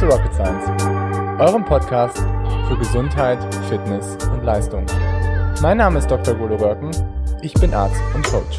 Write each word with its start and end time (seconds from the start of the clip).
zu 0.00 0.06
Rocket 0.06 0.32
Science, 0.32 0.66
eurem 1.38 1.62
Podcast 1.62 2.16
für 2.68 2.76
Gesundheit, 2.78 3.38
Fitness 3.68 4.16
und 4.32 4.42
Leistung. 4.44 4.86
Mein 5.60 5.76
Name 5.76 5.98
ist 5.98 6.10
Dr. 6.10 6.34
Golo 6.36 6.56
Röcken, 6.56 6.90
ich 7.42 7.52
bin 7.52 7.74
Arzt 7.74 8.00
und 8.14 8.24
Coach. 8.24 8.56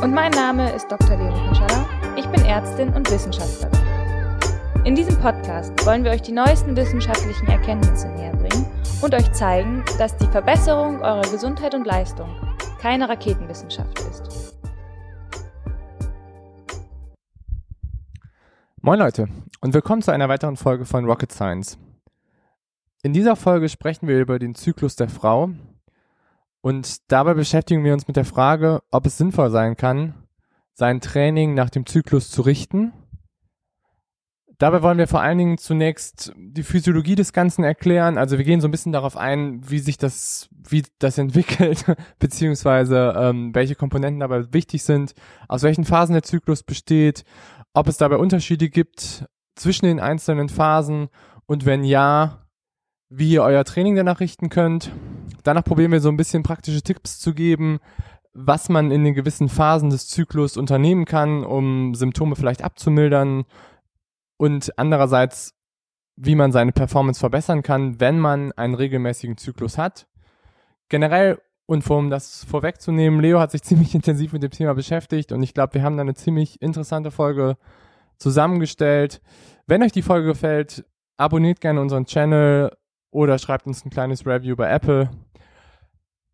Und 0.00 0.14
mein 0.14 0.30
Name 0.30 0.72
ist 0.72 0.90
Dr. 0.90 1.18
Leonie 1.18 1.44
Pinschala, 1.44 1.86
ich 2.16 2.26
bin 2.28 2.42
Ärztin 2.46 2.88
und 2.94 3.10
Wissenschaftlerin. 3.10 3.78
In 4.86 4.94
diesem 4.94 5.18
Podcast 5.18 5.74
wollen 5.84 6.04
wir 6.04 6.10
euch 6.10 6.22
die 6.22 6.32
neuesten 6.32 6.74
wissenschaftlichen 6.74 7.48
Erkenntnisse 7.48 8.08
näher 8.08 8.34
bringen 8.34 8.64
und 9.02 9.14
euch 9.14 9.30
zeigen, 9.32 9.84
dass 9.98 10.16
die 10.16 10.26
Verbesserung 10.28 11.02
eurer 11.02 11.30
Gesundheit 11.30 11.74
und 11.74 11.86
Leistung 11.86 12.30
keine 12.80 13.10
Raketenwissenschaft 13.10 14.00
ist. 14.00 14.56
Moin 18.80 18.98
Leute 18.98 19.28
und 19.62 19.74
willkommen 19.74 20.02
zu 20.02 20.10
einer 20.10 20.28
weiteren 20.28 20.56
Folge 20.56 20.84
von 20.84 21.04
Rocket 21.04 21.30
Science. 21.30 21.78
In 23.04 23.12
dieser 23.12 23.36
Folge 23.36 23.68
sprechen 23.68 24.08
wir 24.08 24.20
über 24.20 24.40
den 24.40 24.56
Zyklus 24.56 24.96
der 24.96 25.08
Frau 25.08 25.50
und 26.62 27.12
dabei 27.12 27.34
beschäftigen 27.34 27.84
wir 27.84 27.92
uns 27.92 28.08
mit 28.08 28.16
der 28.16 28.24
Frage, 28.24 28.82
ob 28.90 29.06
es 29.06 29.18
sinnvoll 29.18 29.50
sein 29.50 29.76
kann, 29.76 30.14
sein 30.74 31.00
Training 31.00 31.54
nach 31.54 31.70
dem 31.70 31.86
Zyklus 31.86 32.28
zu 32.28 32.42
richten. 32.42 32.92
Dabei 34.58 34.82
wollen 34.82 34.98
wir 34.98 35.06
vor 35.06 35.20
allen 35.20 35.38
Dingen 35.38 35.58
zunächst 35.58 36.32
die 36.36 36.64
Physiologie 36.64 37.14
des 37.14 37.32
Ganzen 37.32 37.62
erklären. 37.62 38.18
Also 38.18 38.38
wir 38.38 38.44
gehen 38.44 38.60
so 38.60 38.66
ein 38.66 38.72
bisschen 38.72 38.92
darauf 38.92 39.16
ein, 39.16 39.60
wie 39.70 39.78
sich 39.78 39.96
das, 39.96 40.48
wie 40.50 40.82
das 40.98 41.18
entwickelt, 41.18 41.84
beziehungsweise 42.18 43.14
ähm, 43.16 43.54
welche 43.54 43.76
Komponenten 43.76 44.20
dabei 44.20 44.52
wichtig 44.52 44.82
sind, 44.82 45.14
aus 45.46 45.62
welchen 45.62 45.84
Phasen 45.84 46.14
der 46.14 46.24
Zyklus 46.24 46.64
besteht, 46.64 47.22
ob 47.74 47.86
es 47.86 47.96
dabei 47.96 48.16
Unterschiede 48.16 48.68
gibt 48.68 49.24
zwischen 49.54 49.86
den 49.86 50.00
einzelnen 50.00 50.48
Phasen 50.48 51.08
und 51.46 51.66
wenn 51.66 51.84
ja, 51.84 52.46
wie 53.08 53.32
ihr 53.32 53.42
euer 53.42 53.64
Training 53.64 53.94
danach 53.94 54.20
richten 54.20 54.48
könnt. 54.48 54.90
Danach 55.42 55.64
probieren 55.64 55.92
wir 55.92 56.00
so 56.00 56.08
ein 56.08 56.16
bisschen 56.16 56.42
praktische 56.42 56.82
Tipps 56.82 57.18
zu 57.18 57.34
geben, 57.34 57.78
was 58.32 58.68
man 58.68 58.90
in 58.90 59.04
den 59.04 59.14
gewissen 59.14 59.48
Phasen 59.48 59.90
des 59.90 60.08
Zyklus 60.08 60.56
unternehmen 60.56 61.04
kann, 61.04 61.44
um 61.44 61.94
Symptome 61.94 62.36
vielleicht 62.36 62.62
abzumildern 62.64 63.44
und 64.38 64.78
andererseits, 64.78 65.54
wie 66.16 66.34
man 66.34 66.52
seine 66.52 66.72
Performance 66.72 67.20
verbessern 67.20 67.62
kann, 67.62 68.00
wenn 68.00 68.18
man 68.18 68.52
einen 68.52 68.74
regelmäßigen 68.74 69.36
Zyklus 69.36 69.76
hat. 69.76 70.06
Generell 70.88 71.38
und 71.66 71.88
um 71.90 72.10
das 72.10 72.44
vorwegzunehmen, 72.44 73.20
Leo 73.20 73.40
hat 73.40 73.50
sich 73.50 73.62
ziemlich 73.62 73.94
intensiv 73.94 74.32
mit 74.32 74.42
dem 74.42 74.50
Thema 74.50 74.74
beschäftigt 74.74 75.32
und 75.32 75.42
ich 75.42 75.54
glaube, 75.54 75.74
wir 75.74 75.82
haben 75.82 75.96
da 75.96 76.02
eine 76.02 76.14
ziemlich 76.14 76.62
interessante 76.62 77.10
Folge 77.10 77.56
zusammengestellt. 78.22 79.20
Wenn 79.66 79.82
euch 79.82 79.92
die 79.92 80.02
Folge 80.02 80.28
gefällt, 80.28 80.84
abonniert 81.16 81.60
gerne 81.60 81.80
unseren 81.80 82.06
Channel 82.06 82.72
oder 83.10 83.38
schreibt 83.38 83.66
uns 83.66 83.84
ein 83.84 83.90
kleines 83.90 84.26
Review 84.26 84.56
bei 84.56 84.70
Apple. 84.70 85.10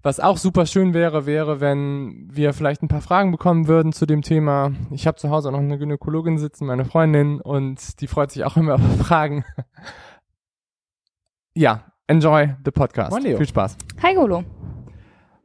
Was 0.02 0.20
auch 0.20 0.36
super 0.36 0.64
schön 0.64 0.94
wäre, 0.94 1.26
wäre, 1.26 1.60
wenn 1.60 2.28
wir 2.30 2.52
vielleicht 2.52 2.82
ein 2.82 2.88
paar 2.88 3.00
Fragen 3.00 3.32
bekommen 3.32 3.66
würden 3.66 3.92
zu 3.92 4.06
dem 4.06 4.22
Thema. 4.22 4.70
Ich 4.92 5.08
habe 5.08 5.16
zu 5.16 5.28
Hause 5.30 5.48
auch 5.48 5.52
noch 5.52 5.58
eine 5.58 5.76
Gynäkologin 5.76 6.38
sitzen, 6.38 6.66
meine 6.66 6.84
Freundin, 6.84 7.40
und 7.40 8.00
die 8.00 8.06
freut 8.06 8.30
sich 8.30 8.44
auch 8.44 8.56
immer 8.56 8.76
auf 8.76 8.96
Fragen. 9.00 9.44
ja, 11.54 11.82
enjoy 12.06 12.54
the 12.64 12.70
podcast. 12.70 13.10
Moin, 13.10 13.24
Leo. 13.24 13.38
Viel 13.38 13.48
Spaß. 13.48 13.76
Hi 14.00 14.14
Golo. 14.14 14.44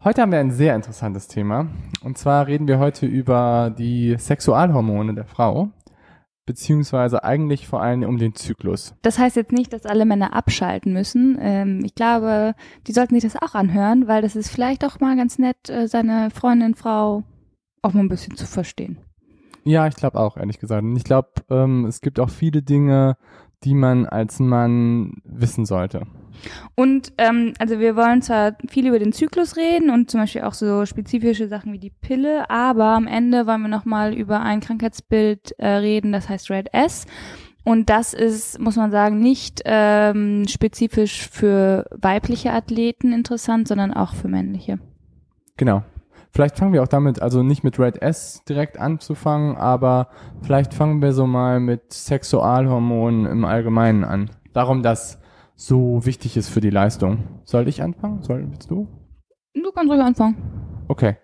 Heute 0.04 0.22
haben 0.22 0.32
wir 0.32 0.40
ein 0.40 0.52
sehr 0.52 0.76
interessantes 0.76 1.28
Thema. 1.28 1.68
Und 2.04 2.20
zwar 2.20 2.46
reden 2.46 2.68
wir 2.68 2.78
heute 2.78 3.08
über 3.08 3.74
die 3.76 4.16
Sexualhormone 4.20 5.16
der 5.16 5.26
Frau. 5.26 5.72
Beziehungsweise 6.46 7.24
eigentlich 7.24 7.68
vor 7.68 7.81
allem 7.81 8.04
um 8.04 8.18
den 8.18 8.36
Zyklus. 8.36 8.94
Das 9.02 9.18
heißt 9.18 9.38
jetzt 9.38 9.54
nicht, 9.54 9.72
dass 9.72 9.86
alle 9.86 10.06
Männer 10.06 10.34
abschalten 10.34 10.92
müssen. 10.92 11.38
Ähm, 11.40 11.81
ich 11.86 11.96
glaube, 11.96 12.54
die 12.86 12.92
sollten 12.92 13.16
sich 13.20 13.24
das 13.24 13.42
auch 13.42 13.56
anhören, 13.56 14.08
weil 14.08 14.22
das 14.22 14.36
ist 14.36 14.50
vielleicht 14.50 14.84
auch 14.84 15.00
mal 15.00 15.16
ganz 15.16 15.40
nett, 15.40 15.70
äh, 15.70 15.88
seine 15.88 16.30
Freundin, 16.32 16.76
Frau 16.76 17.24
auch 17.82 17.94
mal 17.94 18.02
ein 18.02 18.09
bisschen 18.09 18.36
zu 18.36 18.46
verstehen. 18.46 18.98
Ja, 19.66 19.88
ich 19.88 19.96
glaube 19.96 20.20
auch, 20.20 20.36
ehrlich 20.36 20.59
gesagt. 20.59 20.84
Und 20.84 20.96
ich 20.96 21.06
glaube, 21.06 21.30
ähm, 21.50 21.86
es 21.86 22.02
gibt 22.02 22.20
auch 22.20 22.30
viele 22.30 22.62
Dinge, 22.62 23.16
die 23.63 23.74
man 23.74 24.06
als 24.06 24.40
Mann 24.40 25.22
wissen 25.24 25.66
sollte. 25.66 26.03
Und 26.75 27.13
ähm, 27.18 27.53
also 27.59 27.79
wir 27.79 27.96
wollen 27.96 28.22
zwar 28.22 28.57
viel 28.68 28.88
über 28.88 29.00
den 29.00 29.13
Zyklus 29.13 29.56
reden 29.56 29.90
und 29.90 30.12
zum 30.12 30.22
Beispiel 30.22 30.41
auch 30.41 30.53
so 30.53 30.85
spezifische 30.85 31.47
Sachen 31.47 31.72
wie 31.73 31.79
die 31.79 31.91
Pille, 31.91 32.50
aber 32.50 32.88
am 32.88 33.07
Ende 33.07 33.47
wollen 33.47 33.62
wir 33.62 33.69
nochmal 33.69 34.13
über 34.13 34.41
ein 34.41 34.59
Krankheitsbild 34.59 35.53
äh, 35.57 35.68
reden, 35.68 36.12
das 36.12 36.29
heißt 36.29 36.50
Red 36.50 36.73
S. 36.73 37.06
Und 37.66 37.90
das 37.90 38.13
ist, 38.13 38.59
muss 38.59 38.75
man 38.75 38.91
sagen, 38.91 39.19
nicht 39.19 39.62
ähm, 39.63 40.46
spezifisch 40.50 41.29
für 41.29 41.85
weibliche 41.91 42.52
Athleten 42.52 43.13
interessant, 43.13 43.69
sondern 43.69 43.94
auch 43.94 44.13
für 44.13 44.28
männliche. 44.28 44.79
Genau. 45.56 45.84
Vielleicht 46.34 46.58
fangen 46.58 46.74
wir 46.74 46.82
auch 46.82 46.88
damit, 46.88 47.22
also 47.22 47.44
nicht 47.44 47.64
mit 47.64 47.78
Red 47.78 48.02
S 48.02 48.44
direkt 48.50 48.80
anzufangen, 48.80 49.56
aber 49.56 50.08
vielleicht 50.42 50.74
fangen 50.74 51.00
wir 51.00 51.14
so 51.14 51.28
mal 51.28 51.60
mit 51.60 51.94
Sexualhormonen 51.94 53.28
im 53.28 53.46
Allgemeinen 53.46 54.04
an. 54.04 54.32
Darum, 54.52 54.82
dass 54.82 55.22
so 55.56 56.08
wichtig 56.08 56.36
ist 56.36 56.50
für 56.50 56.60
die 56.60 56.72
Leistung. 56.72 57.20
Soll 57.44 57.68
ich 57.68 57.84
anfangen? 57.84 58.24
Soll 58.24 58.48
willst 58.50 58.72
du? 58.72 58.88
Du 59.54 59.72
kannst 59.72 59.92
ruhig 59.92 60.02
anfangen. 60.02 60.36
Okay. 60.88 61.18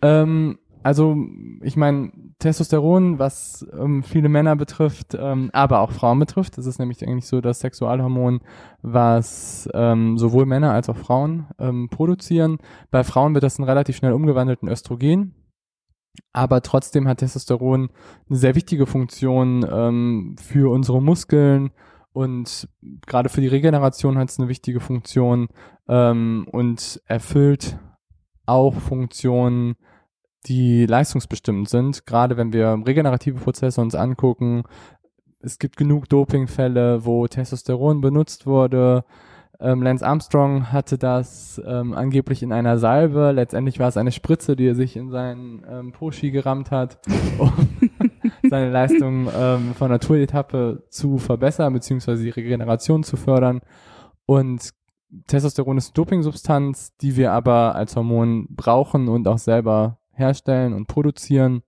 Ähm, 0.00 0.58
also 0.82 1.16
ich 1.60 1.76
meine, 1.76 2.10
Testosteron, 2.38 3.18
was 3.18 3.66
ähm, 3.78 4.02
viele 4.02 4.28
Männer 4.28 4.56
betrifft, 4.56 5.16
ähm, 5.18 5.50
aber 5.52 5.80
auch 5.80 5.92
Frauen 5.92 6.18
betrifft, 6.18 6.58
das 6.58 6.66
ist 6.66 6.78
nämlich 6.78 7.02
eigentlich 7.06 7.26
so 7.26 7.40
das 7.40 7.60
Sexualhormon, 7.60 8.40
was 8.82 9.68
ähm, 9.72 10.18
sowohl 10.18 10.44
Männer 10.46 10.72
als 10.72 10.88
auch 10.88 10.96
Frauen 10.96 11.46
ähm, 11.58 11.88
produzieren. 11.88 12.58
Bei 12.90 13.04
Frauen 13.04 13.34
wird 13.34 13.44
das 13.44 13.58
ein 13.58 13.64
relativ 13.64 13.96
schnell 13.96 14.12
umgewandelten 14.12 14.68
Östrogen. 14.68 15.34
Aber 16.32 16.62
trotzdem 16.62 17.08
hat 17.08 17.18
Testosteron 17.18 17.90
eine 18.28 18.38
sehr 18.38 18.54
wichtige 18.54 18.86
Funktion 18.86 19.66
ähm, 19.70 20.36
für 20.38 20.70
unsere 20.70 21.02
Muskeln, 21.02 21.70
und 22.16 22.66
gerade 23.06 23.28
für 23.28 23.42
die 23.42 23.46
Regeneration 23.46 24.16
hat 24.16 24.30
es 24.30 24.38
eine 24.38 24.48
wichtige 24.48 24.80
Funktion 24.80 25.48
ähm, 25.86 26.46
und 26.50 26.98
erfüllt 27.04 27.78
auch 28.46 28.72
Funktionen, 28.72 29.76
die 30.46 30.86
leistungsbestimmend 30.86 31.68
sind. 31.68 32.06
Gerade 32.06 32.36
wenn 32.36 32.52
wir 32.52 32.80
regenerative 32.86 33.40
Prozesse 33.40 33.80
uns 33.80 33.94
angucken, 33.94 34.64
es 35.40 35.58
gibt 35.58 35.76
genug 35.76 36.08
Dopingfälle, 36.08 37.04
wo 37.04 37.26
Testosteron 37.26 38.00
benutzt 38.00 38.46
wurde. 38.46 39.04
Ähm, 39.58 39.82
Lance 39.82 40.04
Armstrong 40.04 40.70
hatte 40.70 40.98
das 40.98 41.60
ähm, 41.64 41.94
angeblich 41.94 42.42
in 42.42 42.52
einer 42.52 42.78
Salbe. 42.78 43.32
Letztendlich 43.32 43.78
war 43.78 43.88
es 43.88 43.96
eine 43.96 44.12
Spritze, 44.12 44.54
die 44.54 44.66
er 44.66 44.74
sich 44.74 44.96
in 44.96 45.10
seinen 45.10 45.64
ähm, 45.70 45.92
Poschi 45.92 46.30
gerammt 46.30 46.70
hat, 46.70 46.98
um 47.38 47.52
seine 48.50 48.70
Leistung 48.70 49.28
ähm, 49.34 49.74
von 49.74 49.90
der 49.90 50.00
Tour-Etappe 50.00 50.84
zu 50.90 51.18
verbessern, 51.18 51.72
beziehungsweise 51.72 52.22
die 52.22 52.30
Regeneration 52.30 53.02
zu 53.02 53.16
fördern. 53.16 53.60
Und 54.26 54.72
Testosteron 55.26 55.78
ist 55.78 55.96
Dopingsubstanz, 55.96 56.96
die 56.96 57.16
wir 57.16 57.32
aber 57.32 57.74
als 57.74 57.96
Hormon 57.96 58.48
brauchen 58.50 59.08
und 59.08 59.26
auch 59.28 59.38
selber 59.38 59.98
herstellen 60.16 60.72
und 60.72 60.86
produzieren. 60.86 61.62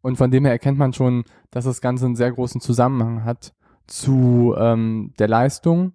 Und 0.00 0.16
von 0.16 0.30
dem 0.30 0.44
her 0.44 0.52
erkennt 0.52 0.78
man 0.78 0.92
schon, 0.92 1.24
dass 1.50 1.64
das 1.64 1.80
Ganze 1.80 2.06
einen 2.06 2.16
sehr 2.16 2.32
großen 2.32 2.60
Zusammenhang 2.60 3.24
hat 3.24 3.54
zu 3.86 4.54
ähm, 4.58 5.12
der 5.18 5.28
Leistung. 5.28 5.92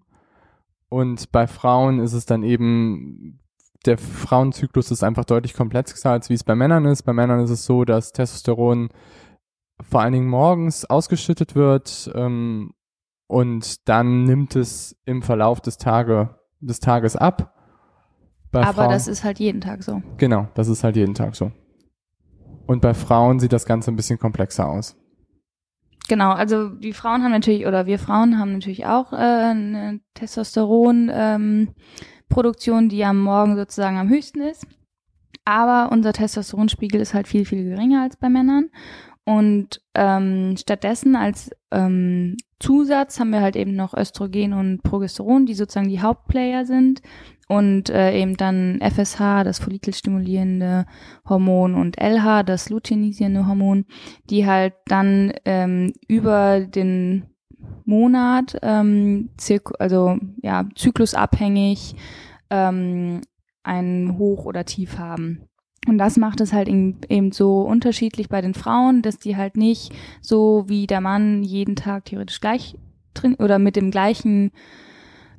Und 0.89 1.31
bei 1.31 1.47
Frauen 1.47 1.99
ist 1.99 2.13
es 2.13 2.25
dann 2.25 2.43
eben, 2.43 3.39
der 3.85 3.97
Frauenzyklus 3.97 4.91
ist 4.91 5.03
einfach 5.03 5.25
deutlich 5.25 5.53
komplexer, 5.53 6.11
als 6.11 6.29
wie 6.29 6.35
es 6.35 6.43
bei 6.43 6.55
Männern 6.55 6.85
ist. 6.85 7.03
Bei 7.03 7.13
Männern 7.13 7.39
ist 7.39 7.49
es 7.49 7.65
so, 7.65 7.85
dass 7.85 8.11
Testosteron 8.11 8.89
vor 9.81 10.01
allen 10.01 10.13
Dingen 10.13 10.27
morgens 10.27 10.85
ausgeschüttet 10.85 11.55
wird 11.55 12.11
ähm, 12.15 12.73
und 13.27 13.87
dann 13.89 14.23
nimmt 14.23 14.55
es 14.55 14.95
im 15.05 15.21
Verlauf 15.21 15.61
des, 15.61 15.77
Tage, 15.77 16.37
des 16.59 16.79
Tages 16.79 17.15
ab. 17.15 17.55
Bei 18.53 18.61
Aber 18.61 18.83
Frauen, 18.83 18.91
das 18.91 19.07
ist 19.07 19.23
halt 19.23 19.39
jeden 19.39 19.61
Tag 19.61 19.81
so. 19.83 20.03
Genau, 20.17 20.47
das 20.53 20.67
ist 20.67 20.83
halt 20.83 20.95
jeden 20.95 21.15
Tag 21.15 21.35
so. 21.35 21.51
Und 22.67 22.83
bei 22.83 22.93
Frauen 22.93 23.39
sieht 23.39 23.51
das 23.51 23.65
Ganze 23.65 23.89
ein 23.91 23.95
bisschen 23.95 24.19
komplexer 24.19 24.69
aus. 24.69 24.95
Genau, 26.07 26.33
also 26.33 26.69
die 26.69 26.93
Frauen 26.93 27.23
haben 27.23 27.31
natürlich, 27.31 27.65
oder 27.65 27.87
wir 27.87 27.97
Frauen 27.97 28.37
haben 28.37 28.53
natürlich 28.53 28.85
auch 28.85 29.11
äh, 29.11 29.15
eine 29.15 30.01
Testosteron-Produktion, 30.13 32.83
ähm, 32.83 32.89
die 32.89 33.03
am 33.03 33.19
Morgen 33.19 33.55
sozusagen 33.55 33.97
am 33.97 34.09
höchsten 34.09 34.41
ist. 34.41 34.67
Aber 35.45 35.91
unser 35.91 36.13
Testosteronspiegel 36.13 37.01
ist 37.01 37.15
halt 37.15 37.27
viel, 37.27 37.45
viel 37.45 37.63
geringer 37.63 38.03
als 38.03 38.17
bei 38.17 38.29
Männern. 38.29 38.69
Und 39.25 39.81
ähm, 39.95 40.55
stattdessen 40.57 41.15
als 41.15 41.51
ähm, 41.71 42.35
Zusatz 42.59 43.19
haben 43.19 43.31
wir 43.31 43.41
halt 43.41 43.55
eben 43.55 43.75
noch 43.75 43.93
Östrogen 43.93 44.53
und 44.53 44.83
Progesteron, 44.83 45.45
die 45.45 45.53
sozusagen 45.53 45.89
die 45.89 46.01
Hauptplayer 46.01 46.65
sind. 46.65 47.01
Und 47.47 47.89
äh, 47.89 48.17
eben 48.17 48.37
dann 48.37 48.79
FSH, 48.81 49.43
das 49.43 49.59
follikelstimulierende 49.59 50.85
Hormon, 51.27 51.75
und 51.75 51.97
LH, 51.99 52.43
das 52.43 52.69
luteinisierende 52.69 53.47
Hormon, 53.47 53.85
die 54.29 54.45
halt 54.45 54.73
dann 54.85 55.33
ähm, 55.45 55.93
über 56.07 56.61
den 56.61 57.25
Monat, 57.85 58.57
ähm, 58.61 59.29
also 59.79 60.17
ja, 60.41 60.67
zyklusabhängig 60.75 61.95
ähm, 62.49 63.21
ein 63.63 64.17
Hoch 64.17 64.45
oder 64.45 64.65
Tief 64.65 64.97
haben. 64.97 65.47
Und 65.87 65.97
das 65.97 66.17
macht 66.17 66.39
es 66.39 66.53
halt 66.53 66.69
eben 66.69 67.31
so 67.31 67.61
unterschiedlich 67.61 68.29
bei 68.29 68.41
den 68.41 68.53
Frauen, 68.53 69.01
dass 69.01 69.19
die 69.19 69.35
halt 69.35 69.57
nicht 69.57 69.93
so 70.21 70.63
wie 70.67 70.87
der 70.87 71.01
Mann 71.01 71.43
jeden 71.43 71.75
Tag 71.75 72.05
theoretisch 72.05 72.39
gleich 72.39 72.77
drin 73.13 73.35
oder 73.35 73.59
mit 73.59 73.75
dem 73.75 73.91
gleichen 73.91 74.51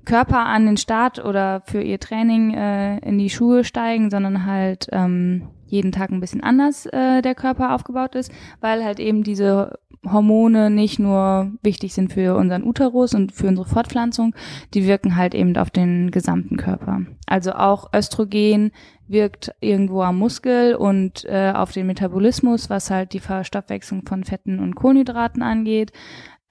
Körper 0.05 0.47
an 0.47 0.67
den 0.67 0.77
Start 0.77 1.25
oder 1.25 1.63
für 1.67 1.83
ihr 1.83 2.01
Training 2.01 2.55
äh, 2.55 2.99
in 2.99 3.19
die 3.19 3.31
Schuhe 3.31 3.65
steigen, 3.65 4.11
sondern 4.11 4.47
halt 4.47 4.89
ähm, 4.93 5.49
jeden 5.67 5.93
Tag 5.93 6.11
ein 6.11 6.21
bisschen 6.21 6.43
anders 6.43 6.87
äh, 6.87 7.23
der 7.23 7.35
Körper 7.35 7.75
aufgebaut 7.75 8.15
ist, 8.15 8.31
weil 8.61 8.85
halt 8.85 9.01
eben 9.01 9.23
diese 9.25 9.79
Hormone 10.11 10.71
nicht 10.71 10.99
nur 10.99 11.53
wichtig 11.63 11.95
sind 11.95 12.13
für 12.13 12.37
unseren 12.37 12.65
Uterus 12.65 13.15
und 13.15 13.33
für 13.33 13.49
unsere 13.49 13.67
Fortpflanzung, 13.67 14.35
die 14.75 14.87
wirken 14.87 15.17
halt 15.17 15.35
eben 15.35 15.57
auf 15.57 15.71
den 15.71 16.11
gesamten 16.11 16.57
Körper. 16.57 17.03
Also 17.27 17.53
auch 17.53 17.91
Östrogen 17.95 18.73
wirkt 19.07 19.55
irgendwo 19.61 20.03
am 20.03 20.19
Muskel 20.19 20.75
und 20.75 21.25
äh, 21.27 21.53
auf 21.55 21.73
den 21.73 21.87
Metabolismus, 21.87 22.71
was 22.71 22.91
halt 22.91 23.13
die 23.13 23.21
Verstoffwechslung 23.21 24.07
von 24.07 24.25
Fetten 24.25 24.61
und 24.61 24.75
Kohlenhydraten 24.75 25.43
angeht. 25.43 25.93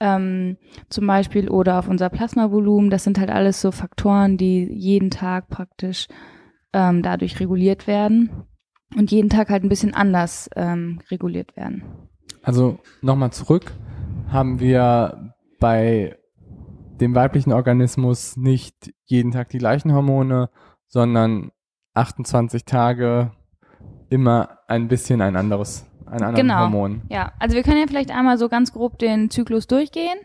Ähm, 0.03 0.57
zum 0.89 1.07
Beispiel 1.07 1.49
oder 1.49 1.79
auf 1.79 1.87
unser 1.87 2.09
Plasmavolumen. 2.09 2.89
Das 2.89 3.05
sind 3.05 3.17
halt 3.17 3.29
alles 3.29 3.61
so 3.61 3.71
Faktoren, 3.71 4.35
die 4.35 4.65
jeden 4.65 5.09
Tag 5.09 5.47
praktisch 5.47 6.09
ähm, 6.73 7.01
dadurch 7.01 7.39
reguliert 7.39 7.87
werden 7.87 8.29
und 8.97 9.11
jeden 9.11 9.29
Tag 9.29 9.49
halt 9.49 9.63
ein 9.63 9.69
bisschen 9.69 9.93
anders 9.93 10.49
ähm, 10.57 10.99
reguliert 11.09 11.55
werden. 11.55 11.83
Also 12.41 12.79
nochmal 13.01 13.31
zurück, 13.31 13.71
haben 14.27 14.59
wir 14.59 15.33
bei 15.61 16.17
dem 16.99 17.15
weiblichen 17.15 17.53
Organismus 17.53 18.35
nicht 18.35 18.93
jeden 19.05 19.31
Tag 19.31 19.49
die 19.49 19.57
gleichen 19.57 19.93
Hormone, 19.93 20.49
sondern 20.87 21.51
28 21.93 22.65
Tage 22.65 23.31
immer 24.09 24.59
ein 24.67 24.89
bisschen 24.89 25.21
ein 25.21 25.35
anderes, 25.35 25.85
ein 26.13 26.23
anderes 26.23 26.41
genau. 26.41 26.59
Hormon. 26.59 27.01
Ja, 27.09 27.33
also 27.39 27.55
wir 27.55 27.63
können 27.63 27.79
ja 27.79 27.87
vielleicht 27.87 28.11
einmal 28.11 28.37
so 28.37 28.49
ganz 28.49 28.73
grob 28.73 28.99
den 28.99 29.29
Zyklus 29.29 29.67
durchgehen. 29.67 30.17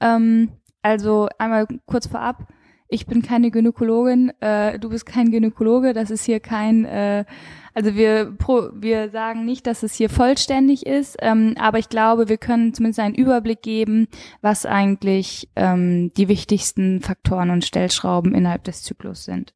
Ähm, 0.00 0.50
also 0.82 1.28
einmal 1.38 1.66
kurz 1.86 2.06
vorab, 2.06 2.48
ich 2.88 3.06
bin 3.06 3.22
keine 3.22 3.50
Gynäkologin, 3.50 4.32
äh, 4.40 4.78
du 4.78 4.90
bist 4.90 5.06
kein 5.06 5.30
Gynäkologe, 5.30 5.92
das 5.92 6.10
ist 6.10 6.24
hier 6.24 6.38
kein 6.38 6.84
äh, 6.84 7.24
also 7.76 7.94
wir, 7.94 8.32
pro, 8.38 8.70
wir 8.72 9.10
sagen 9.10 9.44
nicht, 9.44 9.66
dass 9.66 9.82
es 9.82 9.92
hier 9.92 10.08
vollständig 10.08 10.86
ist, 10.86 11.18
ähm, 11.20 11.56
aber 11.58 11.78
ich 11.78 11.90
glaube, 11.90 12.30
wir 12.30 12.38
können 12.38 12.72
zumindest 12.72 13.00
einen 13.00 13.14
Überblick 13.14 13.60
geben, 13.60 14.08
was 14.40 14.64
eigentlich 14.64 15.50
ähm, 15.56 16.10
die 16.16 16.28
wichtigsten 16.28 17.02
Faktoren 17.02 17.50
und 17.50 17.66
Stellschrauben 17.66 18.34
innerhalb 18.34 18.64
des 18.64 18.82
Zyklus 18.82 19.24
sind. 19.24 19.52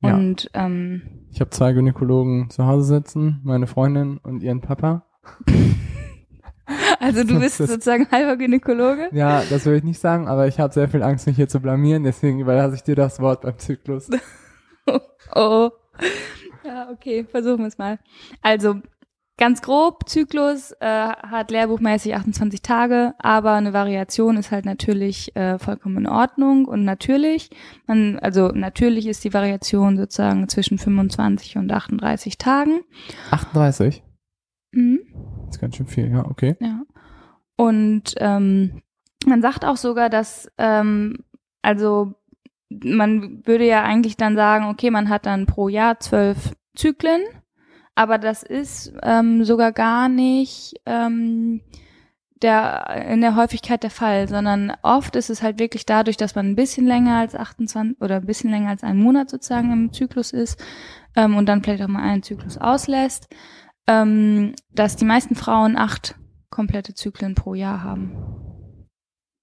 Und 0.00 0.48
ja. 0.54 0.64
ähm, 0.64 1.02
ich 1.30 1.40
habe 1.40 1.50
zwei 1.50 1.72
Gynäkologen 1.72 2.50
zu 2.50 2.66
Hause 2.66 2.96
sitzen, 2.96 3.40
meine 3.44 3.66
Freundin 3.66 4.18
und 4.18 4.42
ihren 4.42 4.60
Papa. 4.60 5.04
Also 7.00 7.24
du 7.24 7.38
bist 7.38 7.56
sozusagen 7.56 8.10
halber 8.10 8.36
Gynäkologe? 8.36 9.08
Ja, 9.12 9.42
das 9.48 9.64
will 9.64 9.76
ich 9.76 9.84
nicht 9.84 10.00
sagen, 10.00 10.28
aber 10.28 10.48
ich 10.48 10.60
habe 10.60 10.74
sehr 10.74 10.88
viel 10.88 11.02
Angst, 11.02 11.26
mich 11.26 11.36
hier 11.36 11.48
zu 11.48 11.60
blamieren, 11.60 12.02
deswegen 12.02 12.40
überlasse 12.40 12.74
ich 12.74 12.82
dir 12.82 12.94
das 12.94 13.20
Wort 13.20 13.40
beim 13.42 13.56
Zyklus. 13.58 14.10
oh. 14.86 14.98
oh. 15.34 15.70
Ja, 16.64 16.90
okay, 16.90 17.24
versuchen 17.24 17.60
wir 17.60 17.68
es 17.68 17.78
mal. 17.78 17.98
Also 18.42 18.82
ganz 19.38 19.62
grob, 19.62 20.08
Zyklus 20.08 20.72
äh, 20.80 20.86
hat 20.86 21.50
lehrbuchmäßig 21.50 22.14
28 22.14 22.60
Tage, 22.60 23.14
aber 23.18 23.52
eine 23.52 23.72
Variation 23.72 24.36
ist 24.36 24.50
halt 24.50 24.66
natürlich 24.66 25.34
äh, 25.36 25.58
vollkommen 25.58 25.98
in 25.98 26.06
Ordnung 26.06 26.66
und 26.66 26.84
natürlich. 26.84 27.50
Man, 27.86 28.18
also 28.18 28.48
natürlich 28.48 29.06
ist 29.06 29.24
die 29.24 29.32
Variation 29.32 29.96
sozusagen 29.96 30.48
zwischen 30.48 30.76
25 30.76 31.56
und 31.56 31.72
38 31.72 32.36
Tagen. 32.36 32.80
38? 33.30 34.02
Mhm. 34.72 35.00
Das 35.46 35.56
ist 35.56 35.60
ganz 35.60 35.76
schön 35.76 35.86
viel, 35.86 36.10
ja, 36.10 36.26
okay. 36.26 36.56
Ja. 36.60 36.82
Und 37.56 38.14
ähm, 38.18 38.82
man 39.26 39.40
sagt 39.40 39.64
auch 39.64 39.76
sogar, 39.76 40.10
dass 40.10 40.50
ähm, 40.58 41.24
also 41.62 42.14
man 42.70 43.46
würde 43.46 43.66
ja 43.66 43.82
eigentlich 43.82 44.16
dann 44.16 44.36
sagen, 44.36 44.66
okay, 44.66 44.90
man 44.90 45.08
hat 45.08 45.26
dann 45.26 45.46
pro 45.46 45.68
Jahr 45.68 46.00
zwölf 46.00 46.52
Zyklen, 46.76 47.22
aber 47.98 48.18
das 48.18 48.44
ist 48.44 48.92
ähm, 49.02 49.44
sogar 49.44 49.72
gar 49.72 50.08
nicht 50.08 50.74
ähm, 50.86 51.62
der, 52.40 53.08
in 53.08 53.20
der 53.20 53.34
Häufigkeit 53.34 53.82
der 53.82 53.90
Fall, 53.90 54.28
sondern 54.28 54.72
oft 54.82 55.16
ist 55.16 55.30
es 55.30 55.42
halt 55.42 55.58
wirklich 55.58 55.84
dadurch, 55.84 56.16
dass 56.16 56.36
man 56.36 56.46
ein 56.46 56.54
bisschen 56.54 56.86
länger 56.86 57.16
als 57.16 57.34
28 57.34 58.00
oder 58.00 58.18
ein 58.18 58.24
bisschen 58.26 58.50
länger 58.50 58.68
als 58.68 58.84
einen 58.84 59.02
Monat 59.02 59.30
sozusagen 59.30 59.72
im 59.72 59.92
Zyklus 59.92 60.30
ist 60.30 60.62
ähm, 61.16 61.36
und 61.36 61.46
dann 61.46 61.60
vielleicht 61.64 61.82
auch 61.82 61.88
mal 61.88 62.04
einen 62.04 62.22
Zyklus 62.22 62.56
auslässt, 62.56 63.34
ähm, 63.88 64.54
dass 64.72 64.94
die 64.94 65.04
meisten 65.04 65.34
Frauen 65.34 65.76
acht 65.76 66.14
komplette 66.50 66.94
Zyklen 66.94 67.34
pro 67.34 67.54
Jahr 67.54 67.82
haben. 67.82 68.86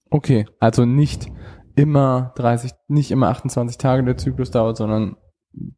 Okay, 0.09 0.45
also 0.61 0.85
nicht 0.85 1.27
immer 1.75 2.31
30, 2.37 2.71
nicht 2.87 3.11
immer 3.11 3.27
28 3.27 3.77
Tage 3.77 4.05
der 4.05 4.15
Zyklus 4.15 4.49
dauert, 4.49 4.77
sondern 4.77 5.17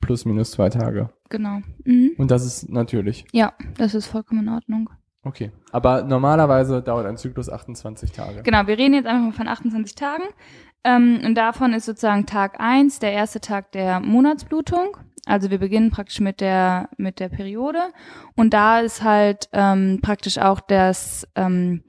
plus 0.02 0.26
minus 0.26 0.52
zwei 0.52 0.70
Tage. 0.70 1.10
Genau. 1.30 1.62
Mhm. 1.86 2.12
Und 2.18 2.32
das 2.32 2.46
ist 2.46 2.70
natürlich. 2.70 3.26
Ja, 3.32 3.54
das 3.78 3.94
ist 3.94 4.08
vollkommen 4.08 4.48
in 4.48 4.54
Ordnung. 4.54 4.90
Okay. 5.24 5.52
Aber 5.72 6.04
normalerweise 6.04 6.82
dauert 6.82 7.06
ein 7.06 7.18
Zyklus 7.18 7.50
28 7.50 8.12
Tage. 8.12 8.44
Genau, 8.44 8.66
wir 8.66 8.78
reden 8.78 8.94
jetzt 8.94 9.08
einfach 9.08 9.26
mal 9.26 9.34
von 9.34 9.48
28 9.48 9.96
Tagen. 9.96 10.24
Ähm, 10.84 11.22
und 11.26 11.36
davon 11.36 11.74
ist 11.74 11.86
sozusagen 11.86 12.26
Tag 12.26 12.60
eins 12.60 13.00
der 13.00 13.12
erste 13.12 13.42
Tag 13.42 13.72
der 13.74 14.00
Monatsblutung. 14.00 14.98
Also 15.26 15.50
wir 15.50 15.58
beginnen 15.58 15.92
praktisch 15.92 16.22
mit 16.22 16.40
der, 16.40 16.90
mit 16.98 17.20
der 17.20 17.28
Periode. 17.28 17.92
Und 18.36 18.54
da 18.54 18.80
ist 18.80 19.04
halt 19.04 19.50
ähm, 19.52 20.00
praktisch 20.02 20.38
auch 20.38 20.62
das, 20.62 21.28
ähm, 21.36 21.84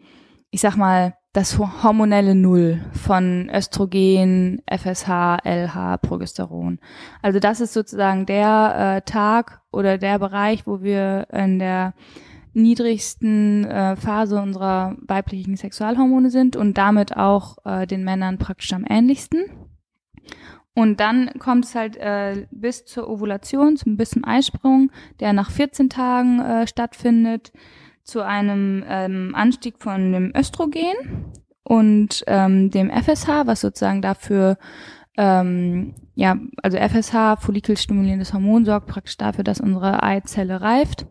ich 0.50 0.60
sag 0.60 0.76
mal, 0.76 1.14
das 1.38 1.56
hormonelle 1.56 2.34
Null 2.34 2.80
von 2.94 3.48
Östrogen, 3.54 4.60
FSH, 4.66 5.38
LH, 5.44 5.98
Progesteron. 5.98 6.80
Also 7.22 7.38
das 7.38 7.60
ist 7.60 7.74
sozusagen 7.74 8.26
der 8.26 8.96
äh, 8.96 9.08
Tag 9.08 9.60
oder 9.70 9.98
der 9.98 10.18
Bereich, 10.18 10.66
wo 10.66 10.82
wir 10.82 11.28
in 11.32 11.60
der 11.60 11.94
niedrigsten 12.54 13.64
äh, 13.66 13.94
Phase 13.94 14.42
unserer 14.42 14.96
weiblichen 15.06 15.56
Sexualhormone 15.56 16.30
sind 16.30 16.56
und 16.56 16.76
damit 16.76 17.16
auch 17.16 17.58
äh, 17.64 17.86
den 17.86 18.02
Männern 18.02 18.38
praktisch 18.38 18.72
am 18.72 18.84
ähnlichsten. 18.84 19.44
Und 20.74 20.98
dann 20.98 21.30
kommt 21.38 21.66
es 21.66 21.76
halt 21.76 21.96
äh, 21.98 22.48
bis 22.50 22.84
zur 22.84 23.08
Ovulation, 23.08 23.76
zum 23.76 23.96
bis 23.96 24.10
zum 24.10 24.24
Eisprung, 24.24 24.90
der 25.20 25.32
nach 25.32 25.52
14 25.52 25.88
Tagen 25.88 26.40
äh, 26.40 26.66
stattfindet 26.66 27.52
zu 28.08 28.24
einem 28.24 28.82
ähm, 28.88 29.34
Anstieg 29.34 29.74
von 29.78 30.12
dem 30.12 30.32
Östrogen 30.34 30.94
und 31.62 32.24
ähm, 32.26 32.70
dem 32.70 32.90
FSH, 32.90 33.46
was 33.46 33.60
sozusagen 33.60 34.00
dafür, 34.00 34.56
ähm, 35.18 35.94
ja, 36.14 36.38
also 36.62 36.78
FSH, 36.78 37.36
follikelstimulierendes 37.40 38.32
Hormon, 38.32 38.64
sorgt 38.64 38.86
praktisch 38.86 39.18
dafür, 39.18 39.44
dass 39.44 39.60
unsere 39.60 40.02
Eizelle 40.02 40.62
reift 40.62 41.06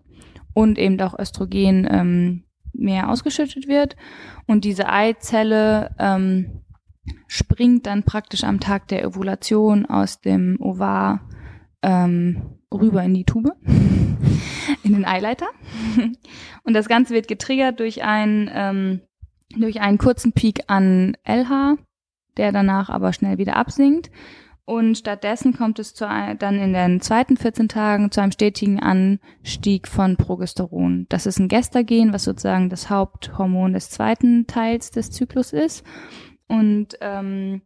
und 0.55 0.79
eben 0.79 0.99
auch 0.99 1.17
Östrogen 1.17 1.87
ähm, 1.87 2.43
mehr 2.73 3.09
ausgeschüttet 3.11 3.67
wird. 3.67 3.95
Und 4.47 4.65
diese 4.65 4.89
Eizelle 4.89 5.95
ähm, 5.99 6.63
springt 7.27 7.85
dann 7.85 8.01
praktisch 8.01 8.43
am 8.43 8.59
Tag 8.59 8.87
der 8.87 9.07
Ovulation 9.07 9.85
aus 9.85 10.19
dem 10.19 10.57
Ovar 10.59 11.21
ähm, 11.83 12.57
rüber 12.73 13.03
in 13.03 13.13
die 13.13 13.23
Tube, 13.23 13.51
in 14.87 14.93
den 14.93 15.05
Eileiter. 15.05 15.47
Und 16.63 16.73
das 16.73 16.87
Ganze 16.87 17.13
wird 17.13 17.27
getriggert 17.27 17.79
durch 17.79 18.03
einen, 18.03 18.49
ähm, 18.53 19.01
durch 19.55 19.81
einen 19.81 19.97
kurzen 19.97 20.33
Peak 20.33 20.63
an 20.67 21.15
LH, 21.23 21.77
der 22.37 22.51
danach 22.51 22.89
aber 22.89 23.13
schnell 23.13 23.37
wieder 23.37 23.55
absinkt. 23.55 24.11
Und 24.69 24.97
stattdessen 24.97 25.53
kommt 25.55 25.79
es 25.79 25.93
zu 25.93 26.05
dann 26.05 26.59
in 26.59 26.73
den 26.73 26.99
zweiten 26.99 27.37
14 27.37 27.69
Tagen 27.69 28.11
zu 28.11 28.19
einem 28.19 28.33
stetigen 28.33 28.81
Anstieg 28.81 29.87
von 29.87 30.17
Progesteron. 30.17 31.05
Das 31.07 31.25
ist 31.25 31.39
ein 31.39 31.47
Gestagen, 31.47 32.11
was 32.11 32.25
sozusagen 32.25 32.69
das 32.69 32.89
Haupthormon 32.89 33.71
des 33.71 33.89
zweiten 33.89 34.45
Teils 34.45 34.91
des 34.91 35.09
Zyklus 35.11 35.53
ist. 35.53 35.85
Und 36.49 36.97
ähm, 36.99 37.61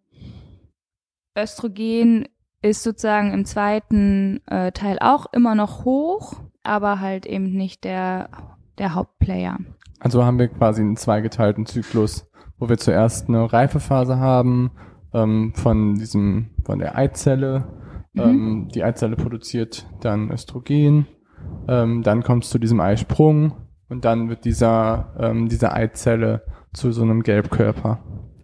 Östrogen 1.36 2.28
ist 2.62 2.84
sozusagen 2.84 3.34
im 3.34 3.46
zweiten 3.46 4.46
äh, 4.46 4.72
Teil 4.72 5.00
auch 5.00 5.26
immer 5.34 5.56
noch 5.56 5.86
hoch, 5.86 6.36
aber 6.64 7.00
halt 7.00 7.26
eben 7.26 7.52
nicht 7.52 7.84
der, 7.84 8.30
der 8.78 8.96
Hauptplayer. 8.96 9.58
Also 10.00 10.26
haben 10.26 10.40
wir 10.40 10.48
quasi 10.48 10.82
einen 10.82 10.98
zweigeteilten 10.98 11.66
Zyklus, 11.66 12.28
wo 12.58 12.70
wir 12.70 12.78
zuerst 12.78 13.30
eine 13.30 13.52
Reifephase 13.52 14.20
haben 14.20 14.72
ähm, 15.14 15.54
von 15.56 15.96
diesem, 15.96 16.52
von 16.66 16.80
der 16.80 16.98
Eizelle. 16.98 17.68
Mhm. 18.14 18.22
Ähm, 18.22 18.68
die 18.74 18.84
Eizelle 18.84 19.16
produziert 19.16 19.88
dann 20.02 20.32
Östrogen. 20.32 21.08
Ähm, 21.68 22.04
dann 22.04 22.24
kommt 22.24 22.44
es 22.44 22.50
zu 22.50 22.60
diesem 22.60 22.80
Eisprung 22.80 23.54
und 23.90 24.06
dann 24.06 24.30
wird 24.30 24.46
dieser, 24.46 25.14
ähm, 25.20 25.50
diese 25.50 25.74
Eizelle 25.74 26.44
zu 26.74 26.92
so 26.92 27.02
einem 27.04 27.24
Gelbkörper. 27.24 28.00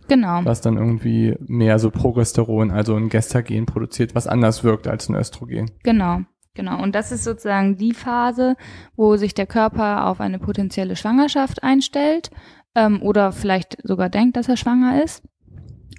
Genau. 0.08 0.42
Was 0.44 0.62
dann 0.62 0.78
irgendwie 0.78 1.36
mehr 1.40 1.80
so 1.80 1.90
Progesteron, 1.92 2.72
also 2.72 2.96
ein 2.96 3.10
Gestagen 3.10 3.66
produziert, 3.66 4.16
was 4.16 4.28
anders 4.28 4.64
wirkt 4.64 4.88
als 4.88 5.10
ein 5.10 5.16
Östrogen. 5.16 5.72
Genau. 5.84 6.22
Genau, 6.58 6.82
und 6.82 6.96
das 6.96 7.12
ist 7.12 7.24
sozusagen 7.24 7.78
die 7.78 7.94
Phase, 7.94 8.56
wo 8.96 9.16
sich 9.16 9.36
der 9.36 9.46
Körper 9.46 10.08
auf 10.08 10.20
eine 10.20 10.40
potenzielle 10.40 10.96
Schwangerschaft 10.96 11.62
einstellt 11.62 12.32
ähm, 12.74 13.00
oder 13.04 13.32
vielleicht 13.32 13.78
sogar 13.84 14.10
denkt, 14.10 14.38
dass 14.38 14.50
er 14.50 14.58
schwanger 14.58 15.04
ist. 15.04 15.22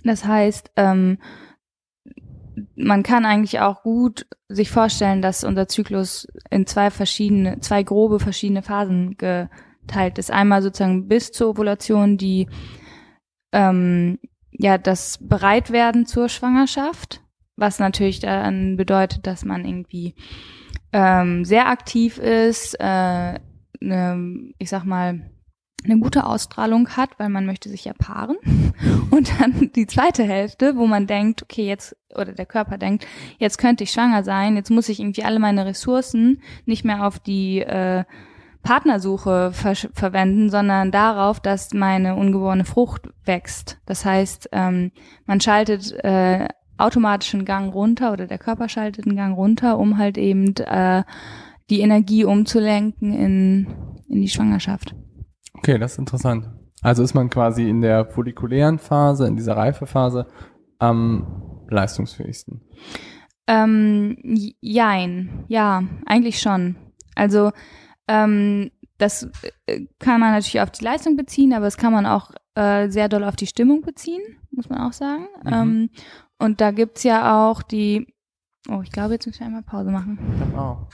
Das 0.03 0.25
heißt, 0.25 0.73
ähm, 0.75 1.19
man 2.75 3.05
kann 3.05 3.25
eigentlich 3.25 3.61
auch 3.61 3.85
gut 3.85 4.27
sich 4.49 4.69
vorstellen, 4.69 5.23
dass 5.23 5.45
unser 5.45 5.69
Zyklus 5.69 6.27
in 6.51 6.67
zwei 6.67 6.91
verschiedene, 6.91 7.61
zwei 7.61 7.85
grobe 7.85 8.19
verschiedene 8.19 8.63
Phasen 8.63 9.17
geteilt 9.17 10.19
ist. 10.19 10.33
Einmal 10.33 10.61
sozusagen 10.61 11.07
bis 11.07 11.31
zur 11.31 11.51
Ovulation, 11.51 12.19
die 12.19 12.49
ähm, 13.53 14.19
ja 14.51 14.77
das 14.77 15.19
Bereitwerden 15.21 16.05
zur 16.05 16.29
Schwangerschaft 16.29 17.21
was 17.59 17.79
natürlich 17.79 18.21
dann 18.21 18.77
bedeutet, 18.77 19.27
dass 19.27 19.45
man 19.45 19.65
irgendwie 19.65 20.15
ähm, 20.93 21.45
sehr 21.45 21.69
aktiv 21.69 22.19
ist, 22.19 22.75
äh, 22.79 23.39
ne, 23.81 24.53
ich 24.59 24.71
sag 24.71 24.85
mal, 24.85 25.31
eine 25.85 25.99
gute 25.99 26.25
Ausstrahlung 26.25 26.89
hat, 26.91 27.11
weil 27.19 27.29
man 27.29 27.47
möchte 27.47 27.69
sich 27.69 27.85
ja 27.85 27.93
paaren. 27.93 28.37
Und 29.11 29.41
dann 29.41 29.71
die 29.75 29.87
zweite 29.87 30.25
Hälfte, 30.25 30.77
wo 30.77 30.87
man 30.87 31.07
denkt, 31.07 31.43
okay, 31.43 31.67
jetzt, 31.67 31.97
oder 32.15 32.33
der 32.33 32.47
Körper 32.47 32.79
denkt, 32.79 33.07
jetzt 33.39 33.59
könnte 33.59 33.85
ich 33.85 33.93
schwanger 33.93 34.25
sein, 34.25 34.57
jetzt 34.57 34.71
muss 34.71 34.89
ich 34.89 35.01
irgendwie 35.01 35.25
alle 35.25 35.39
meine 35.39 35.67
Ressourcen 35.67 36.43
nicht 36.67 36.85
mehr 36.85 37.07
auf 37.07 37.19
die 37.19 37.61
äh, 37.61 38.05
Partnersuche 38.63 39.53
ver 39.53 39.77
verwenden, 39.77 40.51
sondern 40.51 40.91
darauf, 40.91 41.41
dass 41.41 41.73
meine 41.73 42.17
ungeborene 42.17 42.65
Frucht 42.65 43.09
wächst. 43.25 43.79
Das 43.87 44.05
heißt, 44.05 44.49
ähm, 44.53 44.91
man 45.27 45.41
schaltet 45.41 45.93
äh, 46.05 46.49
automatischen 46.79 47.45
Gang 47.45 47.73
runter 47.75 48.13
oder 48.13 48.27
der 48.27 48.39
Körper 48.39 48.69
schaltet 48.69 49.07
einen 49.07 49.17
Gang 49.17 49.37
runter, 49.37 49.79
um 49.79 49.99
halt 49.99 50.17
eben 50.17 50.55
äh, 50.57 51.05
die 51.71 51.81
Energie 51.81 52.25
umzulenken 52.25 53.13
in, 53.13 53.67
in 54.09 54.23
die 54.23 54.29
Schwangerschaft. 54.29 54.95
Okay, 55.55 55.79
das 55.79 55.93
ist 55.93 55.99
interessant. 55.99 56.49
Also 56.83 57.03
ist 57.03 57.15
man 57.15 57.29
quasi 57.31 57.69
in 57.69 57.81
der 57.83 58.07
follikulären 58.07 58.79
Phase, 58.79 59.27
in 59.27 59.37
dieser 59.37 59.57
Reifephase 59.57 60.27
am 60.79 61.65
leistungsfähigsten? 61.69 62.63
Ähm, 63.49 64.17
jein, 64.61 65.45
ja, 65.49 65.83
eigentlich 66.07 66.41
schon. 66.41 66.77
Also 67.15 67.51
ähm, 68.07 68.71
das 68.99 69.29
äh, 69.67 69.87
kann 69.99 70.21
man 70.21 70.33
natürlich 70.33 70.61
auf 70.61 70.71
die 70.71 70.85
Leistung 70.85 71.17
beziehen, 71.17 71.53
aber 71.53 71.67
es 71.67 71.77
kann 71.77 71.93
man 71.93 72.07
auch 72.07 72.31
äh, 72.55 72.89
sehr 72.89 73.09
doll 73.09 73.25
auf 73.25 73.37
die 73.37 73.47
Stimmung 73.47 73.83
beziehen, 73.83 74.23
muss 74.51 74.69
man 74.69 74.81
auch 74.81 74.93
sagen. 74.93 75.27
Mhm. 75.45 75.53
Ähm, 75.53 75.91
und 76.39 76.61
da 76.61 76.71
gibt's 76.71 77.03
ja 77.03 77.49
auch 77.49 77.63
die. 77.63 78.07
Oh, 78.69 78.81
ich 78.83 78.91
glaube, 78.91 79.15
jetzt 79.15 79.27
müssen 79.27 79.41
wir 79.41 79.47
einmal 79.47 79.63
Pause 79.63 79.91
machen. 79.91 80.19
Auch. 80.57 80.87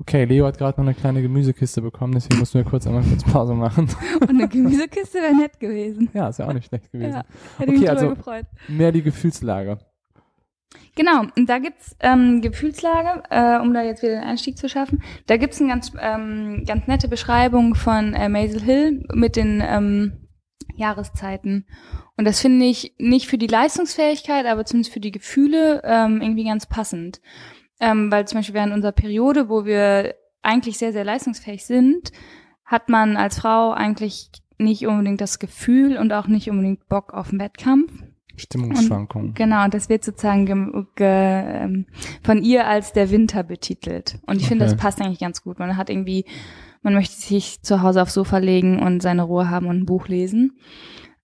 Okay, 0.00 0.24
Leo 0.24 0.46
hat 0.46 0.58
gerade 0.58 0.80
noch 0.80 0.86
eine 0.86 0.94
kleine 0.94 1.22
Gemüsekiste 1.22 1.80
bekommen, 1.82 2.12
deswegen 2.12 2.38
mussten 2.38 2.58
wir 2.58 2.64
kurz 2.64 2.86
einmal 2.86 3.02
kurz 3.02 3.24
Pause 3.24 3.54
machen. 3.54 3.88
Und 4.20 4.30
eine 4.30 4.48
Gemüsekiste 4.48 5.18
wäre 5.18 5.34
nett 5.34 5.58
gewesen. 5.58 6.10
Ja, 6.12 6.28
ist 6.28 6.38
ja 6.38 6.48
auch 6.48 6.52
nicht 6.52 6.66
schlecht 6.66 6.92
gewesen. 6.92 7.12
Ja, 7.12 7.24
hätte 7.58 7.70
okay, 7.70 7.80
mich 7.80 7.90
also 7.90 8.10
gefreut. 8.10 8.46
mehr 8.68 8.92
die 8.92 9.02
Gefühlslage. 9.02 9.78
Genau, 10.96 11.22
und 11.36 11.48
da 11.48 11.58
gibt's 11.58 11.96
ähm, 12.00 12.40
Gefühlslage, 12.40 13.24
äh, 13.30 13.58
um 13.60 13.74
da 13.74 13.82
jetzt 13.82 14.02
wieder 14.02 14.14
den 14.14 14.24
Einstieg 14.24 14.56
zu 14.58 14.68
schaffen. 14.68 15.02
Da 15.26 15.36
gibt's 15.36 15.60
eine 15.60 15.70
ganz, 15.70 15.92
ähm, 16.00 16.64
ganz 16.66 16.86
nette 16.86 17.08
Beschreibung 17.08 17.74
von 17.74 18.14
äh, 18.14 18.28
Maisel 18.28 18.62
Hill 18.62 19.04
mit 19.12 19.36
den 19.36 19.62
ähm, 19.64 20.23
Jahreszeiten. 20.74 21.66
Und 22.16 22.24
das 22.26 22.40
finde 22.40 22.66
ich 22.66 22.94
nicht 22.98 23.28
für 23.28 23.38
die 23.38 23.46
Leistungsfähigkeit, 23.46 24.46
aber 24.46 24.64
zumindest 24.64 24.92
für 24.92 25.00
die 25.00 25.12
Gefühle 25.12 25.82
ähm, 25.84 26.20
irgendwie 26.20 26.44
ganz 26.44 26.66
passend. 26.66 27.20
Ähm, 27.80 28.10
weil 28.10 28.26
zum 28.26 28.38
Beispiel 28.38 28.54
während 28.54 28.72
unserer 28.72 28.92
Periode, 28.92 29.48
wo 29.48 29.64
wir 29.64 30.14
eigentlich 30.42 30.78
sehr, 30.78 30.92
sehr 30.92 31.04
leistungsfähig 31.04 31.64
sind, 31.64 32.12
hat 32.64 32.88
man 32.88 33.16
als 33.16 33.40
Frau 33.40 33.72
eigentlich 33.72 34.30
nicht 34.58 34.86
unbedingt 34.86 35.20
das 35.20 35.38
Gefühl 35.38 35.96
und 35.96 36.12
auch 36.12 36.26
nicht 36.26 36.48
unbedingt 36.50 36.88
Bock 36.88 37.12
auf 37.12 37.30
einen 37.30 37.40
Wettkampf. 37.40 37.92
Stimmungsschwankungen. 38.36 39.34
genau, 39.34 39.68
das 39.68 39.88
wird 39.88 40.04
sozusagen 40.04 40.46
ge, 40.46 40.84
ge, 40.96 41.06
ähm, 41.06 41.86
von 42.22 42.42
ihr 42.42 42.66
als 42.66 42.92
der 42.92 43.10
Winter 43.10 43.44
betitelt. 43.44 44.18
Und 44.26 44.36
ich 44.36 44.42
okay. 44.42 44.48
finde, 44.48 44.64
das 44.64 44.76
passt 44.76 45.00
eigentlich 45.00 45.20
ganz 45.20 45.42
gut. 45.42 45.58
Man 45.58 45.76
hat 45.76 45.88
irgendwie, 45.88 46.24
man 46.84 46.94
möchte 46.94 47.16
sich 47.16 47.62
zu 47.62 47.82
Hause 47.82 48.02
aufs 48.02 48.14
Sofa 48.14 48.38
legen 48.38 48.78
und 48.80 49.02
seine 49.02 49.22
Ruhe 49.22 49.50
haben 49.50 49.66
und 49.66 49.78
ein 49.78 49.86
Buch 49.86 50.06
lesen. 50.06 50.52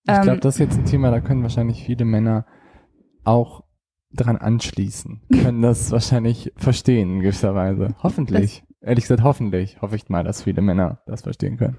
Ich 0.05 0.15
glaube, 0.15 0.33
ähm, 0.33 0.41
das 0.41 0.55
ist 0.55 0.61
jetzt 0.61 0.79
ein 0.79 0.87
Thema, 0.87 1.11
da 1.11 1.21
können 1.21 1.43
wahrscheinlich 1.43 1.85
viele 1.85 2.05
Männer 2.05 2.47
auch 3.23 3.63
dran 4.11 4.37
anschließen. 4.37 5.23
Können 5.43 5.63
das 5.63 5.93
wahrscheinlich 5.93 6.53
verstehen 6.57 7.17
in 7.17 7.21
gewisser 7.21 7.55
Weise. 7.55 7.95
Hoffentlich. 8.03 8.63
Das, 8.81 8.89
Ehrlich 8.89 9.05
gesagt, 9.05 9.23
hoffentlich. 9.23 9.81
Hoffe 9.83 9.97
ich 9.97 10.09
mal, 10.09 10.25
dass 10.25 10.43
viele 10.43 10.63
Männer 10.63 11.03
das 11.07 11.23
verstehen 11.23 11.59
können. 11.59 11.77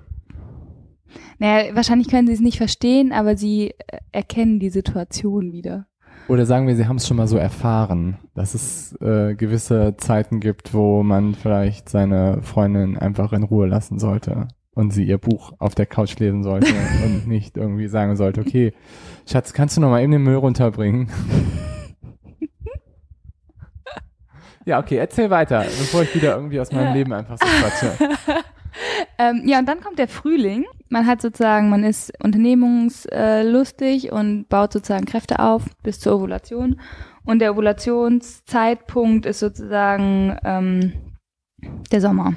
Naja, 1.39 1.75
wahrscheinlich 1.75 2.07
können 2.07 2.27
sie 2.27 2.33
es 2.33 2.39
nicht 2.39 2.57
verstehen, 2.57 3.11
aber 3.11 3.35
sie 3.35 3.71
äh, 3.71 3.97
erkennen 4.11 4.59
die 4.59 4.69
Situation 4.69 5.51
wieder. 5.51 5.87
Oder 6.31 6.45
sagen 6.45 6.65
wir, 6.65 6.77
sie 6.77 6.87
haben 6.87 6.95
es 6.95 7.05
schon 7.05 7.17
mal 7.17 7.27
so 7.27 7.35
erfahren, 7.35 8.17
dass 8.35 8.53
es 8.53 8.95
äh, 9.01 9.35
gewisse 9.35 9.97
Zeiten 9.97 10.39
gibt, 10.39 10.73
wo 10.73 11.03
man 11.03 11.35
vielleicht 11.35 11.89
seine 11.89 12.41
Freundin 12.41 12.97
einfach 12.97 13.33
in 13.33 13.43
Ruhe 13.43 13.67
lassen 13.67 13.99
sollte 13.99 14.47
und 14.73 14.91
sie 14.91 15.03
ihr 15.03 15.17
Buch 15.17 15.51
auf 15.59 15.75
der 15.75 15.87
Couch 15.87 16.17
lesen 16.19 16.41
sollte 16.41 16.73
und 17.05 17.27
nicht 17.27 17.57
irgendwie 17.57 17.89
sagen 17.89 18.15
sollte, 18.15 18.39
okay, 18.39 18.71
Schatz, 19.29 19.51
kannst 19.51 19.75
du 19.75 19.81
noch 19.81 19.89
mal 19.89 20.01
eben 20.01 20.13
den 20.13 20.23
Müll 20.23 20.37
runterbringen? 20.37 21.09
ja, 24.65 24.79
okay, 24.79 24.95
erzähl 24.95 25.29
weiter, 25.29 25.63
bevor 25.63 26.03
ich 26.03 26.15
wieder 26.15 26.37
irgendwie 26.37 26.61
aus 26.61 26.71
meinem. 26.71 26.93
Leben 26.93 27.11
einfach 27.11 27.37
so 27.37 27.45
quatsche. 27.45 27.91
ähm, 29.17 29.43
ja, 29.45 29.59
und 29.59 29.67
dann 29.67 29.81
kommt 29.81 29.99
der 29.99 30.07
Frühling. 30.07 30.65
Man 30.89 31.05
hat 31.07 31.21
sozusagen, 31.21 31.69
man 31.69 31.83
ist 31.83 32.11
unternehmungslustig 32.23 34.11
und 34.11 34.49
baut 34.49 34.73
sozusagen 34.73 35.05
Kräfte 35.05 35.39
auf 35.39 35.63
bis 35.83 35.99
zur 35.99 36.15
Ovulation. 36.15 36.79
Und 37.23 37.39
der 37.39 37.53
Ovulationszeitpunkt 37.53 39.25
ist 39.25 39.39
sozusagen 39.39 40.37
ähm, 40.43 40.93
der 41.91 42.01
Sommer. 42.01 42.33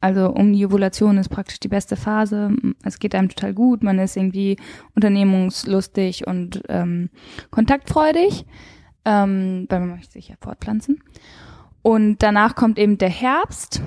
Also 0.00 0.28
um 0.28 0.52
die 0.52 0.66
Ovulation 0.66 1.16
ist 1.16 1.30
praktisch 1.30 1.60
die 1.60 1.68
beste 1.68 1.96
Phase. 1.96 2.54
Es 2.82 2.98
geht 2.98 3.14
einem 3.14 3.30
total 3.30 3.54
gut. 3.54 3.82
Man 3.82 3.98
ist 3.98 4.16
irgendwie 4.18 4.58
unternehmungslustig 4.94 6.26
und 6.26 6.62
ähm, 6.68 7.08
kontaktfreudig, 7.50 8.44
ähm, 9.06 9.66
weil 9.70 9.80
man 9.80 9.90
möchte 9.90 10.12
sich 10.12 10.28
ja 10.28 10.34
fortpflanzen. 10.40 11.02
Und 11.80 12.22
danach 12.22 12.54
kommt 12.54 12.78
eben 12.78 12.98
der 12.98 13.08
Herbst, 13.08 13.80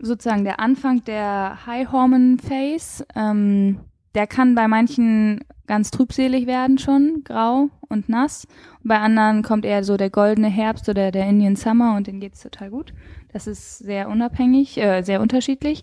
sozusagen 0.00 0.44
der 0.44 0.60
Anfang 0.60 1.04
der 1.04 1.66
High 1.66 1.90
Hormone 1.90 2.38
Phase. 2.38 3.04
Ähm, 3.14 3.80
der 4.14 4.26
kann 4.26 4.54
bei 4.54 4.66
manchen 4.66 5.44
ganz 5.66 5.92
trübselig 5.92 6.46
werden 6.46 6.78
schon, 6.78 7.22
grau 7.24 7.68
und 7.88 8.08
nass. 8.08 8.46
Und 8.82 8.88
bei 8.88 8.98
anderen 8.98 9.42
kommt 9.42 9.64
eher 9.64 9.84
so 9.84 9.96
der 9.96 10.10
goldene 10.10 10.48
Herbst 10.48 10.88
oder 10.88 11.12
der 11.12 11.28
Indian 11.28 11.54
Summer 11.54 11.94
und 11.96 12.08
denen 12.08 12.20
geht's 12.20 12.42
total 12.42 12.70
gut. 12.70 12.92
Das 13.32 13.46
ist 13.46 13.78
sehr 13.78 14.08
unabhängig, 14.08 14.78
äh, 14.78 15.02
sehr 15.02 15.20
unterschiedlich. 15.20 15.82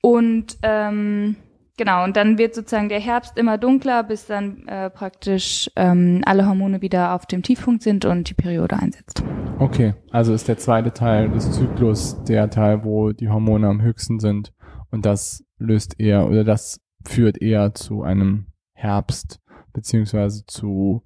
Und 0.00 0.56
ähm, 0.62 1.36
genau, 1.78 2.04
und 2.04 2.16
dann 2.16 2.36
wird 2.36 2.54
sozusagen 2.54 2.90
der 2.90 3.00
Herbst 3.00 3.38
immer 3.38 3.56
dunkler, 3.56 4.02
bis 4.02 4.26
dann 4.26 4.68
äh, 4.68 4.90
praktisch 4.90 5.70
ähm, 5.76 6.20
alle 6.26 6.46
Hormone 6.46 6.82
wieder 6.82 7.14
auf 7.14 7.24
dem 7.24 7.42
Tiefpunkt 7.42 7.82
sind 7.82 8.04
und 8.04 8.28
die 8.28 8.34
Periode 8.34 8.78
einsetzt. 8.78 9.24
Okay, 9.58 9.94
also 10.10 10.34
ist 10.34 10.46
der 10.46 10.58
zweite 10.58 10.92
Teil 10.92 11.30
des 11.30 11.50
Zyklus 11.52 12.22
der 12.24 12.50
Teil, 12.50 12.84
wo 12.84 13.12
die 13.12 13.30
Hormone 13.30 13.66
am 13.66 13.80
höchsten 13.80 14.20
sind 14.20 14.52
und 14.90 15.06
das 15.06 15.44
löst 15.58 15.98
eher 15.98 16.26
oder 16.26 16.44
das 16.44 16.80
führt 17.06 17.40
eher 17.40 17.74
zu 17.74 18.02
einem 18.02 18.48
Herbst 18.74 19.40
beziehungsweise 19.72 20.44
zu 20.46 21.02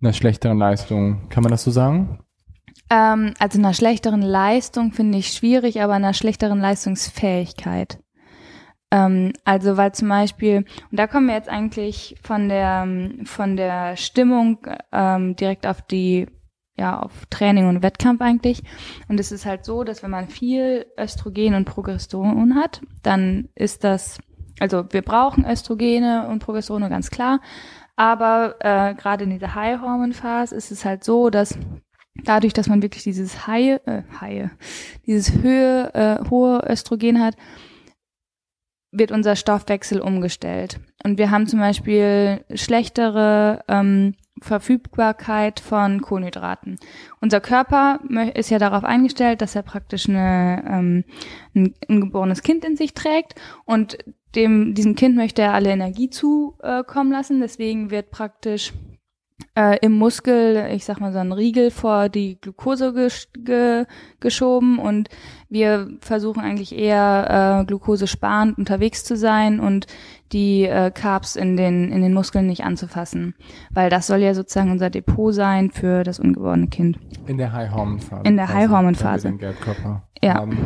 einer 0.00 0.12
schlechteren 0.12 0.58
Leistung. 0.58 1.28
Kann 1.28 1.42
man 1.42 1.52
das 1.52 1.64
so 1.64 1.70
sagen? 1.70 2.20
Ähm, 2.90 3.34
also 3.38 3.58
einer 3.58 3.74
schlechteren 3.74 4.22
Leistung 4.22 4.92
finde 4.92 5.18
ich 5.18 5.32
schwierig, 5.32 5.82
aber 5.82 5.94
einer 5.94 6.14
schlechteren 6.14 6.60
Leistungsfähigkeit. 6.60 7.98
Ähm, 8.90 9.32
also 9.44 9.76
weil 9.76 9.92
zum 9.92 10.08
Beispiel, 10.08 10.64
und 10.90 10.98
da 10.98 11.06
kommen 11.06 11.26
wir 11.26 11.34
jetzt 11.34 11.48
eigentlich 11.48 12.16
von 12.22 12.48
der 12.48 12.86
von 13.24 13.56
der 13.56 13.96
Stimmung 13.96 14.58
ähm, 14.92 15.34
direkt 15.36 15.66
auf 15.66 15.82
die 15.82 16.26
ja 16.76 17.00
auf 17.00 17.26
Training 17.30 17.68
und 17.68 17.82
Wettkampf 17.82 18.20
eigentlich. 18.20 18.62
Und 19.08 19.18
es 19.18 19.32
ist 19.32 19.46
halt 19.46 19.64
so, 19.64 19.84
dass 19.84 20.02
wenn 20.02 20.10
man 20.10 20.28
viel 20.28 20.86
Östrogen 20.98 21.54
und 21.54 21.64
Progesteron 21.64 22.54
hat, 22.54 22.82
dann 23.02 23.48
ist 23.54 23.84
das, 23.84 24.18
also 24.60 24.84
wir 24.90 25.02
brauchen 25.02 25.44
Östrogene 25.44 26.28
und 26.28 26.40
Progesterone 26.40 26.88
ganz 26.88 27.10
klar. 27.10 27.40
Aber 27.96 28.56
äh, 28.60 28.94
gerade 28.94 29.24
in 29.24 29.30
dieser 29.30 29.54
High-Hormon-Phase 29.54 30.54
ist 30.54 30.70
es 30.70 30.84
halt 30.84 31.02
so, 31.02 31.30
dass 31.30 31.58
dadurch, 32.24 32.52
dass 32.52 32.68
man 32.68 32.82
wirklich 32.82 33.04
dieses 33.04 33.46
Haie, 33.46 33.80
äh, 33.86 34.02
Haie, 34.20 34.50
dieses 35.06 35.32
Höhe, 35.32 35.94
äh, 35.94 36.28
hohe 36.28 36.62
Östrogen 36.68 37.22
hat, 37.22 37.36
wird 38.92 39.12
unser 39.12 39.36
Stoffwechsel 39.36 40.00
umgestellt. 40.00 40.80
und 41.04 41.18
wir 41.18 41.30
haben 41.30 41.46
zum 41.46 41.60
Beispiel 41.60 42.44
schlechtere 42.54 43.62
ähm, 43.68 44.14
Verfügbarkeit 44.42 45.60
von 45.60 46.02
Kohlenhydraten. 46.02 46.78
Unser 47.20 47.40
Körper 47.40 48.00
ist 48.34 48.50
ja 48.50 48.58
darauf 48.58 48.84
eingestellt, 48.84 49.40
dass 49.40 49.54
er 49.54 49.62
praktisch 49.62 50.08
eine, 50.08 50.62
ähm, 50.68 51.04
ein, 51.54 51.74
ein 51.88 52.00
geborenes 52.00 52.42
Kind 52.42 52.64
in 52.64 52.76
sich 52.76 52.92
trägt 52.92 53.34
und 53.64 53.98
dem, 54.34 54.74
diesem 54.74 54.94
Kind 54.94 55.16
möchte 55.16 55.42
er 55.42 55.54
alle 55.54 55.70
Energie 55.70 56.10
zukommen 56.10 57.10
lassen. 57.10 57.40
Deswegen 57.40 57.90
wird 57.90 58.10
praktisch 58.10 58.72
äh, 59.54 59.78
im 59.80 59.92
Muskel, 59.92 60.68
ich 60.72 60.84
sag 60.84 61.00
mal 61.00 61.12
so 61.12 61.18
ein 61.18 61.32
Riegel 61.32 61.70
vor 61.70 62.08
die 62.08 62.38
Glucose 62.40 62.92
gesch 62.92 63.28
ge 63.34 63.84
geschoben 64.20 64.78
und 64.78 65.08
wir 65.48 65.88
versuchen 66.00 66.40
eigentlich 66.42 66.76
eher 66.76 67.60
äh, 67.60 67.64
Glucose 67.66 68.06
sparend 68.06 68.58
unterwegs 68.58 69.04
zu 69.04 69.16
sein 69.16 69.60
und 69.60 69.86
die 70.32 70.64
äh, 70.64 70.90
Carbs 70.90 71.36
in 71.36 71.56
den 71.56 71.92
in 71.92 72.02
den 72.02 72.12
Muskeln 72.14 72.46
nicht 72.46 72.64
anzufassen, 72.64 73.34
weil 73.70 73.90
das 73.90 74.06
soll 74.06 74.18
ja 74.18 74.34
sozusagen 74.34 74.70
unser 74.70 74.90
Depot 74.90 75.32
sein 75.34 75.70
für 75.70 76.02
das 76.02 76.18
ungeborene 76.18 76.68
Kind. 76.68 76.98
In 77.26 77.36
der 77.38 77.52
High 77.52 77.70
Hormone 77.70 78.00
Phase. 78.00 78.22
In 78.24 78.36
der 78.36 78.48
High 78.52 78.68
Hormone 78.70 78.94
Phase. 78.96 79.28
Wenn 79.28 79.40
wir 79.40 79.48
den 79.48 79.54
Geldkörper 79.54 80.02
Ja. 80.22 80.34
haben, 80.34 80.58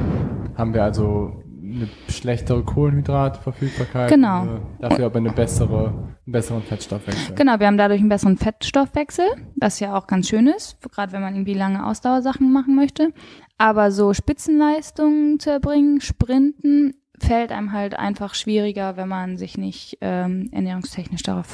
haben 0.57 0.75
wir 0.75 0.85
also 0.85 1.43
eine 1.75 1.89
schlechtere 2.09 2.63
Kohlenhydratverfügbarkeit. 2.65 4.11
Genau. 4.11 4.61
Dafür 4.81 5.07
aber 5.07 5.19
eine 5.19 5.33
bessere, 5.33 5.89
einen 5.89 6.33
besseren 6.33 6.63
Fettstoffwechsel. 6.63 7.35
Genau, 7.35 7.59
wir 7.59 7.67
haben 7.67 7.79
dadurch 7.79 8.01
einen 8.01 8.09
besseren 8.09 8.37
Fettstoffwechsel, 8.37 9.27
was 9.57 9.81
ja 9.81 9.97
auch 9.97 10.07
ganz 10.07 10.29
schön 10.29 10.47
ist, 10.47 10.79
gerade 10.91 11.13
wenn 11.13 11.21
man 11.21 11.35
irgendwie 11.35 11.55
lange 11.55 11.87
Ausdauersachen 11.87 12.53
machen 12.53 12.75
möchte. 12.75 13.13
Aber 13.59 13.91
so 13.91 14.15
Spitzenleistungen 14.15 15.39
zu 15.39 15.51
erbringen, 15.51 16.01
Sprinten, 16.01 16.95
fällt 17.21 17.53
einem 17.53 17.73
halt 17.73 17.99
einfach 17.99 18.35
schwieriger, 18.35 18.97
wenn 18.97 19.09
man 19.09 19.37
sich 19.37 19.59
nicht 19.59 19.99
ähm, 20.01 20.49
ernährungstechnisch 20.53 21.23
darauf 21.23 21.47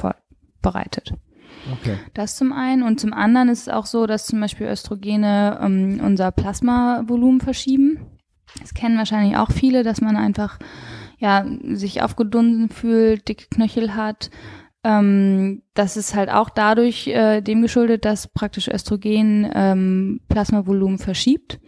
vorbereitet. 0.63 1.13
Okay. 1.73 1.97
Das 2.15 2.37
zum 2.37 2.53
einen. 2.53 2.83
Und 2.83 3.01
zum 3.01 3.13
anderen 3.13 3.49
ist 3.49 3.63
es 3.63 3.69
auch 3.69 3.87
so, 3.87 4.07
dass 4.07 4.27
zum 4.27 4.41
Beispiel 4.41 4.69
Östrogene 4.69 5.59
ähm, 5.61 6.01
unser 6.03 6.31
Plasmavolumen 6.31 7.41
verschieben. 7.41 7.99
Das 8.61 8.75
kennen 8.75 8.97
wahrscheinlich 8.99 9.37
auch 9.37 9.51
viele, 9.51 9.83
dass 9.83 10.01
man 10.01 10.17
einfach 10.17 10.59
ja 11.19 11.45
sich 11.73 12.03
aufgedunsen 12.03 12.69
fühlt, 12.71 13.29
dicke 13.29 13.47
Knöchel 13.51 13.95
hat. 13.95 14.31
Ähm, 14.85 15.63
das 15.75 15.97
ist 15.97 16.15
halt 16.15 16.31
auch 16.31 16.49
dadurch 16.51 17.07
äh, 17.09 17.41
dem 17.41 17.63
geschuldet, 17.63 18.05
dass 18.05 18.29
praktisch 18.29 18.69
Östrogen 18.69 19.51
ähm, 19.55 20.21
Plasmavolumen 20.29 20.99
verschiebt. 20.99 21.59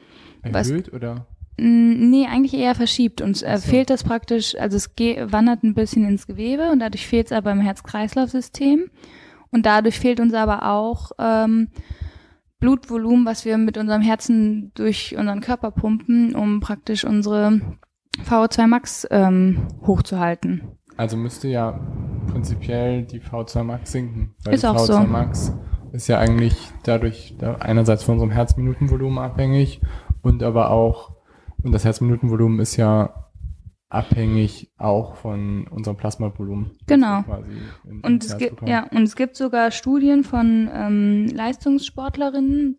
Was- 0.44 0.70
Erhöht 0.70 0.92
oder? 0.92 1.26
Mm, 1.58 2.10
Nee, 2.10 2.26
eigentlich 2.26 2.54
eher 2.54 2.74
verschiebt. 2.76 3.20
Uns 3.20 3.42
äh, 3.42 3.58
so. 3.58 3.68
fehlt 3.70 3.90
das 3.90 4.04
praktisch, 4.04 4.54
also 4.58 4.76
es 4.76 4.90
wandert 5.32 5.64
ein 5.64 5.74
bisschen 5.74 6.06
ins 6.06 6.26
Gewebe 6.26 6.70
und 6.70 6.78
dadurch 6.78 7.06
fehlt 7.06 7.26
es 7.26 7.32
aber 7.32 7.50
im 7.52 7.60
Herz-Kreislauf-System. 7.60 8.88
Und 9.50 9.64
dadurch 9.66 9.98
fehlt 9.98 10.20
uns 10.20 10.34
aber 10.34 10.70
auch 10.70 11.10
ähm, 11.18 11.68
Blutvolumen, 12.60 13.24
was 13.24 13.44
wir 13.44 13.56
mit 13.58 13.78
unserem 13.78 14.02
Herzen 14.02 14.72
durch 14.74 15.16
unseren 15.16 15.40
Körper 15.40 15.70
pumpen, 15.70 16.34
um 16.34 16.60
praktisch 16.60 17.04
unsere 17.04 17.60
VO2 18.24 18.66
Max 18.66 19.06
ähm, 19.10 19.68
hochzuhalten. 19.86 20.62
Also 20.96 21.16
müsste 21.16 21.48
ja 21.48 21.78
prinzipiell 22.26 23.04
die 23.04 23.20
V2 23.20 23.62
Max 23.62 23.92
sinken. 23.92 24.34
Weil 24.44 24.54
Ist 24.54 24.64
die 24.64 24.66
auch 24.66 24.76
V2 24.76 24.86
so. 24.86 25.00
Max 25.00 25.52
ist 25.92 26.08
ja 26.08 26.18
eigentlich 26.18 26.56
dadurch 26.82 27.36
da 27.38 27.56
einerseits 27.56 28.02
von 28.02 28.14
unserem 28.14 28.30
Herzminutenvolumen 28.30 29.18
abhängig 29.18 29.80
und 30.22 30.42
aber 30.42 30.70
auch, 30.70 31.12
und 31.62 31.72
das 31.72 31.84
Herzminutenvolumen 31.84 32.60
ist 32.60 32.76
ja 32.76 33.27
abhängig 33.90 34.70
auch 34.76 35.16
von 35.16 35.66
unserem 35.68 35.96
Plasmavolumen. 35.96 36.72
Genau. 36.86 37.24
in- 37.88 38.00
Und 38.02 38.24
es, 38.24 38.36
gibt, 38.36 38.68
ja, 38.68 38.86
und 38.90 39.02
es 39.02 39.16
gibt 39.16 39.36
sogar 39.36 39.70
Studien 39.70 40.24
von 40.24 40.68
ähm, 40.72 41.26
Leistungssportlerinnen, 41.32 42.76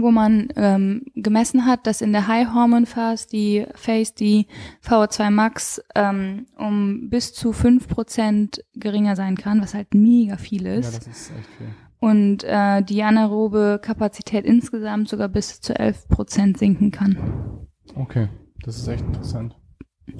wo 0.00 0.10
man 0.10 0.48
ähm, 0.56 1.02
gemessen 1.14 1.66
hat, 1.66 1.86
dass 1.86 2.00
in 2.00 2.12
der 2.12 2.28
High 2.28 2.48
Hormone 2.54 2.86
Phase 2.86 3.26
die 3.28 3.66
Phase 3.74 4.14
die 4.18 4.46
VO2 4.84 5.30
Max 5.30 5.82
ähm, 5.94 6.46
um 6.56 7.08
bis 7.10 7.32
zu 7.34 7.50
5% 7.50 8.60
geringer 8.74 9.16
sein 9.16 9.36
kann, 9.36 9.60
was 9.60 9.74
halt 9.74 9.94
mega 9.94 10.36
viel 10.36 10.64
Ja, 10.64 10.74
ist. 10.74 10.96
das 10.98 11.06
ist 11.06 11.32
echt 11.36 11.48
viel. 11.58 11.66
und 11.98 12.44
äh, 12.44 12.82
die 12.82 13.02
anaerobe 13.02 13.80
Kapazität 13.82 14.44
insgesamt 14.44 15.08
sogar 15.08 15.28
bis 15.28 15.60
zu 15.60 15.74
11% 15.74 16.56
sinken 16.56 16.90
kann. 16.92 17.66
Okay, 17.96 18.28
das 18.62 18.76
ist 18.78 18.86
echt 18.88 19.04
interessant. 19.04 19.56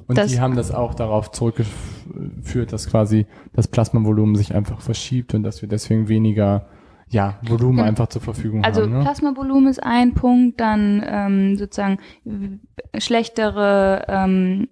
Und 0.06 0.18
Das- 0.18 0.30
die 0.30 0.40
haben 0.40 0.56
das 0.56 0.72
auch 0.72 0.94
darauf 0.94 1.30
zurückgeführt, 1.30 2.72
dass 2.72 2.88
quasi 2.88 3.26
das 3.52 3.68
Plasmavolumen 3.68 4.34
sich 4.34 4.54
einfach 4.54 4.80
verschiebt 4.80 5.34
und 5.34 5.42
dass 5.42 5.62
wir 5.62 5.68
deswegen 5.68 6.08
weniger 6.08 6.66
ja, 7.12 7.38
Volumen 7.42 7.78
Mhm. 7.78 7.84
einfach 7.84 8.06
zur 8.06 8.22
Verfügung 8.22 8.62
Also 8.62 8.82
haben. 8.82 8.92
Ne? 8.92 9.00
Plasmavolumen 9.00 9.68
ist 9.68 9.82
ein 9.82 10.14
Punkt, 10.14 10.60
dann 10.60 11.02
ähm, 11.04 11.56
sozusagen 11.56 11.98
schlechtere, 12.98 14.04
ähm, 14.08 14.68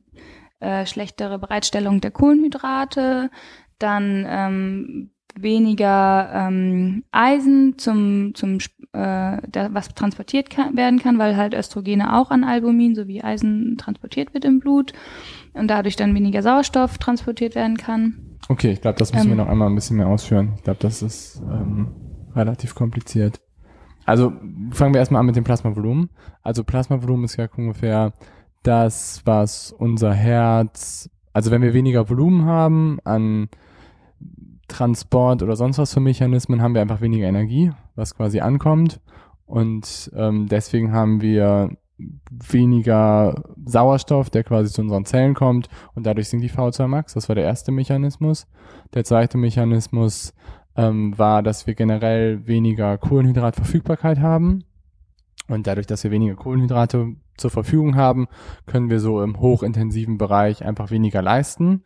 äh, 0.61 0.87
schlechtere 0.87 1.39
Bereitstellung 1.39 2.01
der 2.01 2.11
Kohlenhydrate, 2.11 3.31
dann 3.79 4.25
ähm, 4.29 5.11
weniger 5.39 6.31
ähm, 6.33 7.05
Eisen 7.13 7.79
zum, 7.79 8.35
zum 8.35 8.59
äh, 8.93 9.39
der, 9.47 9.75
was 9.75 9.95
transportiert 9.95 10.51
kann, 10.51 10.77
werden 10.77 10.99
kann, 10.99 11.19
weil 11.19 11.37
halt 11.37 11.55
Östrogene 11.55 12.17
auch 12.17 12.31
an 12.31 12.45
Albumin 12.45 12.95
sowie 12.95 13.23
Eisen 13.23 13.77
transportiert 13.79 14.35
wird 14.35 14.45
im 14.45 14.61
Blut 14.61 14.93
und 15.53 15.69
dadurch 15.69 15.97
dann 15.97 16.15
weniger 16.15 16.43
Sauerstoff 16.43 16.99
transportiert 16.99 17.55
werden 17.55 17.77
kann. 17.77 18.39
Okay, 18.49 18.71
ich 18.71 18.81
glaube, 18.81 18.99
das 18.99 19.13
müssen 19.13 19.27
wir 19.27 19.33
Ähm, 19.33 19.39
noch 19.39 19.49
einmal 19.49 19.69
ein 19.69 19.75
bisschen 19.75 19.99
mehr 19.99 20.07
ausführen. 20.09 20.53
Ich 20.57 20.63
glaube, 20.63 20.79
das 20.81 21.03
ist 21.03 21.43
ähm, 21.51 21.89
relativ 22.35 22.75
kompliziert. 22.75 23.41
Also 24.07 24.33
fangen 24.71 24.95
wir 24.95 25.01
erstmal 25.01 25.21
an 25.21 25.27
mit 25.27 25.37
dem 25.37 25.45
Plasmavolumen. 25.45 26.09
Also 26.43 26.65
Plasmavolumen 26.65 27.27
ist 27.27 27.37
ja 27.37 27.47
ungefähr 27.55 28.15
das, 28.63 29.21
was 29.27 29.71
unser 29.71 30.15
Herz, 30.15 31.11
also 31.35 31.51
wenn 31.51 31.61
wir 31.61 31.75
weniger 31.75 32.09
Volumen 32.09 32.47
haben 32.47 32.99
an 33.05 33.49
Transport 34.69 35.43
oder 35.43 35.57
sonst 35.57 35.79
was 35.79 35.95
für 35.95 36.01
Mechanismen, 36.01 36.63
haben 36.63 36.75
wir 36.75 36.83
einfach 36.83 37.01
weniger 37.01 37.27
Energie, 37.27 37.73
was 37.97 38.15
quasi 38.15 38.41
ankommt. 38.41 39.01
Und 39.47 40.11
ähm, 40.15 40.47
deswegen 40.47 40.93
haben 40.93 41.21
wir 41.23 41.71
weniger 42.31 43.43
Sauerstoff, 43.65 44.31
der 44.31 44.45
quasi 44.45 44.73
zu 44.73 44.83
unseren 44.83 45.05
Zellen 45.05 45.35
kommt 45.35 45.69
und 45.95 46.07
dadurch 46.07 46.29
sinkt 46.29 46.45
die 46.45 46.51
VO2 46.51 46.87
Max. 46.87 47.15
Das 47.15 47.29
war 47.29 47.35
der 47.35 47.45
erste 47.45 47.73
Mechanismus. 47.73 48.47
Der 48.95 49.05
zweite 49.05 49.37
Mechanismus 49.37 50.35
ähm, 50.77 51.19
war, 51.19 51.43
dass 51.43 51.67
wir 51.67 51.75
generell 51.75 52.47
weniger 52.47 52.99
Kohlenhydratverfügbarkeit 52.99 54.21
haben. 54.21 54.65
Und 55.49 55.67
dadurch, 55.67 55.87
dass 55.87 56.05
wir 56.05 56.11
weniger 56.11 56.37
Kohlenhydrate 56.37 57.17
zur 57.37 57.51
Verfügung 57.51 57.97
haben, 57.97 58.29
können 58.67 58.91
wir 58.91 59.01
so 59.01 59.23
im 59.23 59.41
hochintensiven 59.41 60.19
Bereich 60.19 60.65
einfach 60.65 60.91
weniger 60.91 61.23
leisten. 61.23 61.83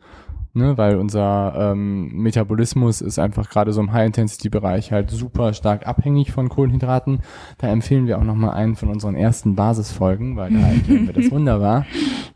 Ne, 0.55 0.77
weil 0.77 0.97
unser 0.97 1.71
ähm, 1.71 2.09
Metabolismus 2.13 3.01
ist 3.01 3.17
einfach 3.17 3.49
gerade 3.49 3.73
so 3.73 3.81
im 3.81 3.91
High-Intensity-Bereich 3.91 4.91
halt 4.91 5.09
super 5.09 5.51
stark 5.53 5.87
abhängig 5.87 6.31
von 6.31 6.47
Kohlenhydraten. 6.47 7.21
Da 7.57 7.69
empfehlen 7.69 8.05
wir 8.05 8.19
auch 8.19 8.23
nochmal 8.23 8.51
einen 8.51 8.75
von 8.75 8.89
unseren 8.89 9.15
ersten 9.15 9.55
Basisfolgen, 9.55 10.37
weil 10.37 10.53
da 10.53 10.59
erklären 10.59 11.07
wir 11.07 11.13
das 11.13 11.31
wunderbar. 11.31 11.87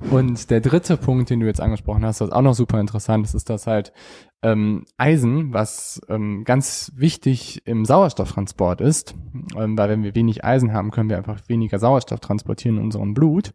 Und 0.10 0.50
der 0.50 0.62
dritte 0.62 0.98
Punkt, 0.98 1.30
den 1.30 1.42
du 1.42 1.46
jetzt 1.46 1.62
angesprochen 1.62 2.04
hast, 2.06 2.20
was 2.20 2.32
auch 2.32 2.42
noch 2.42 2.56
super 2.56 2.80
interessant 2.80 3.24
ist, 3.24 3.36
ist, 3.36 3.52
dass 3.52 3.68
halt 3.68 3.94
ähm, 4.44 4.86
Eisen, 4.98 5.54
was 5.54 6.00
ähm, 6.10 6.44
ganz 6.44 6.92
wichtig 6.96 7.62
im 7.66 7.86
Sauerstofftransport 7.86 8.82
ist, 8.82 9.16
ähm, 9.56 9.78
weil 9.78 9.90
wenn 9.90 10.04
wir 10.04 10.16
wenig 10.16 10.44
Eisen 10.44 10.74
haben, 10.74 10.92
können 10.92 11.10
wir 11.10 11.18
einfach 11.18 11.42
weniger 11.48 11.80
Sauerstoff 11.80 12.20
transportieren 12.20 12.78
in 12.78 12.84
unserem 12.84 13.14
Blut, 13.14 13.54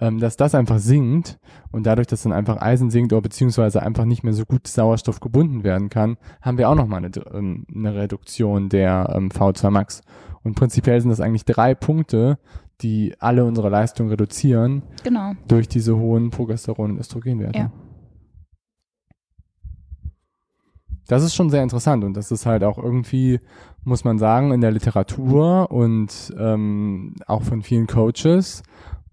ähm, 0.00 0.18
dass 0.18 0.36
das 0.36 0.54
einfach 0.54 0.78
sinkt 0.78 1.38
und 1.70 1.86
dadurch, 1.86 2.06
dass 2.06 2.22
dann 2.22 2.32
einfach 2.32 2.60
Eisen 2.60 2.90
sinkt 2.90 3.12
oder 3.12 3.22
beziehungsweise 3.22 3.82
einfach 3.82 4.04
nicht 4.04 4.24
mehr 4.24 4.32
so 4.32 4.44
gut 4.44 4.66
Sauerstoff 4.66 5.20
gebunden 5.20 5.64
werden 5.64 5.88
kann, 5.88 6.16
haben 6.42 6.58
wir 6.58 6.68
auch 6.68 6.74
nochmal 6.74 7.04
eine, 7.04 7.10
ähm, 7.32 7.66
eine 7.74 7.94
Reduktion 7.94 8.68
der 8.68 9.12
ähm, 9.14 9.28
V2 9.30 9.70
Max. 9.70 10.00
Und 10.42 10.54
prinzipiell 10.56 11.00
sind 11.00 11.10
das 11.10 11.20
eigentlich 11.20 11.44
drei 11.44 11.74
Punkte, 11.74 12.38
die 12.80 13.14
alle 13.20 13.44
unsere 13.44 13.68
Leistung 13.68 14.08
reduzieren 14.08 14.82
Genau. 15.04 15.32
durch 15.48 15.68
diese 15.68 15.96
hohen 15.96 16.30
Progesteron- 16.30 16.90
und 16.90 16.98
Östrogenwerte. 16.98 17.58
Ja. 17.58 17.72
Das 21.06 21.22
ist 21.22 21.34
schon 21.34 21.50
sehr 21.50 21.62
interessant 21.62 22.02
und 22.02 22.14
das 22.16 22.30
ist 22.30 22.46
halt 22.46 22.64
auch 22.64 22.78
irgendwie, 22.78 23.38
muss 23.84 24.04
man 24.04 24.18
sagen, 24.18 24.52
in 24.52 24.62
der 24.62 24.70
Literatur 24.70 25.70
und 25.70 26.32
ähm, 26.38 27.14
auch 27.26 27.42
von 27.42 27.62
vielen 27.62 27.86
Coaches 27.86 28.62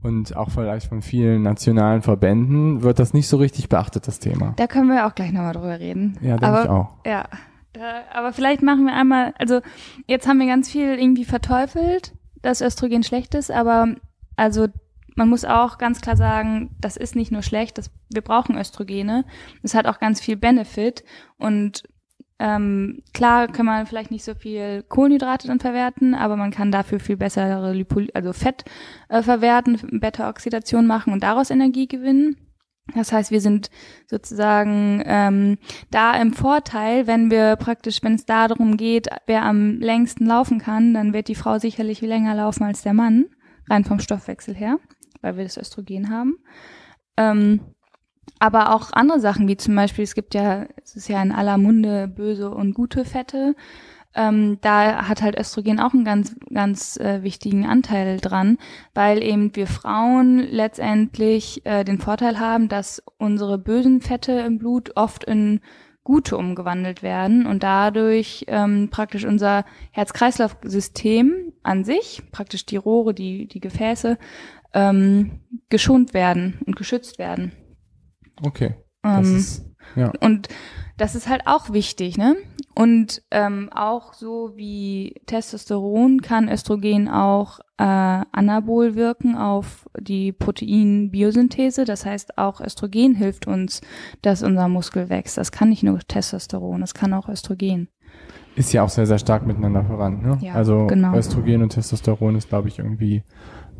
und 0.03 0.35
auch 0.35 0.49
vielleicht 0.49 0.87
von 0.87 1.01
vielen 1.01 1.43
nationalen 1.43 2.01
Verbänden 2.01 2.81
wird 2.81 2.99
das 2.99 3.13
nicht 3.13 3.27
so 3.27 3.37
richtig 3.37 3.69
beachtet, 3.69 4.07
das 4.07 4.19
Thema. 4.19 4.53
Da 4.57 4.67
können 4.67 4.87
wir 4.87 5.05
auch 5.05 5.15
gleich 5.15 5.31
nochmal 5.31 5.53
drüber 5.53 5.79
reden. 5.79 6.17
Ja, 6.21 6.37
denke 6.37 6.61
ich 6.63 6.69
auch. 6.69 6.95
Ja, 7.05 7.25
da, 7.73 8.01
aber 8.11 8.33
vielleicht 8.33 8.61
machen 8.61 8.85
wir 8.85 8.93
einmal, 8.93 9.33
also 9.37 9.61
jetzt 10.07 10.27
haben 10.27 10.39
wir 10.39 10.47
ganz 10.47 10.69
viel 10.69 10.99
irgendwie 10.99 11.25
verteufelt, 11.25 12.13
dass 12.41 12.61
Östrogen 12.61 13.03
schlecht 13.03 13.35
ist, 13.35 13.51
aber 13.51 13.95
also 14.35 14.67
man 15.15 15.29
muss 15.29 15.45
auch 15.45 15.77
ganz 15.77 16.01
klar 16.01 16.15
sagen, 16.15 16.75
das 16.79 16.97
ist 16.97 17.15
nicht 17.15 17.31
nur 17.31 17.43
schlecht, 17.43 17.77
das, 17.77 17.91
wir 18.09 18.21
brauchen 18.21 18.57
Östrogene. 18.57 19.25
Es 19.61 19.75
hat 19.75 19.85
auch 19.85 19.99
ganz 19.99 20.21
viel 20.21 20.37
Benefit 20.37 21.03
und 21.37 21.83
ähm, 22.43 23.03
klar 23.13 23.47
kann 23.47 23.67
man 23.67 23.85
vielleicht 23.85 24.09
nicht 24.09 24.23
so 24.23 24.33
viel 24.33 24.81
Kohlenhydrate 24.89 25.47
dann 25.47 25.59
verwerten, 25.59 26.15
aber 26.15 26.37
man 26.37 26.49
kann 26.49 26.71
dafür 26.71 26.99
viel 26.99 27.15
bessere 27.15 27.71
Lipol 27.71 28.07
also 28.15 28.33
Fett 28.33 28.65
äh, 29.09 29.21
verwerten, 29.21 29.99
Beta-Oxidation 29.99 30.87
machen 30.87 31.13
und 31.13 31.21
daraus 31.21 31.51
Energie 31.51 31.87
gewinnen. 31.87 32.37
Das 32.95 33.13
heißt, 33.13 33.29
wir 33.29 33.41
sind 33.41 33.69
sozusagen 34.07 35.03
ähm, 35.05 35.59
da 35.91 36.19
im 36.19 36.33
Vorteil, 36.33 37.05
wenn 37.05 37.29
wir 37.29 37.57
praktisch, 37.57 38.01
wenn 38.01 38.15
es 38.15 38.25
darum 38.25 38.75
geht, 38.75 39.07
wer 39.27 39.43
am 39.43 39.79
längsten 39.79 40.25
laufen 40.25 40.57
kann, 40.57 40.95
dann 40.95 41.13
wird 41.13 41.27
die 41.27 41.35
Frau 41.35 41.59
sicherlich 41.59 42.01
länger 42.01 42.33
laufen 42.33 42.63
als 42.63 42.81
der 42.81 42.93
Mann, 42.93 43.27
rein 43.69 43.85
vom 43.85 43.99
Stoffwechsel 43.99 44.55
her, 44.55 44.79
weil 45.21 45.37
wir 45.37 45.43
das 45.43 45.57
Östrogen 45.57 46.09
haben. 46.09 46.39
Ähm, 47.17 47.61
aber 48.39 48.73
auch 48.73 48.91
andere 48.93 49.19
Sachen, 49.19 49.47
wie 49.47 49.57
zum 49.57 49.75
Beispiel, 49.75 50.03
es 50.03 50.15
gibt 50.15 50.33
ja, 50.33 50.65
es 50.83 50.95
ist 50.95 51.07
ja 51.07 51.21
in 51.21 51.31
aller 51.31 51.57
Munde 51.57 52.07
böse 52.07 52.49
und 52.49 52.73
gute 52.73 53.05
Fette. 53.05 53.55
Ähm, 54.13 54.57
da 54.61 55.07
hat 55.07 55.21
halt 55.21 55.39
Östrogen 55.39 55.79
auch 55.79 55.93
einen 55.93 56.03
ganz, 56.03 56.35
ganz 56.53 56.97
äh, 56.97 57.23
wichtigen 57.23 57.65
Anteil 57.65 58.19
dran, 58.19 58.57
weil 58.93 59.23
eben 59.23 59.55
wir 59.55 59.67
Frauen 59.67 60.39
letztendlich 60.39 61.65
äh, 61.65 61.85
den 61.85 61.99
Vorteil 61.99 62.39
haben, 62.39 62.67
dass 62.67 63.01
unsere 63.17 63.57
bösen 63.57 64.01
Fette 64.01 64.33
im 64.33 64.57
Blut 64.57 64.97
oft 64.97 65.23
in 65.23 65.61
gute 66.03 66.35
umgewandelt 66.35 67.03
werden 67.03 67.45
und 67.45 67.63
dadurch 67.63 68.45
ähm, 68.47 68.89
praktisch 68.89 69.23
unser 69.23 69.65
Herz-Kreislauf-System 69.91 71.53
an 71.63 71.83
sich, 71.83 72.23
praktisch 72.31 72.65
die 72.65 72.77
Rohre, 72.77 73.13
die, 73.13 73.47
die 73.47 73.59
Gefäße, 73.59 74.17
ähm, 74.73 75.39
geschont 75.69 76.13
werden 76.13 76.59
und 76.65 76.75
geschützt 76.75 77.19
werden. 77.19 77.51
Okay. 78.43 78.75
Das 79.03 79.27
Ähm, 79.27 79.37
ist, 79.37 79.65
ja. 79.95 80.11
Und 80.21 80.47
das 80.97 81.15
ist 81.15 81.27
halt 81.27 81.43
auch 81.45 81.71
wichtig, 81.73 82.17
ne? 82.17 82.35
Und 82.75 83.21
ähm, 83.31 83.69
auch 83.73 84.13
so 84.13 84.53
wie 84.55 85.21
Testosteron 85.25 86.21
kann 86.21 86.47
Östrogen 86.47 87.09
auch 87.09 87.59
äh, 87.77 87.83
anabol 87.83 88.95
wirken 88.95 89.35
auf 89.35 89.89
die 89.99 90.31
Proteinbiosynthese. 90.31 91.85
Das 91.85 92.05
heißt, 92.05 92.37
auch 92.37 92.61
Östrogen 92.61 93.15
hilft 93.15 93.47
uns, 93.47 93.81
dass 94.21 94.43
unser 94.43 94.67
Muskel 94.67 95.09
wächst. 95.09 95.37
Das 95.37 95.51
kann 95.51 95.69
nicht 95.69 95.83
nur 95.83 95.99
Testosteron, 95.99 96.81
das 96.81 96.93
kann 96.93 97.13
auch 97.13 97.27
Östrogen. 97.27 97.89
Ist 98.55 98.73
ja 98.73 98.83
auch 98.83 98.89
sehr, 98.89 99.07
sehr 99.07 99.19
stark 99.19 99.45
miteinander 99.45 99.83
verwandt. 99.83 100.23
Ne? 100.23 100.37
Ja, 100.41 100.53
also 100.53 100.87
genau. 100.87 101.15
Östrogen 101.15 101.63
und 101.63 101.69
Testosteron 101.69 102.35
ist, 102.35 102.49
glaube 102.49 102.67
ich, 102.67 102.79
irgendwie 102.79 103.23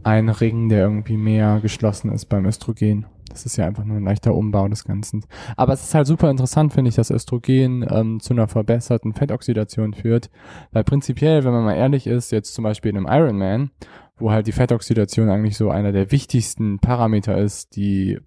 ein 0.03 0.29
Ring, 0.29 0.69
der 0.69 0.83
irgendwie 0.83 1.17
mehr 1.17 1.59
geschlossen 1.61 2.11
ist 2.11 2.25
beim 2.25 2.45
Östrogen. 2.45 3.05
Das 3.31 3.45
ist 3.45 3.57
ja 3.57 3.65
einfach 3.65 3.83
nur 3.83 3.97
ein 3.97 4.03
leichter 4.03 4.35
Umbau 4.35 4.67
des 4.67 4.83
Ganzen. 4.83 5.25
Aber 5.57 5.73
es 5.73 5.83
ist 5.83 5.95
halt 5.95 6.07
super 6.07 6.29
interessant, 6.29 6.73
finde 6.73 6.89
ich, 6.89 6.95
dass 6.95 7.11
Östrogen 7.11 7.85
ähm, 7.89 8.19
zu 8.19 8.33
einer 8.33 8.47
verbesserten 8.47 9.13
Fettoxidation 9.13 9.93
führt. 9.93 10.29
Weil 10.71 10.83
prinzipiell, 10.83 11.43
wenn 11.43 11.53
man 11.53 11.63
mal 11.63 11.75
ehrlich 11.75 12.07
ist, 12.07 12.31
jetzt 12.31 12.53
zum 12.53 12.63
Beispiel 12.63 12.91
in 12.91 12.97
einem 12.97 13.07
Ironman, 13.07 13.71
wo 14.17 14.31
halt 14.31 14.47
die 14.47 14.51
Fettoxidation 14.51 15.29
eigentlich 15.29 15.57
so 15.57 15.69
einer 15.69 15.91
der 15.91 16.11
wichtigsten 16.11 16.79
Parameter 16.79 17.37
ist, 17.37 17.75
die 17.75 18.19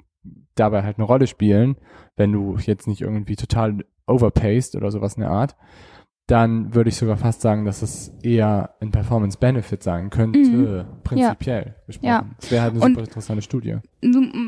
dabei 0.54 0.82
halt 0.82 0.98
eine 0.98 1.06
Rolle 1.06 1.26
spielen, 1.26 1.76
wenn 2.16 2.32
du 2.32 2.56
jetzt 2.58 2.86
nicht 2.86 3.00
irgendwie 3.00 3.36
total 3.36 3.84
overpaced 4.06 4.76
oder 4.76 4.90
sowas 4.90 5.14
in 5.14 5.22
der 5.22 5.30
Art, 5.30 5.56
dann 6.26 6.74
würde 6.74 6.88
ich 6.88 6.96
sogar 6.96 7.16
fast 7.18 7.42
sagen, 7.42 7.64
dass 7.66 7.82
es 7.82 8.08
eher 8.22 8.74
ein 8.80 8.90
Performance-Benefit 8.90 9.82
sein 9.82 10.08
könnte, 10.08 10.38
Mhm. 10.38 11.02
prinzipiell 11.04 11.76
gesprochen. 11.86 12.06
Ja. 12.08 12.24
Das 12.40 12.50
wäre 12.50 12.62
halt 12.62 12.72
eine 12.74 12.82
Und- 12.82 12.92
super 12.94 13.04
interessante 13.04 13.42
Studie. 13.42 13.76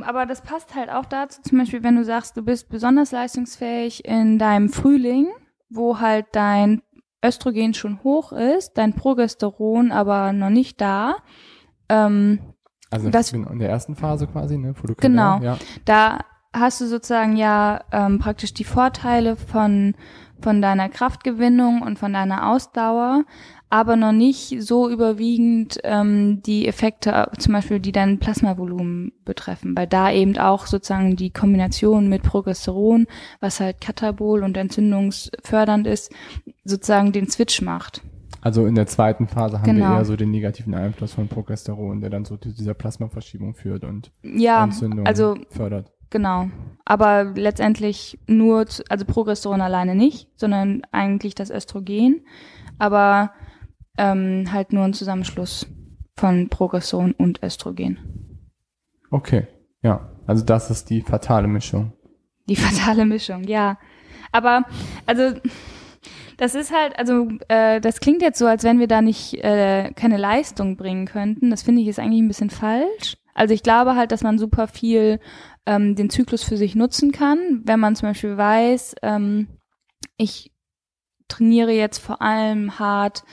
Aber 0.07 0.25
das 0.27 0.41
passt 0.41 0.75
halt 0.75 0.89
auch 0.91 1.05
dazu, 1.05 1.43
zum 1.43 1.59
Beispiel, 1.59 1.83
wenn 1.83 1.97
du 1.97 2.05
sagst, 2.05 2.37
du 2.37 2.43
bist 2.43 2.69
besonders 2.71 3.12
leistungsfähig 3.12 4.05
in 4.07 4.39
deinem 4.39 4.71
Frühling, 4.71 5.27
wo 5.69 6.01
halt 6.01 6.27
dein 6.33 6.81
Östrogen 7.25 7.75
schon 7.75 8.03
hoch 8.05 8.33
ist, 8.33 8.79
dein 8.79 8.95
Progesteron 8.95 9.93
aber 9.93 10.33
noch 10.33 10.51
nicht 10.51 10.81
da. 10.81 11.17
Ähm, 11.89 12.39
Also 12.91 13.11
Das- 13.11 13.33
in 13.33 13.59
der 13.59 13.69
ersten 13.69 13.97
Phase 13.97 14.29
quasi, 14.29 14.57
ne? 14.57 14.73
Follikulär, 14.75 15.11
Genau. 15.11 15.39
Ja. 15.43 15.59
da 15.85 16.21
hast 16.53 16.81
du 16.81 16.87
sozusagen 16.87 17.37
ja 17.37 17.81
ähm, 17.93 18.21
praktisch 18.21 18.55
die 18.55 18.62
Vorteile 18.65 19.35
von, 19.37 19.95
von 20.40 20.61
deiner 20.62 20.88
Kraftgewinnung 20.88 21.83
und 21.83 21.99
von 21.99 22.12
deiner 22.12 22.51
Ausdauer, 22.51 23.25
aber 23.68 23.96
noch 23.96 24.12
nicht 24.12 24.62
so 24.62 24.88
überwiegend 24.88 25.79
ähm, 25.83 26.40
die 26.46 26.68
Effekte, 26.68 27.29
zum 27.38 27.55
Beispiel, 27.55 27.81
die 27.81 27.90
dein 27.92 28.18
Plasmavolumen 28.18 29.12
betreffen, 29.25 29.77
weil 29.77 29.87
da 29.87 30.12
eben 30.12 30.38
auch 30.38 30.66
sozusagen 30.66 31.16
die 31.16 31.31
Kombination 31.31 32.09
mit 32.09 32.22
Progesteron, 32.22 33.07
was 33.40 33.59
halt 33.61 33.81
katabol 33.81 34.44
und 34.44 34.57
entzündungsfördernd 34.57 35.87
ist, 35.87 36.12
sozusagen 36.64 37.12
den 37.12 37.29
Switch 37.29 37.61
macht. 37.62 38.03
Also 38.40 38.66
in 38.66 38.77
der 38.77 38.87
zweiten 38.87 39.27
Phase 39.27 39.59
haben 39.59 39.64
Genau. 39.64 39.90
wir 39.90 39.96
eher 39.96 40.05
so 40.05 40.14
den 40.14 40.31
negativen 40.31 40.72
Einfluss 40.75 41.14
von 41.14 41.27
Progesteron, 41.27 42.01
der 42.01 42.11
dann 42.11 42.25
so 42.25 42.37
zu 42.37 42.53
dieser 42.53 42.75
Plasmaverschiebung 42.75 43.55
führt 43.55 43.83
und 43.83 44.12
Ja, 44.22 44.62
Entzündung 44.62 45.05
also 45.05 45.37
fördert. 45.51 45.92
Genau. 46.11 46.49
Aber 46.85 47.25
letztendlich 47.25 48.19
nur, 48.27 48.66
zu, 48.66 48.85
also 48.88 49.05
Progesteron 49.05 49.61
alleine 49.61 49.95
nicht, 49.95 50.29
sondern 50.37 50.83
eigentlich 50.92 51.35
das 51.35 51.51
Östrogen. 51.51 52.25
Aber 52.79 53.33
ähm, 53.99 54.53
halt 54.53 54.73
nur 54.73 54.85
ein 54.85 54.92
Zusammenschluss 54.92 55.66
von 56.16 56.49
Progesteron 56.49 57.12
und 57.12 57.42
Östrogen. 57.42 57.99
Okay, 59.11 59.47
ja. 59.83 60.12
Also 60.27 60.45
das 60.45 60.71
ist 60.71 60.90
die 60.90 61.03
fatale 61.03 61.49
Mischung. 61.49 61.92
Die 62.49 62.57
fatale 62.57 63.05
Mischung, 63.05 63.45
ja. 63.45 63.79
Aber, 64.33 64.64
also, 65.07 65.40
das 66.37 66.55
ist 66.55 66.73
halt, 66.73 66.99
also, 66.99 67.29
äh, 67.49 67.81
das 67.81 68.01
klingt 68.01 68.23
jetzt 68.23 68.38
so, 68.38 68.47
als 68.47 68.64
wenn 68.64 68.79
wir 68.79 68.88
da 68.88 69.03
nicht 69.03 69.35
äh, 69.42 69.92
keine 69.95 70.16
Leistung 70.16 70.77
bringen 70.77 71.07
könnten. 71.07 71.51
Das 71.51 71.62
finde 71.62 71.83
ich 71.83 71.88
ist 71.88 71.99
eigentlich 71.99 72.23
ein 72.23 72.29
bisschen 72.29 72.51
falsch. 72.51 73.16
Also 73.35 73.53
ich 73.53 73.62
glaube 73.62 73.97
halt, 73.97 74.12
dass 74.12 74.23
man 74.23 74.38
super 74.38 74.66
viel 74.66 75.21
ähm, 75.66 75.94
den 75.94 76.11
Zyklus 76.11 76.42
für 76.42 76.57
sich 76.57 76.74
nutzen 76.74 77.12
kann, 77.12 77.62
wenn 77.64 77.81
man 77.81 77.96
zum 77.96 78.09
Beispiel 78.09 78.37
weiß, 78.37 78.96
ähm, 79.02 79.48
ich 80.16 80.52
trainiere 81.29 81.72
jetzt 81.72 81.98
vor 81.98 82.22
allem 82.22 82.79
hart 82.79 83.24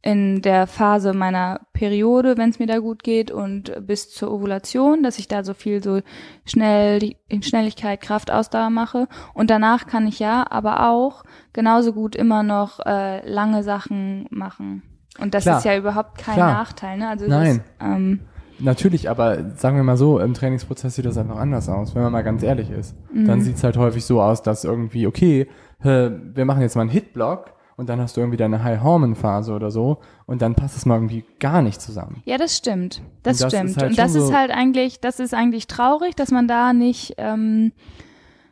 in 0.00 0.42
der 0.42 0.66
Phase 0.66 1.12
meiner 1.12 1.66
Periode, 1.72 2.36
wenn 2.36 2.50
es 2.50 2.58
mir 2.58 2.66
da 2.66 2.78
gut 2.78 3.02
geht 3.02 3.30
und 3.30 3.72
bis 3.84 4.10
zur 4.10 4.30
Ovulation, 4.30 5.02
dass 5.02 5.18
ich 5.18 5.26
da 5.26 5.42
so 5.42 5.54
viel 5.54 5.82
so 5.82 6.00
schnell 6.44 7.16
in 7.28 7.42
Schnelligkeit, 7.42 8.00
Kraft, 8.00 8.30
Ausdauer 8.30 8.70
mache 8.70 9.08
und 9.34 9.50
danach 9.50 9.86
kann 9.86 10.06
ich 10.06 10.20
ja 10.20 10.46
aber 10.48 10.88
auch 10.88 11.24
genauso 11.52 11.92
gut 11.92 12.14
immer 12.14 12.44
noch 12.44 12.78
äh, 12.86 13.28
lange 13.28 13.64
Sachen 13.64 14.26
machen 14.30 14.82
und 15.18 15.34
das 15.34 15.44
Klar. 15.44 15.58
ist 15.58 15.64
ja 15.64 15.76
überhaupt 15.76 16.18
kein 16.18 16.34
Klar. 16.34 16.52
Nachteil, 16.52 16.98
ne? 16.98 17.08
Also 17.08 17.26
Nein. 17.26 17.62
Das, 17.78 17.88
ähm, 17.88 18.20
Natürlich, 18.60 19.08
aber 19.08 19.50
sagen 19.56 19.76
wir 19.76 19.84
mal 19.84 19.96
so, 19.96 20.18
im 20.18 20.34
Trainingsprozess 20.34 20.94
sieht 20.96 21.04
das 21.06 21.16
einfach 21.18 21.36
anders 21.36 21.68
aus, 21.68 21.94
wenn 21.94 22.02
man 22.02 22.12
mal 22.12 22.22
ganz 22.22 22.42
ehrlich 22.42 22.70
ist. 22.70 22.96
Dann 23.12 23.38
Mhm. 23.38 23.42
sieht's 23.42 23.62
halt 23.64 23.76
häufig 23.76 24.04
so 24.04 24.20
aus, 24.20 24.42
dass 24.42 24.64
irgendwie, 24.64 25.06
okay, 25.06 25.46
wir 25.80 26.44
machen 26.44 26.60
jetzt 26.62 26.74
mal 26.74 26.82
einen 26.82 26.90
Hitblock 26.90 27.52
und 27.76 27.88
dann 27.88 28.00
hast 28.00 28.16
du 28.16 28.20
irgendwie 28.20 28.36
deine 28.36 28.64
High-Hormon-Phase 28.64 29.52
oder 29.52 29.70
so 29.70 29.98
und 30.26 30.42
dann 30.42 30.56
passt 30.56 30.76
es 30.76 30.84
mal 30.86 30.96
irgendwie 30.96 31.24
gar 31.38 31.62
nicht 31.62 31.80
zusammen. 31.80 32.20
Ja, 32.24 32.36
das 32.36 32.56
stimmt. 32.56 33.00
Das, 33.22 33.38
das 33.38 33.52
stimmt. 33.52 33.76
halt 33.76 33.90
und 33.90 33.98
das 33.98 34.16
ist 34.16 34.34
halt 34.34 34.50
eigentlich, 34.50 35.00
das 35.00 35.20
ist 35.20 35.34
eigentlich 35.34 35.68
traurig, 35.68 36.16
dass 36.16 36.32
man 36.32 36.48
da 36.48 36.72
nicht, 36.72 37.14
ähm, 37.18 37.70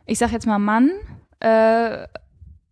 ich 0.07 0.19
sag 0.19 0.31
jetzt 0.31 0.47
mal 0.47 0.61
Mann, 0.61 0.91
äh, 1.41 2.07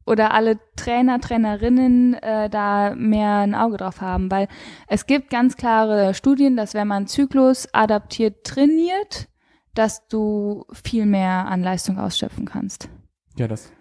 oder 0.07 0.33
alle 0.35 0.59
Trainer, 0.77 1.21
Trainerinnen 1.21 2.15
äh, 2.15 2.49
da 2.51 2.95
mehr 2.95 3.39
ein 3.39 3.55
Auge 3.55 3.77
drauf 3.79 4.01
haben, 4.01 4.31
weil 4.31 4.49
es 4.89 5.07
gibt 5.07 5.31
ganz 5.31 5.57
klare 5.57 6.15
Studien, 6.15 6.57
dass 6.57 6.75
wenn 6.75 6.89
man 6.89 7.07
Zyklus 7.07 7.69
adaptiert 7.73 8.45
trainiert, 8.45 9.29
dass 9.75 10.07
du 10.09 10.65
viel 10.73 11.07
mehr 11.07 11.47
an 11.47 11.63
Leistung 11.63 11.99
ausschöpfen 11.99 12.45
kannst. 12.45 12.89
Ja, 13.37 13.49
das 13.49 13.73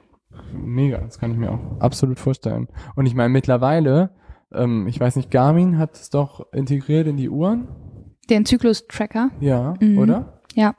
mega, 0.52 0.98
das 1.00 1.20
kann 1.20 1.32
ich 1.32 1.38
mir 1.38 1.52
auch 1.52 1.80
absolut 1.80 2.20
vorstellen. 2.20 2.68
Und 2.96 3.06
ich 3.06 3.14
meine, 3.14 3.30
mittlerweile, 3.30 4.16
ähm, 4.52 4.88
ich 4.88 5.00
weiß 5.00 5.16
nicht, 5.16 5.30
Garmin 5.30 5.78
hat 5.78 5.94
es 5.96 6.10
doch 6.10 6.52
integriert 6.52 7.06
in 7.08 7.18
die 7.18 7.30
Uhren. 7.30 7.68
Den 8.30 8.46
Zyklus-Tracker. 8.46 9.30
Ja, 9.40 9.76
Mhm. 9.80 9.98
oder? 10.00 10.42
Ja. 10.56 10.74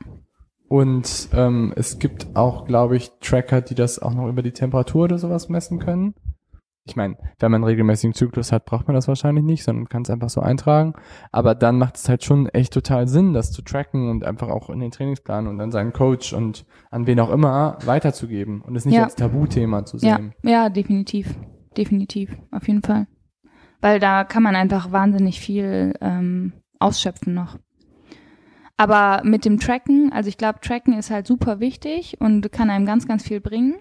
Und 0.75 1.29
ähm, 1.33 1.73
es 1.77 2.01
gibt 2.01 2.35
auch, 2.35 2.65
glaube 2.67 2.97
ich, 2.97 3.13
Tracker, 3.21 3.61
die 3.61 3.77
das 3.77 4.01
auch 4.01 4.13
noch 4.13 4.27
über 4.29 4.43
die 4.43 4.51
Temperatur 4.51 5.05
oder 5.05 5.19
sowas 5.19 5.49
messen 5.49 5.79
können. 5.79 6.15
Ich 6.85 6.97
meine, 6.97 7.17
wenn 7.39 7.53
man 7.53 7.61
einen 7.63 7.71
regelmäßigen 7.71 8.13
Zyklus 8.13 8.51
hat, 8.51 8.65
braucht 8.65 8.89
man 8.89 8.97
das 8.97 9.07
wahrscheinlich 9.07 9.45
nicht, 9.45 9.63
sondern 9.63 9.89
kann 9.89 10.03
es 10.03 10.11
einfach 10.11 10.31
so 10.31 10.41
eintragen. 10.41 10.95
Aber 11.31 11.55
dann 11.55 11.79
macht 11.79 11.95
es 11.95 12.09
halt 12.09 12.25
schon 12.25 12.49
echt 12.49 12.73
total 12.73 13.07
Sinn, 13.07 13.35
das 13.35 13.53
zu 13.53 13.63
tracken 13.63 14.11
und 14.11 14.25
einfach 14.25 14.49
auch 14.49 14.69
in 14.69 14.81
den 14.81 14.91
Trainingsplan 14.91 15.47
und 15.47 15.61
an 15.61 15.71
seinen 15.71 15.93
Coach 15.93 16.33
und 16.33 16.67
an 16.91 17.07
wen 17.07 17.21
auch 17.21 17.31
immer 17.31 17.79
weiterzugeben 17.85 18.61
und 18.61 18.75
es 18.75 18.85
nicht 18.85 18.97
Ja. 18.97 19.05
als 19.05 19.15
Tabuthema 19.15 19.85
zu 19.85 19.99
Ja, 19.99 20.17
sehen. 20.17 20.35
ja, 20.43 20.71
definitiv. 20.71 21.37
Definitiv. 21.77 22.37
Auf 22.51 22.67
jeden 22.67 22.83
Fall. 22.83 23.07
Weil 23.81 24.01
da 24.01 24.25
kann 24.25 24.43
man 24.43 24.57
einfach 24.57 24.91
wahnsinnig 24.91 25.39
viel 25.39 25.95
ähm, 26.01 26.53
ausschöpfen 26.81 27.33
noch. 27.33 27.59
Aber 28.77 29.23
mit 29.25 29.45
dem 29.45 29.61
Tracken, 29.61 30.13
also 30.13 30.29
ich 30.29 30.37
glaube, 30.37 30.61
Tracken 30.61 30.99
ist 30.99 31.11
halt 31.11 31.27
super 31.27 31.61
wichtig 31.61 32.17
und 32.21 32.51
kann 32.51 32.71
einem 32.71 32.87
ganz, 32.87 33.07
ganz 33.07 33.23
viel 33.23 33.41
bringen. 33.41 33.75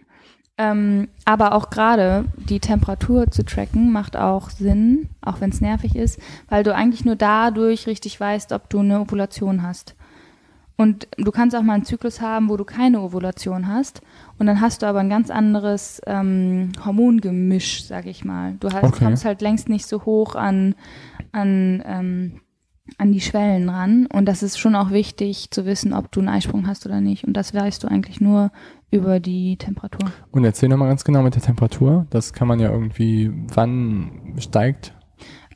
Ähm, 0.55 1.07
aber 1.25 1.53
auch 1.55 1.71
gerade 1.71 2.25
die 2.37 2.59
Temperatur 2.59 3.31
zu 3.31 3.43
tracken 3.43 3.91
macht 3.91 4.15
auch 4.15 4.51
Sinn, 4.51 5.09
auch 5.19 5.41
wenn 5.41 5.49
es 5.49 5.61
nervig 5.61 5.95
ist, 5.95 6.19
weil 6.47 6.63
du 6.63 6.75
eigentlich 6.75 7.05
nur 7.05 7.15
dadurch 7.15 7.87
richtig 7.87 8.19
weißt, 8.19 8.51
ob 8.51 8.69
du 8.69 8.79
eine 8.79 8.99
Ovulation 9.01 9.63
hast. 9.63 9.95
Und 10.75 11.07
du 11.17 11.31
kannst 11.31 11.55
auch 11.55 11.63
mal 11.63 11.73
einen 11.73 11.85
Zyklus 11.85 12.21
haben, 12.21 12.49
wo 12.49 12.57
du 12.57 12.65
keine 12.65 13.01
Ovulation 13.01 13.67
hast. 13.67 14.01
Und 14.37 14.45
dann 14.45 14.61
hast 14.61 14.83
du 14.83 14.85
aber 14.85 14.99
ein 14.99 15.09
ganz 15.09 15.31
anderes 15.31 16.01
ähm, 16.05 16.71
Hormongemisch, 16.85 17.85
sag 17.85 18.05
ich 18.05 18.23
mal. 18.23 18.53
Du 18.59 18.71
hast, 18.71 18.83
Okay. 18.83 19.05
kommst 19.05 19.25
halt 19.25 19.41
längst 19.41 19.69
nicht 19.69 19.87
so 19.87 20.05
hoch 20.05 20.35
an, 20.35 20.75
an, 21.31 21.81
ähm, 21.85 22.41
an 22.97 23.11
die 23.11 23.21
Schwellen 23.21 23.69
ran. 23.69 24.07
Und 24.07 24.25
das 24.25 24.43
ist 24.43 24.57
schon 24.59 24.75
auch 24.75 24.91
wichtig 24.91 25.49
zu 25.51 25.65
wissen, 25.65 25.93
ob 25.93 26.11
du 26.11 26.19
einen 26.19 26.29
Eisprung 26.29 26.67
hast 26.67 26.85
oder 26.85 27.01
nicht. 27.01 27.23
Und 27.25 27.33
das 27.33 27.53
weißt 27.53 27.83
du 27.83 27.87
eigentlich 27.87 28.19
nur 28.21 28.51
über 28.91 29.19
die 29.19 29.57
Temperatur. 29.57 30.11
Und 30.31 30.43
erzähl 30.45 30.69
nochmal 30.69 30.89
ganz 30.89 31.03
genau 31.03 31.21
mit 31.23 31.35
der 31.35 31.41
Temperatur. 31.41 32.05
Das 32.09 32.33
kann 32.33 32.47
man 32.47 32.59
ja 32.59 32.69
irgendwie, 32.71 33.31
wann 33.53 34.35
steigt. 34.37 34.93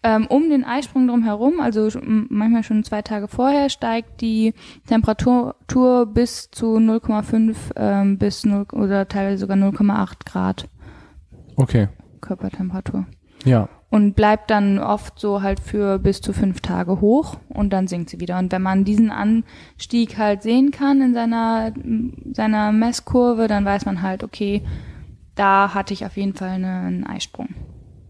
Ähm, 0.04 0.28
um 0.28 0.50
den 0.50 0.64
Eisprung 0.64 1.08
drumherum, 1.08 1.60
also 1.60 1.82
sch- 1.88 2.00
m- 2.02 2.28
manchmal 2.30 2.64
schon 2.64 2.84
zwei 2.84 3.02
Tage 3.02 3.28
vorher, 3.28 3.70
steigt 3.70 4.22
die 4.22 4.54
Temperatur 4.88 6.06
bis 6.06 6.50
zu 6.52 6.78
0,5 6.78 7.56
ähm, 7.76 8.18
bis 8.18 8.46
0 8.46 8.68
oder 8.74 9.08
teilweise 9.08 9.40
sogar 9.40 9.58
0,8 9.58 10.14
Grad 10.26 10.70
Okay. 11.56 11.88
Körpertemperatur. 12.22 13.06
Ja. 13.44 13.68
Und 13.90 14.16
bleibt 14.16 14.52
dann 14.52 14.80
oft 14.80 15.18
so 15.18 15.42
halt 15.42 15.62
für 15.62 15.98
bis 15.98 16.20
zu 16.20 16.34
fünf 16.34 16.60
Tage 16.60 17.00
hoch 17.00 17.38
und 17.48 17.72
dann 17.72 17.88
sinkt 17.88 18.10
sie 18.10 18.20
wieder. 18.20 18.38
Und 18.38 18.52
wenn 18.52 18.62
man 18.62 18.84
diesen 18.84 19.12
Anstieg 19.12 20.18
halt 20.18 20.44
sehen 20.44 20.72
kann 20.72 21.02
in 21.02 21.14
seiner, 21.14 21.72
seiner 22.34 22.74
Messkurve, 22.74 23.48
dann 23.48 23.64
weiß 23.64 23.86
man 23.86 24.02
halt, 24.02 24.26
okay, 24.26 24.62
da 25.36 25.74
hatte 25.74 25.94
ich 25.94 26.06
auf 26.06 26.18
jeden 26.18 26.34
Fall 26.34 26.50
eine, 26.50 26.80
einen 26.80 27.08
Eisprung. 27.08 27.50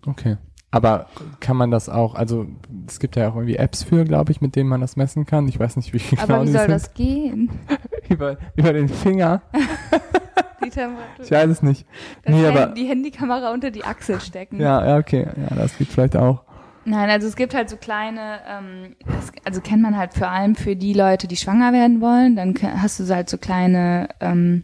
Okay. 0.08 0.38
Aber 0.70 1.08
kann 1.40 1.56
man 1.56 1.72
das 1.72 1.88
auch, 1.88 2.14
also 2.14 2.46
es 2.88 3.00
gibt 3.00 3.16
ja 3.16 3.30
auch 3.30 3.36
irgendwie 3.36 3.56
Apps 3.56 3.84
für, 3.84 4.04
glaube 4.04 4.32
ich, 4.32 4.42
mit 4.42 4.56
denen 4.56 4.70
man 4.70 4.82
das 4.82 4.98
messen 4.98 5.26
kann. 5.26 5.48
Ich 5.48 5.60
weiß 5.60 5.78
nicht, 5.78 5.94
wie 5.94 6.00
genau 6.00 6.22
Aber 6.24 6.44
wie 6.44 6.52
soll 6.52 6.68
das 6.68 6.94
gehen? 6.94 7.50
Über, 8.10 8.38
über 8.56 8.74
den 8.74 8.90
Finger. 8.90 9.42
Die 10.64 10.70
Temperatur. 10.70 11.24
Ich 11.24 11.32
weiß 11.32 11.50
es 11.50 11.62
nicht. 11.62 11.86
Das 12.24 12.34
Nee, 12.34 12.46
aber 12.46 12.68
die 12.68 12.86
Handykamera 12.86 13.54
unter 13.54 13.70
die 13.70 13.86
Achsel 13.86 14.20
stecken. 14.20 14.60
ja, 14.60 14.86
ja, 14.86 14.98
okay. 14.98 15.28
Ja, 15.38 15.56
das 15.56 15.78
geht 15.78 15.88
vielleicht 15.88 16.16
auch. 16.18 16.44
Nein, 16.84 17.10
also 17.10 17.28
es 17.28 17.36
gibt 17.36 17.54
halt 17.54 17.70
so 17.70 17.78
kleine, 17.78 18.40
ähm, 18.48 18.96
das, 19.06 19.32
also 19.44 19.62
kennt 19.62 19.82
man 19.82 19.98
halt 19.98 20.14
vor 20.14 20.30
allem 20.30 20.56
für 20.56 20.76
die 20.76 20.94
Leute, 20.94 21.28
die 21.28 21.36
schwanger 21.36 21.74
werden 21.74 22.02
wollen. 22.02 22.36
Dann 22.36 22.56
hast 22.82 23.00
du 23.00 23.14
halt 23.14 23.30
so 23.30 23.38
kleine, 23.38 24.10
ähm, 24.22 24.64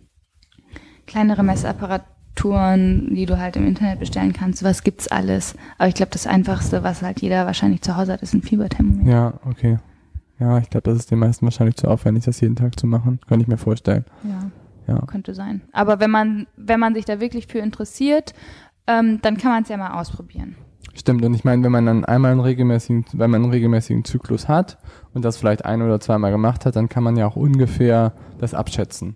kleinere 1.06 1.44
Messapparaturen, 2.36 3.14
die 3.14 3.26
du 3.26 3.38
halt 3.38 3.56
im 3.56 3.66
Internet 3.68 4.00
bestellen 4.00 4.34
kannst. 4.34 4.64
Was 4.64 4.84
gibt's 4.84 5.08
alles? 5.08 5.56
Aber 5.78 5.88
ich 5.88 5.96
glaube, 5.96 6.12
das 6.12 6.28
Einfachste, 6.28 6.84
was 6.84 7.02
halt 7.02 7.22
jeder 7.22 7.46
wahrscheinlich 7.46 7.82
zu 7.82 7.96
Hause 7.96 8.14
hat, 8.14 8.22
ist 8.22 8.34
ein 8.34 8.42
Fieberthermometer. 8.42 9.10
Ja, 9.10 9.34
okay. 9.46 9.78
Ja, 10.40 10.58
ich 10.58 10.70
glaube, 10.70 10.90
das 10.90 10.98
ist 11.00 11.12
den 11.12 11.20
meisten 11.20 11.46
wahrscheinlich 11.46 11.76
zu 11.78 11.88
aufwendig, 11.88 12.26
das 12.26 12.42
jeden 12.42 12.56
Tag 12.56 12.78
zu 12.80 12.88
machen. 12.88 13.20
Könnte 13.28 13.44
ich 13.44 13.48
mir 13.48 13.58
vorstellen. 13.58 14.04
Ja, 14.24 14.94
Ja. 14.96 15.00
könnte 15.06 15.34
sein. 15.34 15.62
Aber 15.72 16.00
wenn 16.00 16.12
man, 16.12 16.48
wenn 16.58 16.80
man 16.80 16.96
sich 16.96 17.06
da 17.06 17.20
wirklich 17.20 17.48
für 17.48 17.60
interessiert, 17.60 18.34
ähm, 18.88 19.20
dann 19.22 19.38
kann 19.38 19.52
man 19.52 19.64
es 19.64 19.70
ja 19.70 19.78
mal 19.78 20.00
ausprobieren. 20.00 20.56
Stimmt, 20.96 21.24
und 21.26 21.34
ich 21.34 21.44
meine, 21.44 21.64
wenn 21.64 21.72
man 21.72 21.86
dann 21.86 22.06
einmal 22.06 22.32
einen 22.32 22.42
regelmäßigen, 22.42 23.06
wenn 23.14 23.32
man 23.32 23.44
einen 23.44 23.52
regelmäßigen 23.52 24.04
Zyklus 24.06 24.48
hat 24.48 24.78
und 25.14 25.24
das 25.26 25.38
vielleicht 25.38 25.66
ein 25.66 25.82
oder 25.82 26.00
zweimal 26.00 26.32
gemacht 26.32 26.66
hat, 26.66 26.76
dann 26.76 26.90
kann 26.90 27.04
man 27.04 27.16
ja 27.16 27.26
auch 27.26 27.36
ungefähr 27.36 28.14
das 28.38 28.54
abschätzen. 28.54 29.16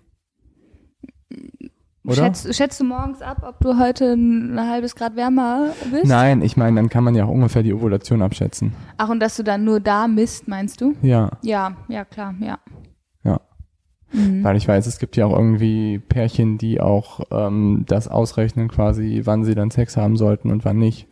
Oder? 2.08 2.24
Schätzt, 2.24 2.54
schätzt 2.54 2.80
du 2.80 2.84
morgens 2.84 3.20
ab, 3.20 3.44
ob 3.46 3.60
du 3.60 3.78
heute 3.78 4.12
ein 4.14 4.58
halbes 4.58 4.96
Grad 4.96 5.14
wärmer 5.14 5.70
bist? 5.92 6.06
Nein, 6.06 6.40
ich 6.42 6.56
meine, 6.56 6.76
dann 6.76 6.88
kann 6.88 7.04
man 7.04 7.14
ja 7.14 7.24
auch 7.26 7.30
ungefähr 7.30 7.62
die 7.62 7.74
Ovulation 7.74 8.22
abschätzen. 8.22 8.72
Ach, 8.96 9.10
und 9.10 9.20
dass 9.20 9.36
du 9.36 9.42
dann 9.44 9.64
nur 9.64 9.78
da 9.80 10.08
misst, 10.08 10.48
meinst 10.48 10.80
du? 10.80 10.94
Ja, 11.02 11.30
Ja, 11.42 11.76
ja, 11.88 12.04
klar, 12.06 12.34
ja. 12.40 12.58
Ja. 13.24 13.40
Mhm. 14.10 14.42
weil 14.42 14.56
ich 14.56 14.66
weiß, 14.66 14.86
es 14.86 14.98
gibt 14.98 15.16
ja 15.18 15.26
auch 15.26 15.36
irgendwie 15.36 15.98
Pärchen, 15.98 16.56
die 16.56 16.80
auch 16.80 17.20
ähm, 17.30 17.84
das 17.86 18.08
ausrechnen 18.08 18.68
quasi, 18.68 19.20
wann 19.24 19.44
sie 19.44 19.54
dann 19.54 19.70
Sex 19.70 19.98
haben 19.98 20.16
sollten 20.16 20.50
und 20.50 20.64
wann 20.64 20.78
nicht, 20.78 21.08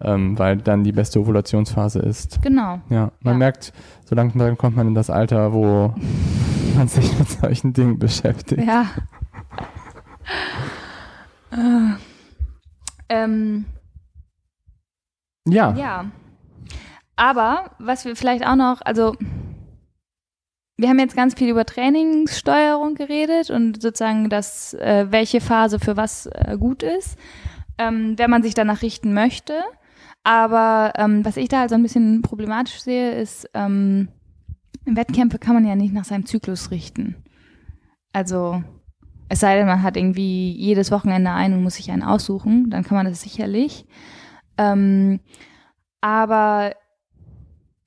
ähm, 0.00 0.38
weil 0.38 0.56
dann 0.56 0.82
die 0.82 0.92
beste 0.92 1.20
Ovulationsphase 1.20 1.98
ist. 1.98 2.40
Genau. 2.40 2.80
Ja, 2.88 3.12
man 3.20 3.34
Ja. 3.34 3.38
merkt, 3.38 3.74
so 4.06 4.14
langsam 4.14 4.56
kommt 4.56 4.76
man 4.76 4.88
in 4.88 4.94
das 4.94 5.10
Alter, 5.10 5.52
wo 5.52 5.92
man 6.74 6.88
sich 6.88 7.18
mit 7.18 7.28
solchen 7.28 7.74
Dingen 7.74 7.98
beschäftigt. 7.98 8.66
Ja. 8.66 8.86
Äh, 11.50 11.94
ähm, 13.08 13.64
Ja, 15.46 15.74
ja. 15.74 16.10
Aber 17.16 17.72
was 17.78 18.04
wir 18.04 18.14
vielleicht 18.14 18.46
auch 18.46 18.56
noch, 18.56 18.80
also 18.82 19.16
wir 20.76 20.88
haben 20.88 21.00
jetzt 21.00 21.16
ganz 21.16 21.34
viel 21.34 21.48
über 21.48 21.64
Trainingssteuerung 21.64 22.94
geredet 22.94 23.50
und 23.50 23.82
sozusagen 23.82 24.28
das, 24.28 24.74
äh, 24.74 25.06
welche 25.10 25.40
Phase 25.40 25.80
für 25.80 25.96
was 25.96 26.26
äh, 26.26 26.56
gut 26.58 26.84
ist, 26.84 27.18
ähm, 27.78 28.16
wenn 28.16 28.30
man 28.30 28.42
sich 28.44 28.54
danach 28.54 28.82
richten 28.82 29.12
möchte. 29.12 29.54
Aber 30.22 30.92
ähm, 30.96 31.24
was 31.24 31.36
ich 31.36 31.48
da 31.48 31.60
halt 31.60 31.70
so 31.70 31.74
ein 31.74 31.82
bisschen 31.82 32.22
problematisch 32.22 32.80
sehe, 32.80 33.12
ist, 33.12 33.50
ähm, 33.54 34.08
Wettkämpfe 34.84 35.38
kann 35.38 35.54
man 35.54 35.66
ja 35.66 35.74
nicht 35.74 35.92
nach 35.92 36.04
seinem 36.04 36.26
Zyklus 36.26 36.70
richten. 36.70 37.16
Also 38.12 38.62
es 39.28 39.40
sei 39.40 39.56
denn, 39.56 39.66
man 39.66 39.82
hat 39.82 39.96
irgendwie 39.96 40.52
jedes 40.52 40.90
Wochenende 40.90 41.30
einen 41.30 41.54
und 41.54 41.62
muss 41.62 41.74
sich 41.74 41.90
einen 41.90 42.02
aussuchen, 42.02 42.70
dann 42.70 42.82
kann 42.82 42.96
man 42.96 43.06
das 43.06 43.20
sicherlich. 43.20 43.84
Ähm, 44.56 45.20
aber 46.00 46.72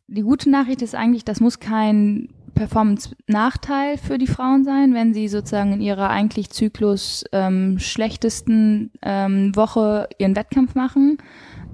die 0.08 0.22
gute 0.22 0.50
Nachricht 0.50 0.82
ist 0.82 0.96
eigentlich, 0.96 1.26
das 1.26 1.40
muss 1.40 1.60
kein 1.60 2.30
Performance-Nachteil 2.54 3.98
für 3.98 4.18
die 4.18 4.28
Frauen 4.28 4.64
sein, 4.64 4.94
wenn 4.94 5.14
sie 5.14 5.28
sozusagen 5.28 5.74
in 5.74 5.82
ihrer 5.82 6.10
eigentlich 6.10 6.50
Zyklus 6.50 7.24
ähm, 7.32 7.80
schlechtesten 7.80 8.92
ähm, 9.02 9.56
Woche 9.56 10.10
ihren 10.20 10.36
Wettkampf 10.36 10.76
machen. 10.76 11.18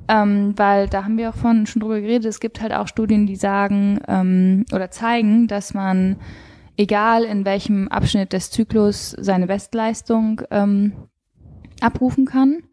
Ähm, 0.08 0.54
weil 0.56 0.88
da 0.88 1.04
haben 1.04 1.18
wir 1.18 1.30
auch 1.30 1.36
vorhin 1.36 1.66
schon 1.66 1.82
drüber 1.82 2.00
geredet, 2.00 2.26
es 2.26 2.40
gibt 2.40 2.62
halt 2.62 2.72
auch 2.72 2.88
Studien, 2.88 3.28
die 3.28 3.36
sagen 3.36 4.00
ähm, 4.08 4.64
oder 4.72 4.90
zeigen, 4.90 5.48
dass 5.48 5.74
man, 5.74 6.16
egal 6.78 7.24
in 7.24 7.46
welchem 7.46 7.88
Abschnitt 7.88 8.34
des 8.34 8.52
Zyklus, 8.52 9.16
seine 9.20 9.48
Bestleistung 9.48 10.42
ähm, 10.52 10.94
abrufen 11.82 12.26
kann. 12.26 12.64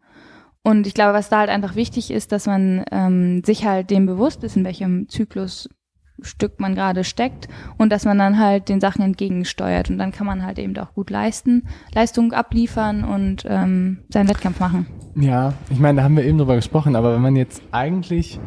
Und 0.63 0.87
ich 0.87 0.93
glaube, 0.93 1.13
was 1.13 1.29
da 1.29 1.39
halt 1.39 1.49
einfach 1.49 1.75
wichtig 1.75 2.09
ist, 2.09 2.31
dass 2.31 2.47
man 2.47 2.85
ähm, 2.91 3.43
sich 3.43 3.65
halt 3.65 3.91
dem 3.91 4.05
bewusst 4.05 4.43
ist, 4.43 4.57
in 4.57 4.65
welchem 4.65 5.07
Zyklusstück 5.09 6.59
man 6.59 6.73
gerade 6.73 7.03
steckt 7.03 7.47
und 7.77 7.91
dass 7.91 8.05
man 8.05 8.17
dann 8.17 8.39
halt 8.39 8.69
den 8.69 8.81
Sachen 8.81 9.03
entgegensteuert. 9.03 9.91
Und 9.91 9.99
dann 9.99 10.11
kann 10.11 10.25
man 10.25 10.43
halt 10.43 10.57
eben 10.57 10.75
auch 10.77 10.93
gut 10.93 11.11
leisten, 11.11 11.67
Leistung 11.93 12.33
abliefern 12.33 13.03
und 13.03 13.45
ähm, 13.47 13.99
seinen 14.09 14.27
Wettkampf 14.27 14.59
machen. 14.59 14.87
ja, 15.15 15.53
ich 15.69 15.79
meine, 15.79 15.97
da 15.97 16.03
haben 16.03 16.17
wir 16.17 16.25
eben 16.25 16.39
drüber 16.39 16.55
gesprochen, 16.55 16.95
aber 16.95 17.13
wenn 17.13 17.21
man 17.21 17.35
jetzt 17.35 17.61
eigentlich, 17.71 18.39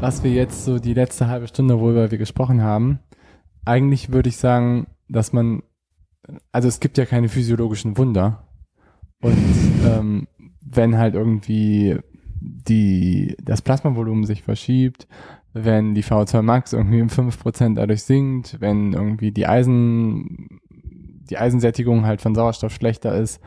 was 0.00 0.24
wir 0.24 0.30
jetzt 0.30 0.64
so 0.64 0.78
die 0.78 0.94
letzte 0.94 1.28
halbe 1.28 1.46
Stunde, 1.46 1.78
worüber 1.78 2.10
wir 2.10 2.18
gesprochen 2.18 2.62
haben, 2.62 3.00
eigentlich 3.64 4.12
würde 4.12 4.28
ich 4.28 4.36
sagen, 4.36 4.86
dass 5.08 5.32
man, 5.32 5.62
also 6.52 6.68
es 6.68 6.80
gibt 6.80 6.98
ja 6.98 7.06
keine 7.06 7.28
physiologischen 7.28 7.96
Wunder. 7.98 8.48
Und 9.20 9.36
ähm, 9.86 10.28
wenn 10.60 10.96
halt 10.96 11.14
irgendwie 11.14 11.98
die, 12.40 13.36
das 13.42 13.62
Plasmavolumen 13.62 14.24
sich 14.24 14.42
verschiebt, 14.42 15.06
wenn 15.52 15.94
die 15.94 16.04
VO2 16.04 16.42
Max 16.42 16.72
irgendwie 16.72 17.02
um 17.02 17.08
5% 17.08 17.74
dadurch 17.74 18.02
sinkt, 18.02 18.60
wenn 18.60 18.92
irgendwie 18.92 19.32
die 19.32 19.46
Eisen, 19.46 20.60
die 20.70 21.38
Eisensättigung 21.38 22.06
halt 22.06 22.20
von 22.20 22.34
Sauerstoff 22.34 22.72
schlechter 22.72 23.14
ist, 23.14 23.40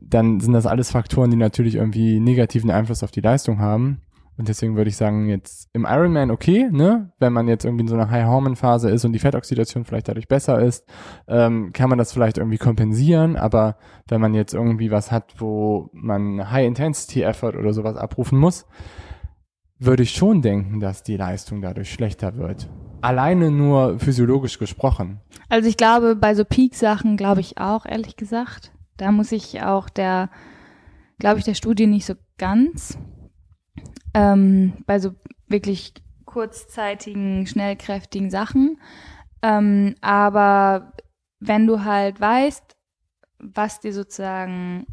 dann 0.00 0.40
sind 0.40 0.54
das 0.54 0.66
alles 0.66 0.90
Faktoren, 0.90 1.30
die 1.30 1.36
natürlich 1.36 1.74
irgendwie 1.74 2.18
negativen 2.18 2.70
Einfluss 2.70 3.02
auf 3.02 3.10
die 3.10 3.20
Leistung 3.20 3.58
haben. 3.58 4.00
Und 4.36 4.48
deswegen 4.48 4.76
würde 4.76 4.90
ich 4.90 4.96
sagen, 4.96 5.28
jetzt 5.28 5.68
im 5.72 5.86
Ironman 5.88 6.30
okay, 6.30 6.68
ne? 6.70 7.12
Wenn 7.20 7.32
man 7.32 7.46
jetzt 7.46 7.64
irgendwie 7.64 7.82
in 7.82 7.88
so 7.88 7.94
einer 7.94 8.10
High-Hormone-Phase 8.10 8.90
ist 8.90 9.04
und 9.04 9.12
die 9.12 9.20
Fettoxidation 9.20 9.84
vielleicht 9.84 10.08
dadurch 10.08 10.26
besser 10.26 10.60
ist, 10.60 10.84
ähm, 11.28 11.72
kann 11.72 11.88
man 11.88 11.98
das 11.98 12.12
vielleicht 12.12 12.38
irgendwie 12.38 12.58
kompensieren. 12.58 13.36
Aber 13.36 13.76
wenn 14.08 14.20
man 14.20 14.34
jetzt 14.34 14.52
irgendwie 14.52 14.90
was 14.90 15.12
hat, 15.12 15.34
wo 15.38 15.90
man 15.92 16.50
High-Intensity-Effort 16.50 17.56
oder 17.56 17.72
sowas 17.72 17.96
abrufen 17.96 18.38
muss, 18.38 18.66
würde 19.78 20.02
ich 20.02 20.12
schon 20.12 20.42
denken, 20.42 20.80
dass 20.80 21.02
die 21.02 21.16
Leistung 21.16 21.62
dadurch 21.62 21.92
schlechter 21.92 22.36
wird. 22.36 22.68
Alleine 23.02 23.50
nur 23.50 23.98
physiologisch 23.98 24.58
gesprochen. 24.58 25.20
Also 25.48 25.68
ich 25.68 25.76
glaube, 25.76 26.16
bei 26.16 26.34
so 26.34 26.44
Peak-Sachen 26.44 27.16
glaube 27.16 27.40
ich 27.40 27.58
auch, 27.58 27.86
ehrlich 27.86 28.16
gesagt. 28.16 28.72
Da 28.96 29.12
muss 29.12 29.30
ich 29.30 29.62
auch 29.62 29.88
der, 29.88 30.30
glaube 31.18 31.38
ich, 31.38 31.44
der 31.44 31.54
Studie 31.54 31.86
nicht 31.86 32.06
so 32.06 32.14
ganz. 32.38 32.98
Ähm, 34.14 34.74
bei 34.86 34.98
so 34.98 35.14
wirklich 35.48 35.92
kurzzeitigen, 36.24 37.46
schnellkräftigen 37.46 38.30
Sachen. 38.30 38.78
Ähm, 39.42 39.94
aber 40.00 40.92
wenn 41.40 41.66
du 41.66 41.84
halt 41.84 42.20
weißt, 42.20 42.76
was 43.38 43.80
dir 43.80 43.92
sozusagen, 43.92 44.86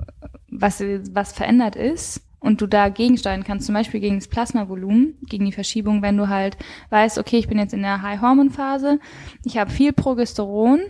was, 0.49 0.81
was 0.81 1.31
verändert 1.31 1.75
ist 1.75 2.21
und 2.39 2.60
du 2.62 2.67
da 2.67 2.89
gegensteuern 2.89 3.43
kannst, 3.43 3.65
zum 3.65 3.75
Beispiel 3.75 3.99
gegen 3.99 4.19
das 4.19 4.27
Plasmavolumen, 4.27 5.17
gegen 5.27 5.45
die 5.45 5.51
Verschiebung, 5.51 6.01
wenn 6.01 6.17
du 6.17 6.27
halt 6.27 6.57
weißt, 6.89 7.17
okay, 7.17 7.38
ich 7.38 7.47
bin 7.47 7.60
jetzt 7.60 7.73
in 7.73 7.81
der 7.81 8.01
High-Hormon-Phase, 8.01 8.99
ich 9.45 9.57
habe 9.57 9.71
viel 9.71 9.93
Progesteron, 9.93 10.81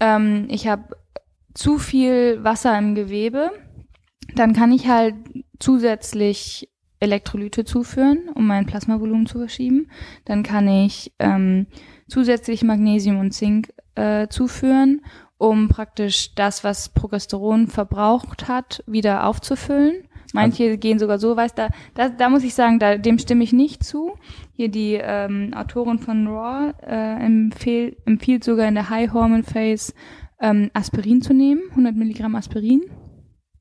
ähm, 0.00 0.46
ich 0.50 0.66
habe 0.66 0.96
zu 1.54 1.78
viel 1.78 2.42
Wasser 2.42 2.76
im 2.78 2.94
Gewebe, 2.94 3.50
dann 4.34 4.52
kann 4.52 4.72
ich 4.72 4.88
halt 4.88 5.14
zusätzlich 5.58 6.68
Elektrolyte 7.00 7.64
zuführen, 7.64 8.28
um 8.34 8.46
mein 8.46 8.66
Plasmavolumen 8.66 9.26
zu 9.26 9.38
verschieben. 9.38 9.88
Dann 10.24 10.42
kann 10.42 10.68
ich 10.68 11.12
ähm, 11.18 11.66
zusätzlich 12.08 12.62
Magnesium 12.62 13.18
und 13.18 13.32
Zink 13.32 13.72
äh, 13.94 14.28
zuführen, 14.28 15.02
um 15.36 15.68
praktisch 15.68 16.34
das, 16.34 16.64
was 16.64 16.88
Progesteron 16.88 17.68
verbraucht 17.68 18.48
hat, 18.48 18.82
wieder 18.86 19.26
aufzufüllen. 19.26 20.08
Manche 20.34 20.64
also, 20.64 20.78
gehen 20.78 20.98
sogar 20.98 21.18
so 21.18 21.36
weit, 21.36 21.56
da, 21.56 21.70
da, 21.94 22.08
da 22.08 22.28
muss 22.28 22.44
ich 22.44 22.54
sagen, 22.54 22.78
da, 22.78 22.98
dem 22.98 23.18
stimme 23.18 23.44
ich 23.44 23.52
nicht 23.52 23.82
zu. 23.82 24.12
Hier 24.52 24.68
die 24.68 24.94
ähm, 25.00 25.54
Autorin 25.54 25.98
von 25.98 26.26
Raw 26.26 26.74
äh, 26.86 27.24
empfehl, 27.24 27.96
empfiehlt 28.04 28.44
sogar 28.44 28.68
in 28.68 28.74
der 28.74 28.90
High 28.90 29.12
Hormone 29.12 29.44
Phase 29.44 29.94
ähm, 30.40 30.70
Aspirin 30.74 31.22
zu 31.22 31.32
nehmen, 31.32 31.62
100 31.70 31.96
Milligramm 31.96 32.34
Aspirin. 32.34 32.82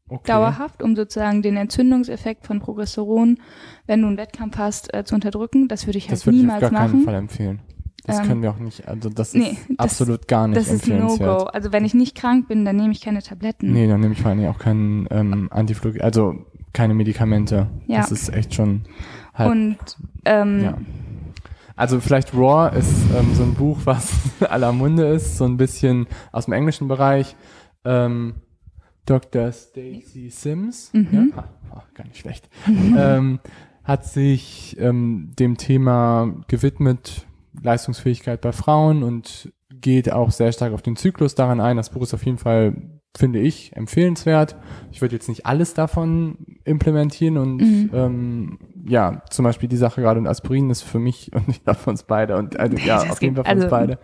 Okay. 0.10 0.32
Dauerhaft, 0.32 0.82
um 0.82 0.96
sozusagen 0.96 1.42
den 1.42 1.58
Entzündungseffekt 1.58 2.46
von 2.46 2.60
Progesteron, 2.60 3.40
wenn 3.88 4.02
du 4.02 4.08
einen 4.08 4.18
Wettkampf 4.18 4.58
hast, 4.58 4.94
äh, 4.94 5.04
zu 5.04 5.16
unterdrücken. 5.16 5.68
Das 5.68 5.86
würde 5.86 5.98
ich 5.98 6.06
halt 6.06 6.14
das 6.14 6.26
würde 6.26 6.38
niemals 6.38 6.60
ich 6.60 6.66
auf 6.66 6.72
gar 6.72 6.82
machen. 6.84 6.92
keinen 6.92 7.04
Fall 7.04 7.16
empfehlen. 7.16 7.60
Das 8.06 8.20
ähm, 8.20 8.28
können 8.28 8.42
wir 8.42 8.52
auch 8.52 8.60
nicht, 8.60 8.88
also 8.88 9.10
das 9.10 9.34
ist 9.34 9.42
nee, 9.42 9.58
absolut 9.78 10.22
das, 10.22 10.28
gar 10.28 10.48
nicht 10.48 10.62
das 10.62 10.70
empfehlenswert. 10.70 11.20
Das 11.20 11.38
ist 11.38 11.44
No-Go. 11.44 11.50
Also 11.52 11.74
wenn 11.74 11.84
ich 11.84 11.94
nicht 11.94 12.16
krank 12.16 12.48
bin, 12.48 12.64
dann 12.64 12.78
nehme 12.78 12.92
ich 12.92 13.02
keine 13.02 13.22
Tabletten. 13.22 13.74
Nee, 13.74 13.88
dann 13.88 14.00
nehme 14.00 14.14
ich 14.14 14.22
vor 14.22 14.32
allem 14.32 14.46
auch 14.48 14.60
keinen 14.60 15.08
ähm, 15.12 15.50
Antiflug, 15.52 16.00
also 16.00 16.46
keine 16.72 16.94
Medikamente. 16.94 17.68
Ja. 17.88 17.98
Das 17.98 18.12
ist 18.14 18.34
echt 18.34 18.54
schon 18.54 18.84
halt, 19.34 19.52
Und 19.52 19.78
ähm, 20.24 20.64
ja. 20.64 20.78
Also 21.76 22.00
vielleicht 22.00 22.34
Raw 22.34 22.76
ist 22.76 22.92
ähm, 23.16 23.36
so 23.36 23.44
ein 23.44 23.54
Buch, 23.54 23.80
was 23.84 24.14
aller 24.50 24.72
Munde 24.72 25.08
ist, 25.08 25.38
so 25.38 25.46
ein 25.46 25.58
bisschen 25.58 26.08
aus 26.32 26.46
dem 26.46 26.54
englischen 26.54 26.88
Bereich. 26.88 27.36
Ähm, 27.86 28.36
Dr. 29.08 29.52
Stacy 29.52 30.30
Sims, 30.30 30.92
mhm. 30.94 31.34
ja, 31.36 31.44
ah, 31.72 31.84
gar 31.96 32.06
nicht 32.06 32.18
schlecht, 32.18 32.50
ähm, 32.68 33.40
hat 33.84 34.06
sich 34.06 34.76
ähm, 34.80 35.32
dem 35.40 35.58
Thema 35.58 36.36
gewidmet, 36.48 37.26
Leistungsfähigkeit 37.62 38.42
bei 38.42 38.52
Frauen 38.52 39.02
und 39.02 39.52
geht 39.70 40.12
auch 40.12 40.32
sehr 40.32 40.52
stark 40.52 40.74
auf 40.74 40.82
den 40.82 40.96
Zyklus 40.96 41.36
daran 41.36 41.60
ein. 41.60 41.78
Das 41.78 41.90
Buch 41.90 42.02
ist 42.04 42.14
auf 42.14 42.26
jeden 42.26 42.38
Fall, 42.38 43.00
finde 43.16 43.40
ich, 43.40 43.76
empfehlenswert. 43.76 44.56
Ich 44.92 45.02
würde 45.02 45.16
jetzt 45.16 45.30
nicht 45.30 45.46
alles 45.46 45.74
davon 45.74 46.60
implementieren 46.66 47.38
und 47.38 47.58
mhm. 47.58 47.90
ähm, 47.94 48.60
ja, 48.86 49.24
zum 49.30 49.44
Beispiel 49.44 49.70
die 49.70 49.78
Sache 49.78 50.02
gerade 50.02 50.20
und 50.20 50.28
Aspirin 50.28 50.70
ist 50.70 50.82
für 50.82 51.00
mich 51.00 51.32
und 51.34 51.48
ich 51.48 51.64
glaube 51.64 51.80
für 51.80 51.90
uns 51.90 52.04
beide 52.04 52.38
und 52.38 52.60
also, 52.60 52.78
ja, 52.86 52.98
auf 52.98 53.22
jeden 53.22 53.36
Fall 53.36 53.46
für 53.46 53.50
also, 53.50 53.64
uns 53.64 53.72
beide 53.72 54.00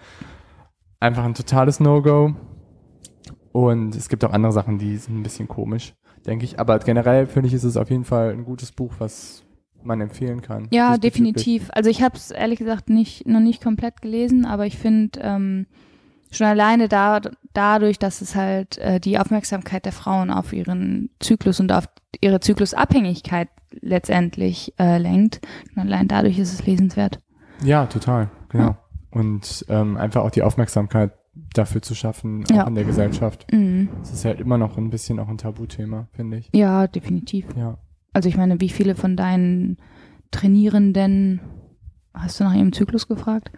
einfach 1.03 1.25
ein 1.25 1.33
totales 1.33 1.79
No-Go. 1.79 2.33
Und 3.53 3.95
es 3.95 4.09
gibt 4.09 4.25
auch 4.25 4.33
andere 4.33 4.51
Sachen, 4.51 4.79
die 4.79 4.97
sind 4.97 5.19
ein 5.19 5.23
bisschen 5.23 5.47
komisch, 5.47 5.93
denke 6.25 6.43
ich. 6.43 6.59
Aber 6.59 6.79
generell 6.79 7.27
finde 7.27 7.47
ich, 7.47 7.53
ist 7.53 7.63
es 7.63 7.77
auf 7.77 7.89
jeden 7.89 8.03
Fall 8.03 8.31
ein 8.31 8.45
gutes 8.45 8.71
Buch, 8.71 8.95
was 8.97 9.45
man 9.83 10.01
empfehlen 10.01 10.41
kann. 10.41 10.67
Ja, 10.71 10.97
definitiv. 10.97 11.69
Also 11.71 11.89
ich 11.89 12.01
habe 12.01 12.17
es 12.17 12.31
ehrlich 12.31 12.57
gesagt 12.57 12.89
nicht 12.89 13.27
noch 13.27 13.39
nicht 13.39 13.63
komplett 13.63 14.01
gelesen, 14.01 14.45
aber 14.45 14.65
ich 14.65 14.77
finde 14.77 15.19
ähm, 15.21 15.67
schon 16.31 16.47
alleine 16.47 16.87
da, 16.87 17.21
dadurch, 17.53 17.99
dass 17.99 18.21
es 18.21 18.35
halt 18.35 18.79
äh, 18.79 18.99
die 18.99 19.19
Aufmerksamkeit 19.19 19.85
der 19.85 19.91
Frauen 19.91 20.31
auf 20.31 20.51
ihren 20.51 21.11
Zyklus 21.19 21.59
und 21.59 21.71
auf 21.71 21.85
ihre 22.21 22.39
Zyklusabhängigkeit 22.39 23.49
letztendlich 23.81 24.73
äh, 24.79 24.97
lenkt. 24.97 25.41
Und 25.75 25.83
allein 25.83 26.07
dadurch 26.07 26.39
ist 26.39 26.53
es 26.53 26.65
lesenswert. 26.65 27.19
Ja, 27.63 27.85
total, 27.85 28.31
genau. 28.49 28.63
Ja. 28.63 28.77
Und 29.11 29.63
ähm, 29.69 29.95
einfach 29.95 30.23
auch 30.23 30.31
die 30.31 30.41
Aufmerksamkeit 30.41 31.11
dafür 31.33 31.81
zu 31.81 31.95
schaffen, 31.95 32.45
auch 32.45 32.55
ja. 32.55 32.67
in 32.67 32.75
der 32.75 32.83
Gesellschaft. 32.83 33.51
Mhm. 33.51 33.89
Das 33.99 34.11
ist 34.11 34.25
halt 34.25 34.39
immer 34.39 34.57
noch 34.57 34.77
ein 34.77 34.89
bisschen 34.89 35.19
auch 35.19 35.27
ein 35.27 35.37
Tabuthema, 35.37 36.07
finde 36.11 36.37
ich. 36.37 36.49
Ja, 36.53 36.87
definitiv. 36.87 37.45
Ja. 37.57 37.77
Also 38.13 38.29
ich 38.29 38.37
meine, 38.37 38.61
wie 38.61 38.69
viele 38.69 38.95
von 38.95 39.17
deinen 39.17 39.77
Trainierenden 40.31 41.41
hast 42.13 42.39
du 42.39 42.43
nach 42.43 42.53
ihrem 42.53 42.73
Zyklus 42.73 43.07
gefragt? 43.07 43.51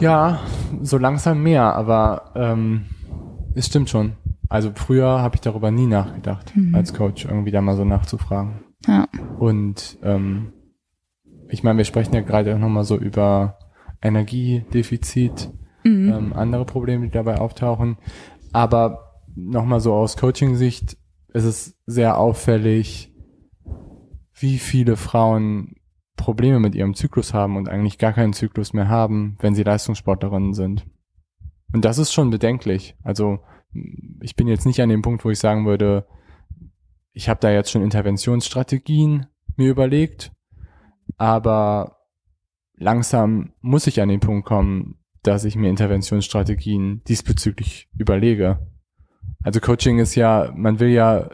Ja, 0.00 0.40
so 0.82 0.98
langsam 0.98 1.42
mehr, 1.42 1.74
aber 1.74 2.32
ähm, 2.34 2.86
es 3.54 3.66
stimmt 3.66 3.88
schon. 3.88 4.14
Also 4.48 4.72
früher 4.74 5.22
habe 5.22 5.36
ich 5.36 5.40
darüber 5.40 5.70
nie 5.70 5.86
nachgedacht, 5.86 6.54
mhm. 6.56 6.74
als 6.74 6.92
Coach 6.92 7.24
irgendwie 7.24 7.52
da 7.52 7.60
mal 7.60 7.76
so 7.76 7.84
nachzufragen. 7.84 8.64
Ja. 8.86 9.06
Und 9.38 9.98
ähm, 10.02 10.52
ich 11.48 11.62
meine, 11.62 11.78
wir 11.78 11.84
sprechen 11.84 12.14
ja 12.14 12.20
gerade 12.20 12.54
auch 12.54 12.58
nochmal 12.58 12.84
so 12.84 12.96
über 12.96 13.58
Energiedefizit, 14.02 15.50
mhm. 15.84 16.12
ähm, 16.12 16.32
andere 16.32 16.64
Probleme, 16.64 17.06
die 17.06 17.12
dabei 17.12 17.38
auftauchen. 17.38 17.96
Aber 18.52 19.22
nochmal 19.34 19.80
so 19.80 19.94
aus 19.94 20.16
Coaching-Sicht 20.16 20.96
ist 21.32 21.44
es 21.44 21.76
sehr 21.86 22.18
auffällig, 22.18 23.12
wie 24.34 24.58
viele 24.58 24.96
Frauen 24.96 25.76
Probleme 26.16 26.60
mit 26.60 26.74
ihrem 26.74 26.94
Zyklus 26.94 27.32
haben 27.32 27.56
und 27.56 27.68
eigentlich 27.68 27.98
gar 27.98 28.12
keinen 28.12 28.32
Zyklus 28.32 28.72
mehr 28.72 28.88
haben, 28.88 29.36
wenn 29.40 29.54
sie 29.54 29.62
Leistungssportlerinnen 29.62 30.54
sind. 30.54 30.86
Und 31.72 31.84
das 31.84 31.98
ist 31.98 32.12
schon 32.12 32.30
bedenklich. 32.30 32.96
Also 33.02 33.40
ich 34.20 34.36
bin 34.36 34.48
jetzt 34.48 34.66
nicht 34.66 34.80
an 34.82 34.88
dem 34.88 35.02
Punkt, 35.02 35.24
wo 35.24 35.30
ich 35.30 35.38
sagen 35.38 35.64
würde, 35.66 36.06
ich 37.12 37.28
habe 37.28 37.40
da 37.40 37.50
jetzt 37.50 37.70
schon 37.70 37.82
Interventionsstrategien 37.82 39.26
mir 39.56 39.70
überlegt, 39.70 40.32
aber 41.16 41.98
langsam 42.76 43.52
muss 43.60 43.86
ich 43.86 44.00
an 44.00 44.08
den 44.08 44.20
Punkt 44.20 44.46
kommen, 44.46 44.99
dass 45.22 45.44
ich 45.44 45.56
mir 45.56 45.68
Interventionsstrategien 45.68 47.02
diesbezüglich 47.04 47.88
überlege. 47.96 48.58
Also 49.42 49.60
Coaching 49.60 49.98
ist 49.98 50.14
ja, 50.14 50.52
man 50.54 50.80
will 50.80 50.88
ja 50.88 51.30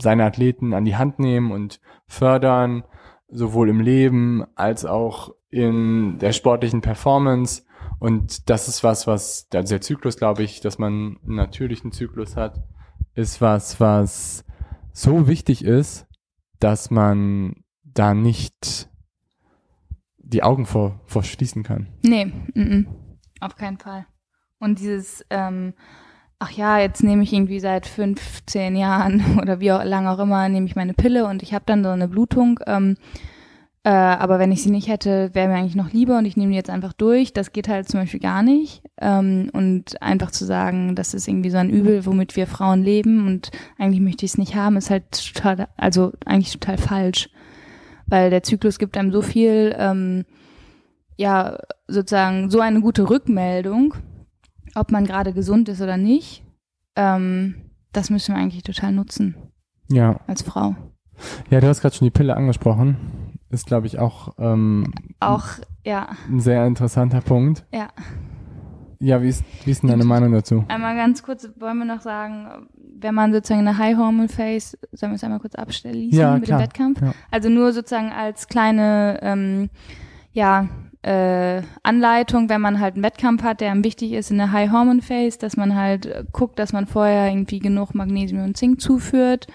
seine 0.00 0.24
Athleten 0.24 0.74
an 0.74 0.84
die 0.84 0.96
Hand 0.96 1.18
nehmen 1.18 1.52
und 1.52 1.80
fördern, 2.06 2.84
sowohl 3.28 3.68
im 3.68 3.80
Leben 3.80 4.44
als 4.54 4.84
auch 4.84 5.34
in 5.50 6.18
der 6.18 6.32
sportlichen 6.32 6.80
Performance. 6.80 7.62
Und 7.98 8.50
das 8.50 8.68
ist 8.68 8.82
was, 8.82 9.06
was, 9.06 9.48
also 9.54 9.74
der 9.74 9.80
Zyklus, 9.80 10.16
glaube 10.16 10.42
ich, 10.42 10.60
dass 10.60 10.78
man 10.78 11.18
einen 11.24 11.36
natürlichen 11.36 11.92
Zyklus 11.92 12.36
hat, 12.36 12.62
ist 13.14 13.40
was, 13.40 13.80
was 13.80 14.44
so 14.92 15.28
wichtig 15.28 15.64
ist, 15.64 16.06
dass 16.58 16.90
man 16.90 17.64
da 17.82 18.14
nicht 18.14 18.88
die 20.18 20.42
Augen 20.42 20.66
vor, 20.66 21.00
vor 21.04 21.22
schließen 21.22 21.62
kann. 21.62 21.88
Nee, 22.02 22.22
m 22.22 22.52
-m, 22.54 22.86
auf 23.40 23.56
keinen 23.56 23.78
Fall. 23.78 24.06
Und 24.58 24.78
dieses, 24.78 25.24
ähm, 25.30 25.74
ach 26.38 26.50
ja, 26.50 26.78
jetzt 26.78 27.02
nehme 27.02 27.22
ich 27.22 27.32
irgendwie 27.32 27.60
seit 27.60 27.86
15 27.86 28.76
Jahren 28.76 29.38
oder 29.42 29.60
wie 29.60 29.72
auch, 29.72 29.84
lang 29.84 30.06
auch 30.06 30.18
immer, 30.18 30.48
nehme 30.48 30.66
ich 30.66 30.76
meine 30.76 30.94
Pille 30.94 31.26
und 31.26 31.42
ich 31.42 31.54
habe 31.54 31.64
dann 31.66 31.84
so 31.84 31.90
eine 31.90 32.08
Blutung. 32.08 32.60
Ähm, 32.66 32.96
äh, 33.86 33.90
aber 33.90 34.38
wenn 34.38 34.50
ich 34.50 34.62
sie 34.62 34.70
nicht 34.70 34.88
hätte, 34.88 35.34
wäre 35.34 35.46
mir 35.48 35.56
eigentlich 35.56 35.74
noch 35.74 35.92
lieber 35.92 36.16
und 36.16 36.24
ich 36.24 36.38
nehme 36.38 36.52
die 36.52 36.56
jetzt 36.56 36.70
einfach 36.70 36.94
durch. 36.94 37.34
Das 37.34 37.52
geht 37.52 37.68
halt 37.68 37.86
zum 37.86 38.00
Beispiel 38.00 38.20
gar 38.20 38.42
nicht. 38.42 38.82
Ähm, 38.98 39.50
und 39.52 40.00
einfach 40.00 40.30
zu 40.30 40.46
sagen, 40.46 40.94
das 40.94 41.12
ist 41.12 41.28
irgendwie 41.28 41.50
so 41.50 41.58
ein 41.58 41.68
Übel, 41.68 42.06
womit 42.06 42.34
wir 42.34 42.46
Frauen 42.46 42.82
leben 42.82 43.26
und 43.26 43.50
eigentlich 43.78 44.00
möchte 44.00 44.24
ich 44.24 44.32
es 44.32 44.38
nicht 44.38 44.54
haben, 44.56 44.78
ist 44.78 44.88
halt 44.88 45.34
total, 45.34 45.68
also 45.76 46.12
eigentlich 46.24 46.52
total 46.52 46.78
falsch. 46.78 47.28
Weil 48.06 48.30
der 48.30 48.42
Zyklus 48.42 48.78
gibt 48.78 48.96
einem 48.96 49.12
so 49.12 49.20
viel, 49.20 49.74
ähm, 49.78 50.24
ja, 51.16 51.58
sozusagen 51.86 52.50
so 52.50 52.60
eine 52.60 52.80
gute 52.80 53.08
Rückmeldung 53.08 53.94
ob 54.74 54.90
man 54.90 55.04
gerade 55.04 55.32
gesund 55.32 55.68
ist 55.68 55.80
oder 55.80 55.96
nicht, 55.96 56.42
ähm, 56.96 57.70
das 57.92 58.10
müssen 58.10 58.34
wir 58.34 58.40
eigentlich 58.40 58.62
total 58.62 58.92
nutzen. 58.92 59.36
Ja. 59.88 60.20
Als 60.26 60.42
Frau. 60.42 60.74
Ja, 61.50 61.60
du 61.60 61.68
hast 61.68 61.80
gerade 61.80 61.94
schon 61.94 62.06
die 62.06 62.10
Pille 62.10 62.36
angesprochen. 62.36 62.96
Ist, 63.50 63.66
glaube 63.66 63.86
ich, 63.86 63.98
auch, 63.98 64.34
ähm, 64.38 64.92
auch 65.20 65.44
ja. 65.84 66.08
ein 66.28 66.40
sehr 66.40 66.66
interessanter 66.66 67.20
Punkt. 67.20 67.64
Ja. 67.72 67.88
Ja, 68.98 69.22
wie 69.22 69.28
ist, 69.28 69.44
wie 69.64 69.70
ist 69.70 69.82
denn 69.82 69.90
deine 69.90 70.04
Meinung 70.04 70.32
dazu? 70.32 70.64
Einmal 70.68 70.96
ganz 70.96 71.22
kurz, 71.22 71.48
wollen 71.58 71.78
wir 71.78 71.84
noch 71.84 72.00
sagen, 72.00 72.68
wenn 72.98 73.14
man 73.14 73.32
sozusagen 73.32 73.60
eine 73.60 73.76
High 73.76 73.96
Hormone 73.96 74.28
Phase, 74.28 74.78
sollen 74.92 75.12
wir 75.12 75.16
es 75.16 75.24
einmal 75.24 75.40
kurz 75.40 75.54
abstellen 75.56 76.10
ja, 76.10 76.34
mit 76.34 76.44
klar. 76.44 76.58
dem 76.58 76.64
Wettkampf? 76.64 77.02
Ja. 77.02 77.12
Also 77.30 77.48
nur 77.48 77.72
sozusagen 77.72 78.10
als 78.10 78.48
kleine, 78.48 79.18
ähm, 79.22 79.68
ja, 80.32 80.68
äh, 81.04 81.62
Anleitung, 81.82 82.48
wenn 82.48 82.62
man 82.62 82.80
halt 82.80 82.94
einen 82.94 83.04
Wettkampf 83.04 83.42
hat, 83.42 83.60
der 83.60 83.70
einem 83.70 83.84
wichtig 83.84 84.12
ist 84.12 84.30
in 84.30 84.38
der 84.38 84.52
High 84.52 84.70
Hormone 84.70 85.02
Phase, 85.02 85.38
dass 85.38 85.56
man 85.56 85.74
halt 85.74 86.06
äh, 86.06 86.24
guckt, 86.32 86.58
dass 86.58 86.72
man 86.72 86.86
vorher 86.86 87.28
irgendwie 87.28 87.58
genug 87.58 87.94
Magnesium 87.94 88.42
und 88.42 88.56
Zink 88.56 88.80
zuführt, 88.80 89.46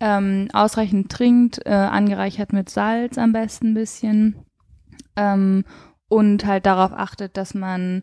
ähm, 0.00 0.48
ausreichend 0.52 1.10
trinkt, 1.10 1.64
äh, 1.64 1.70
angereichert 1.70 2.52
mit 2.52 2.68
Salz 2.68 3.16
am 3.16 3.32
besten 3.32 3.68
ein 3.68 3.74
bisschen 3.74 4.36
ähm, 5.14 5.64
und 6.08 6.44
halt 6.44 6.66
darauf 6.66 6.92
achtet, 6.92 7.36
dass 7.36 7.54
man 7.54 8.02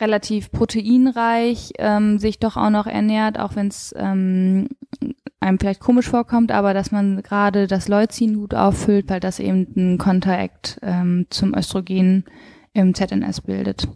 relativ 0.00 0.50
proteinreich 0.50 1.72
ähm, 1.78 2.18
sich 2.18 2.38
doch 2.38 2.56
auch 2.56 2.70
noch 2.70 2.86
ernährt, 2.86 3.38
auch 3.38 3.56
wenn 3.56 3.68
es 3.68 3.94
ähm, 3.96 4.68
einem 5.40 5.58
vielleicht 5.58 5.80
komisch 5.80 6.08
vorkommt, 6.08 6.52
aber 6.52 6.74
dass 6.74 6.92
man 6.92 7.22
gerade 7.22 7.66
das 7.66 7.88
Leucin 7.88 8.34
gut 8.34 8.54
auffüllt, 8.54 9.08
weil 9.08 9.20
das 9.20 9.40
eben 9.40 9.66
einen 9.76 9.98
Kontakt 9.98 10.78
ähm, 10.82 11.26
zum 11.30 11.54
Östrogen 11.54 12.24
im 12.72 12.94
ZNS 12.94 13.42
bildet. 13.42 13.88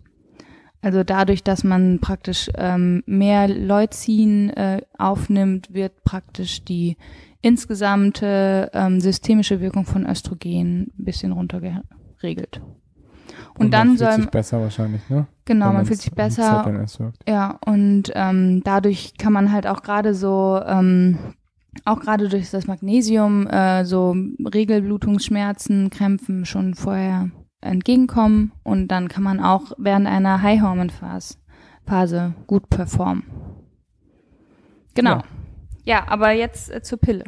Also 0.80 1.02
dadurch, 1.02 1.42
dass 1.42 1.64
man 1.64 1.98
praktisch 2.00 2.50
ähm, 2.56 3.02
mehr 3.06 3.48
Leucin 3.48 4.50
äh, 4.50 4.82
aufnimmt, 4.98 5.72
wird 5.72 6.04
praktisch 6.04 6.62
die 6.64 6.96
insgesamte 7.40 8.70
ähm, 8.74 9.00
systemische 9.00 9.60
Wirkung 9.60 9.86
von 9.86 10.06
Östrogen 10.06 10.92
ein 10.98 11.04
bisschen 11.04 11.32
runtergeregelt. 11.32 12.60
Und, 13.56 13.66
Und 13.66 13.70
dann 13.70 13.88
man 13.88 13.96
soll 13.96 14.08
fühlt 14.08 14.22
sich 14.22 14.30
besser 14.30 14.60
wahrscheinlich, 14.60 15.08
ne? 15.08 15.26
genau, 15.44 15.72
man 15.72 15.86
fühlt 15.86 16.00
sich 16.00 16.12
besser. 16.12 16.64
Ja, 17.28 17.58
und 17.64 18.10
ähm, 18.14 18.62
dadurch 18.64 19.16
kann 19.16 19.32
man 19.32 19.52
halt 19.52 19.66
auch 19.68 19.82
gerade 19.82 20.14
so, 20.14 20.60
ähm, 20.66 21.18
auch 21.84 22.00
gerade 22.00 22.28
durch 22.28 22.50
das 22.50 22.66
Magnesium, 22.66 23.46
äh, 23.46 23.84
so 23.84 24.16
Regelblutungsschmerzen, 24.52 25.90
Krämpfen 25.90 26.46
schon 26.46 26.74
vorher 26.74 27.30
entgegenkommen 27.60 28.52
und 28.64 28.88
dann 28.88 29.08
kann 29.08 29.22
man 29.22 29.40
auch 29.40 29.72
während 29.78 30.08
einer 30.08 30.42
High-Hormone-Phase 30.42 31.36
Phase 31.86 32.34
gut 32.46 32.68
performen. 32.70 33.24
Genau. 34.94 35.16
Ja. 35.16 35.24
Ja, 35.84 36.06
aber 36.08 36.32
jetzt 36.32 36.70
äh, 36.72 36.82
zur 36.82 36.98
Pille. 36.98 37.24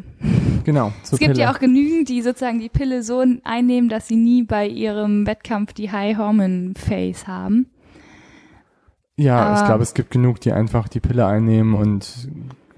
Genau, 0.64 0.92
zur 1.02 1.14
es 1.14 1.18
gibt 1.20 1.32
Pille. 1.32 1.44
ja 1.44 1.52
auch 1.54 1.59
genügend, 1.59 2.09
die 2.09 2.22
sozusagen 2.22 2.59
die 2.59 2.68
Pille 2.68 3.02
so 3.02 3.22
einnehmen, 3.44 3.88
dass 3.88 4.09
sie 4.09 4.16
nie 4.16 4.42
bei 4.42 4.66
ihrem 4.66 5.26
Wettkampf 5.26 5.72
die 5.74 5.92
High-Hormone-Phase 5.92 7.26
haben. 7.26 7.66
Ja, 9.16 9.52
ich 9.54 9.59
Aber- 9.61 9.66
glaube, 9.68 9.82
es 9.82 9.94
gibt 9.94 10.11
genug, 10.11 10.40
die 10.40 10.52
einfach 10.52 10.88
die 10.88 11.00
Pille 11.00 11.26
einnehmen 11.26 11.74
und 11.74 12.28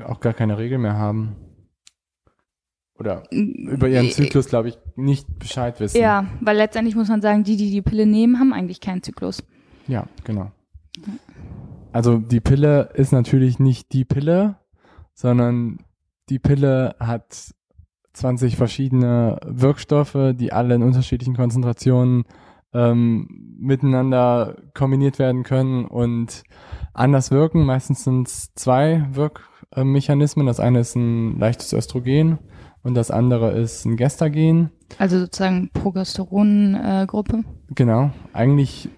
auch 0.05 0.21
gar 0.21 0.35
keine 0.35 0.59
Regel 0.59 0.79
mehr 0.79 0.95
haben. 0.97 1.37
Oder 2.99 3.23
über 3.31 3.89
ihren 3.89 4.11
Zyklus, 4.11 4.49
glaube 4.49 4.69
ich, 4.71 4.79
nicht 4.97 5.39
Bescheid 5.39 5.79
wissen. 5.79 5.99
Äh, 5.99 6.01
Ja, 6.03 6.27
weil 6.41 6.57
letztendlich 6.57 6.97
muss 6.97 7.09
man 7.09 7.23
sagen, 7.23 7.45
die, 7.45 7.57
die 7.57 7.71
die 7.71 7.83
Pille 7.83 8.07
nehmen, 8.07 8.41
haben 8.41 8.53
eigentlich 8.53 8.81
keinen 8.81 9.03
Zyklus. 9.05 9.43
Ja, 9.87 10.07
genau. 10.25 10.51
Also 11.93 12.19
die 12.19 12.41
Pille 12.41 12.91
ist 12.95 13.13
natürlich 13.13 13.59
nicht 13.61 13.93
die 13.93 14.05
Pille, 14.05 14.57
sondern 15.19 15.79
die 16.29 16.39
Pille 16.39 16.95
hat 17.01 17.53
20 18.13 18.55
verschiedene 18.55 19.41
Wirkstoffe, 19.45 20.17
die 20.35 20.53
alle 20.53 20.77
in 20.77 20.85
unterschiedlichen 20.85 21.35
Konzentrationen 21.35 22.23
ähm, 22.73 23.57
miteinander 23.59 24.57
kombiniert 24.75 25.19
werden 25.19 25.43
können 25.43 25.87
und 25.87 26.45
anders 26.95 27.33
wirken. 27.33 27.67
Meistens 27.67 28.05
sind 28.05 28.29
es 28.29 28.55
zwei 28.55 29.09
Wirkmechanismen. 29.11 30.47
Das 30.47 30.61
eine 30.61 30.81
ist 30.81 30.95
ein 30.95 31.37
leichtes 31.37 31.73
Östrogen 31.73 32.39
und 32.85 32.95
das 32.95 33.11
andere 33.11 33.51
ist 33.59 33.87
ein 33.87 33.97
Gestagen. 33.97 34.71
Also 34.99 35.19
sozusagen 35.19 35.71
Progesterongruppe. 35.73 37.43
Genau. 37.75 38.13
Eigentlich 38.33 38.89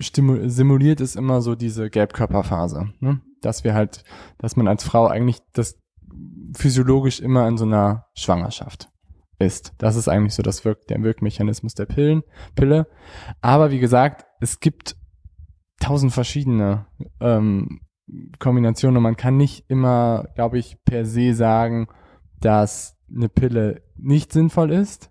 simuliert 0.00 1.00
es 1.00 1.14
immer 1.14 1.40
so 1.40 1.54
diese 1.54 1.88
Gelbkörperphase, 1.88 2.88
ne? 2.98 3.20
Dass 3.40 3.64
wir 3.64 3.74
halt, 3.74 4.04
dass 4.38 4.56
man 4.56 4.68
als 4.68 4.84
Frau 4.84 5.06
eigentlich 5.06 5.38
das 5.52 5.78
physiologisch 6.56 7.20
immer 7.20 7.46
in 7.48 7.58
so 7.58 7.64
einer 7.64 8.06
Schwangerschaft 8.14 8.88
ist. 9.38 9.72
Das 9.78 9.96
ist 9.96 10.08
eigentlich 10.08 10.34
so 10.34 10.42
das 10.42 10.64
Wirk 10.64 10.86
der 10.88 11.02
Wirkmechanismus 11.02 11.74
der 11.74 11.86
Pillen, 11.86 12.22
Pille. 12.54 12.86
Aber 13.40 13.70
wie 13.70 13.78
gesagt, 13.78 14.26
es 14.40 14.60
gibt 14.60 14.96
tausend 15.80 16.12
verschiedene 16.12 16.86
ähm, 17.20 17.80
Kombinationen 18.38 18.96
und 18.96 19.02
man 19.02 19.16
kann 19.16 19.36
nicht 19.36 19.64
immer, 19.68 20.28
glaube 20.34 20.58
ich, 20.58 20.82
per 20.84 21.04
se 21.04 21.34
sagen, 21.34 21.88
dass 22.40 22.96
eine 23.14 23.28
Pille 23.28 23.82
nicht 23.96 24.32
sinnvoll 24.32 24.72
ist. 24.72 25.10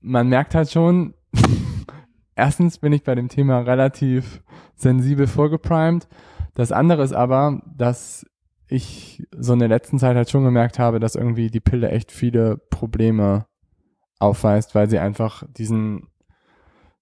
Man 0.00 0.28
merkt 0.28 0.54
halt 0.54 0.70
schon, 0.70 1.14
erstens 2.34 2.78
bin 2.78 2.92
ich 2.92 3.04
bei 3.04 3.14
dem 3.14 3.28
Thema 3.28 3.60
relativ 3.60 4.42
sensibel 4.74 5.26
vorgeprimed. 5.26 6.08
Das 6.54 6.72
andere 6.72 7.02
ist 7.02 7.12
aber, 7.12 7.62
dass 7.76 8.26
ich 8.66 9.26
so 9.36 9.52
in 9.52 9.58
der 9.58 9.68
letzten 9.68 9.98
Zeit 9.98 10.16
halt 10.16 10.30
schon 10.30 10.44
gemerkt 10.44 10.78
habe, 10.78 11.00
dass 11.00 11.16
irgendwie 11.16 11.50
die 11.50 11.60
Pille 11.60 11.90
echt 11.90 12.12
viele 12.12 12.56
Probleme 12.56 13.46
aufweist, 14.18 14.74
weil 14.74 14.88
sie 14.88 14.98
einfach 14.98 15.44
diesen, 15.48 16.08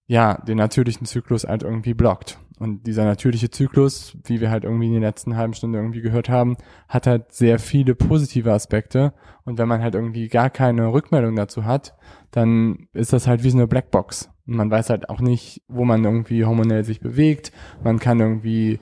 ja, 0.06 0.34
den 0.38 0.56
natürlichen 0.56 1.06
Zyklus 1.06 1.44
halt 1.44 1.62
irgendwie 1.62 1.94
blockt. 1.94 2.38
Und 2.58 2.86
dieser 2.86 3.04
natürliche 3.04 3.50
Zyklus, 3.50 4.16
wie 4.24 4.40
wir 4.40 4.50
halt 4.50 4.64
irgendwie 4.64 4.86
in 4.86 4.92
der 4.92 5.02
letzten 5.02 5.36
halben 5.36 5.54
Stunde 5.54 5.78
irgendwie 5.78 6.00
gehört 6.00 6.28
haben, 6.28 6.56
hat 6.88 7.06
halt 7.06 7.32
sehr 7.32 7.58
viele 7.60 7.94
positive 7.94 8.52
Aspekte. 8.52 9.12
Und 9.44 9.58
wenn 9.58 9.68
man 9.68 9.82
halt 9.82 9.94
irgendwie 9.94 10.28
gar 10.28 10.50
keine 10.50 10.92
Rückmeldung 10.92 11.36
dazu 11.36 11.64
hat, 11.64 11.94
dann 12.32 12.88
ist 12.94 13.12
das 13.12 13.28
halt 13.28 13.44
wie 13.44 13.50
so 13.50 13.58
eine 13.58 13.68
Blackbox. 13.68 14.30
Und 14.46 14.56
man 14.56 14.70
weiß 14.70 14.90
halt 14.90 15.08
auch 15.08 15.20
nicht, 15.20 15.62
wo 15.68 15.84
man 15.84 16.02
irgendwie 16.02 16.44
hormonell 16.44 16.84
sich 16.84 16.98
bewegt. 17.00 17.52
Man 17.84 18.00
kann 18.00 18.18
irgendwie 18.18 18.80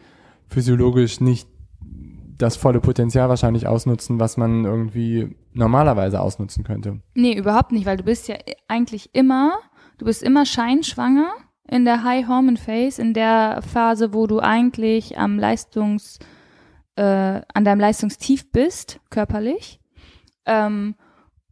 physiologisch 0.48 1.20
nicht 1.20 1.48
das 2.38 2.56
volle 2.56 2.80
Potenzial 2.80 3.28
wahrscheinlich 3.28 3.66
ausnutzen, 3.66 4.20
was 4.20 4.36
man 4.36 4.64
irgendwie 4.64 5.34
normalerweise 5.52 6.20
ausnutzen 6.20 6.64
könnte. 6.64 7.00
Nee, 7.14 7.34
überhaupt 7.34 7.72
nicht, 7.72 7.86
weil 7.86 7.96
du 7.96 8.04
bist 8.04 8.28
ja 8.28 8.36
eigentlich 8.68 9.14
immer, 9.14 9.58
du 9.98 10.04
bist 10.04 10.22
immer 10.22 10.44
scheinschwanger 10.44 11.32
in 11.68 11.84
der 11.84 12.04
High 12.04 12.28
Hormone 12.28 12.58
Phase, 12.58 13.00
in 13.00 13.14
der 13.14 13.62
Phase, 13.62 14.12
wo 14.12 14.26
du 14.26 14.40
eigentlich 14.40 15.18
am 15.18 15.38
Leistungs, 15.38 16.18
äh, 16.96 17.02
an 17.02 17.64
deinem 17.64 17.80
Leistungstief 17.80 18.50
bist, 18.52 19.00
körperlich. 19.10 19.80
Ähm, 20.44 20.94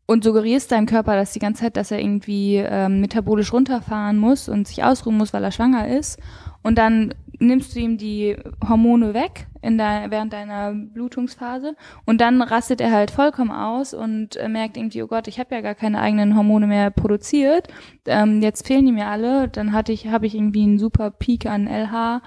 und 0.06 0.22
suggerierst 0.22 0.70
deinem 0.70 0.86
Körper 0.86 1.16
das 1.16 1.32
die 1.32 1.38
ganze 1.38 1.62
Zeit, 1.62 1.78
dass 1.78 1.90
er 1.90 1.98
irgendwie 1.98 2.56
ähm, 2.56 3.00
metabolisch 3.00 3.52
runterfahren 3.52 4.18
muss 4.18 4.50
und 4.50 4.68
sich 4.68 4.84
ausruhen 4.84 5.16
muss, 5.16 5.32
weil 5.32 5.42
er 5.42 5.50
schwanger 5.50 5.88
ist. 5.88 6.20
Und 6.62 6.76
dann 6.76 7.14
nimmst 7.44 7.74
du 7.74 7.80
ihm 7.80 7.98
die 7.98 8.36
Hormone 8.66 9.14
weg 9.14 9.46
in 9.62 9.78
der, 9.78 10.10
während 10.10 10.32
deiner 10.32 10.72
Blutungsphase 10.72 11.76
und 12.04 12.20
dann 12.20 12.42
rastet 12.42 12.80
er 12.80 12.92
halt 12.92 13.10
vollkommen 13.10 13.50
aus 13.50 13.94
und 13.94 14.36
äh, 14.36 14.48
merkt 14.48 14.76
irgendwie, 14.76 15.02
oh 15.02 15.06
Gott, 15.06 15.28
ich 15.28 15.38
habe 15.38 15.54
ja 15.54 15.60
gar 15.60 15.74
keine 15.74 16.00
eigenen 16.00 16.36
Hormone 16.36 16.66
mehr 16.66 16.90
produziert. 16.90 17.68
Ähm, 18.06 18.42
jetzt 18.42 18.66
fehlen 18.66 18.86
die 18.86 18.92
mir 18.92 19.06
alle. 19.06 19.48
Dann 19.48 19.72
hatte 19.72 19.92
ich, 19.92 20.08
habe 20.08 20.26
ich 20.26 20.34
irgendwie 20.34 20.62
einen 20.62 20.78
super 20.78 21.10
Peak 21.10 21.46
an 21.46 21.66
LH 21.66 22.22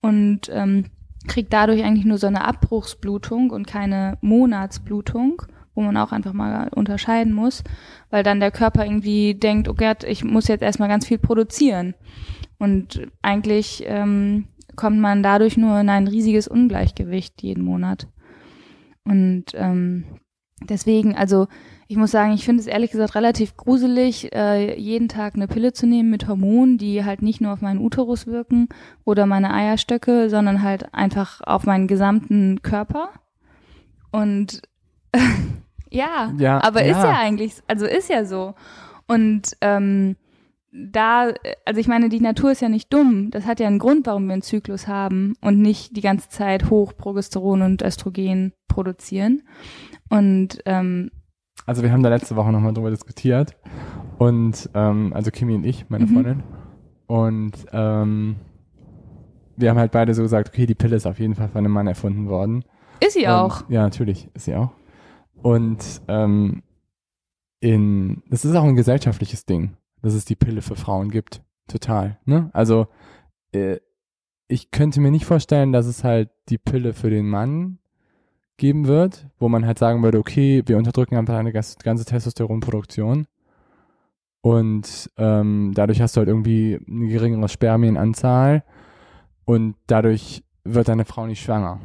und 0.00 0.50
ähm, 0.52 0.86
krieg 1.28 1.48
dadurch 1.50 1.84
eigentlich 1.84 2.06
nur 2.06 2.18
so 2.18 2.26
eine 2.26 2.44
Abbruchsblutung 2.44 3.50
und 3.50 3.66
keine 3.66 4.18
Monatsblutung 4.20 5.42
wo 5.74 5.82
man 5.82 5.96
auch 5.96 6.12
einfach 6.12 6.32
mal 6.32 6.68
unterscheiden 6.74 7.32
muss, 7.32 7.62
weil 8.10 8.22
dann 8.22 8.40
der 8.40 8.50
Körper 8.50 8.84
irgendwie 8.84 9.34
denkt, 9.34 9.68
oh 9.68 9.74
Gott, 9.74 10.04
ich 10.04 10.24
muss 10.24 10.48
jetzt 10.48 10.62
erstmal 10.62 10.88
ganz 10.88 11.06
viel 11.06 11.18
produzieren. 11.18 11.94
Und 12.58 13.08
eigentlich 13.22 13.84
ähm, 13.86 14.48
kommt 14.76 14.98
man 14.98 15.22
dadurch 15.22 15.56
nur 15.56 15.80
in 15.80 15.88
ein 15.88 16.08
riesiges 16.08 16.48
Ungleichgewicht 16.48 17.42
jeden 17.42 17.64
Monat. 17.64 18.08
Und 19.04 19.46
ähm, 19.54 20.04
deswegen, 20.62 21.14
also 21.14 21.48
ich 21.88 21.96
muss 21.96 22.12
sagen, 22.12 22.32
ich 22.32 22.44
finde 22.44 22.60
es 22.60 22.68
ehrlich 22.68 22.92
gesagt 22.92 23.16
relativ 23.16 23.56
gruselig, 23.56 24.32
äh, 24.32 24.78
jeden 24.78 25.08
Tag 25.08 25.34
eine 25.34 25.48
Pille 25.48 25.72
zu 25.72 25.86
nehmen 25.86 26.10
mit 26.10 26.28
Hormonen, 26.28 26.78
die 26.78 27.04
halt 27.04 27.20
nicht 27.20 27.40
nur 27.40 27.52
auf 27.52 27.62
meinen 27.62 27.80
Uterus 27.80 28.28
wirken 28.28 28.68
oder 29.04 29.26
meine 29.26 29.52
Eierstöcke, 29.52 30.30
sondern 30.30 30.62
halt 30.62 30.94
einfach 30.94 31.40
auf 31.40 31.64
meinen 31.64 31.88
gesamten 31.88 32.62
Körper. 32.62 33.10
Und 34.12 34.62
ja, 35.90 36.32
Ja, 36.38 36.62
aber 36.62 36.84
ist 36.84 36.98
ja. 36.98 37.06
ja 37.06 37.18
eigentlich, 37.18 37.54
also 37.66 37.86
ist 37.86 38.08
ja 38.08 38.24
so. 38.24 38.54
Und 39.08 39.56
ähm, 39.60 40.14
da, 40.72 41.32
also 41.64 41.80
ich 41.80 41.88
meine, 41.88 42.08
die 42.08 42.20
Natur 42.20 42.52
ist 42.52 42.60
ja 42.62 42.68
nicht 42.68 42.92
dumm. 42.92 43.30
Das 43.30 43.46
hat 43.46 43.58
ja 43.60 43.66
einen 43.66 43.78
Grund, 43.78 44.06
warum 44.06 44.26
wir 44.26 44.34
einen 44.34 44.42
Zyklus 44.42 44.86
haben 44.86 45.34
und 45.40 45.60
nicht 45.60 45.96
die 45.96 46.00
ganze 46.00 46.28
Zeit 46.28 46.70
hoch 46.70 46.96
Progesteron 46.96 47.62
und 47.62 47.82
Östrogen 47.82 48.52
produzieren. 48.68 49.42
Und 50.08 50.60
ähm, 50.66 51.10
Also 51.66 51.82
wir 51.82 51.90
haben 51.92 52.02
da 52.02 52.08
letzte 52.08 52.36
Woche 52.36 52.52
nochmal 52.52 52.72
drüber 52.72 52.90
diskutiert. 52.90 53.56
Und 54.18 54.70
ähm, 54.74 55.12
also 55.14 55.30
Kimi 55.30 55.54
und 55.54 55.64
ich, 55.64 55.88
meine 55.88 56.06
Mhm. 56.06 56.12
Freundin. 56.14 56.42
Und 57.06 57.52
ähm, 57.72 58.36
wir 59.56 59.70
haben 59.70 59.78
halt 59.78 59.92
beide 59.92 60.14
so 60.14 60.22
gesagt, 60.22 60.48
okay, 60.48 60.66
die 60.66 60.74
Pille 60.76 60.94
ist 60.96 61.06
auf 61.06 61.18
jeden 61.18 61.34
Fall 61.34 61.48
von 61.48 61.58
einem 61.58 61.72
Mann 61.72 61.86
erfunden 61.88 62.28
worden. 62.28 62.64
ist 63.04 63.14
sie 63.14 63.24
Und, 63.26 63.30
auch. 63.30 63.68
Ja, 63.68 63.82
natürlich, 63.82 64.28
ist 64.34 64.44
sie 64.44 64.54
auch. 64.54 64.70
Und 65.42 66.02
ähm, 66.06 66.62
in, 67.60 68.22
das 68.28 68.44
ist 68.44 68.54
auch 68.54 68.64
ein 68.64 68.76
gesellschaftliches 68.76 69.44
Ding, 69.46 69.76
dass 70.02 70.14
es 70.14 70.24
die 70.24 70.36
Pille 70.36 70.62
für 70.62 70.76
Frauen 70.76 71.10
gibt. 71.10 71.42
Total. 71.68 72.18
Ne? 72.24 72.50
Also 72.52 72.88
äh, 73.52 73.78
ich 74.48 74.70
könnte 74.70 75.00
mir 75.00 75.10
nicht 75.10 75.26
vorstellen, 75.26 75.72
dass 75.72 75.86
es 75.86 76.02
halt 76.02 76.30
die 76.48 76.58
Pille 76.58 76.92
für 76.92 77.10
den 77.10 77.28
Mann 77.28 77.78
geben 78.56 78.86
wird, 78.86 79.28
wo 79.38 79.48
man 79.48 79.64
halt 79.64 79.78
sagen 79.78 80.02
würde, 80.02 80.18
okay, 80.18 80.62
wir 80.66 80.76
unterdrücken 80.76 81.16
einfach 81.16 81.36
eine 81.36 81.52
ganze 81.52 82.04
Testosteronproduktion. 82.04 83.26
Und 84.42 85.10
ähm, 85.18 85.72
dadurch 85.74 86.00
hast 86.00 86.16
du 86.16 86.18
halt 86.20 86.28
irgendwie 86.28 86.78
eine 86.88 87.08
geringere 87.08 87.48
Spermienanzahl. 87.48 88.64
und 89.44 89.74
dadurch 89.86 90.44
wird 90.64 90.88
deine 90.88 91.04
Frau 91.04 91.26
nicht 91.26 91.42
schwanger. 91.42 91.80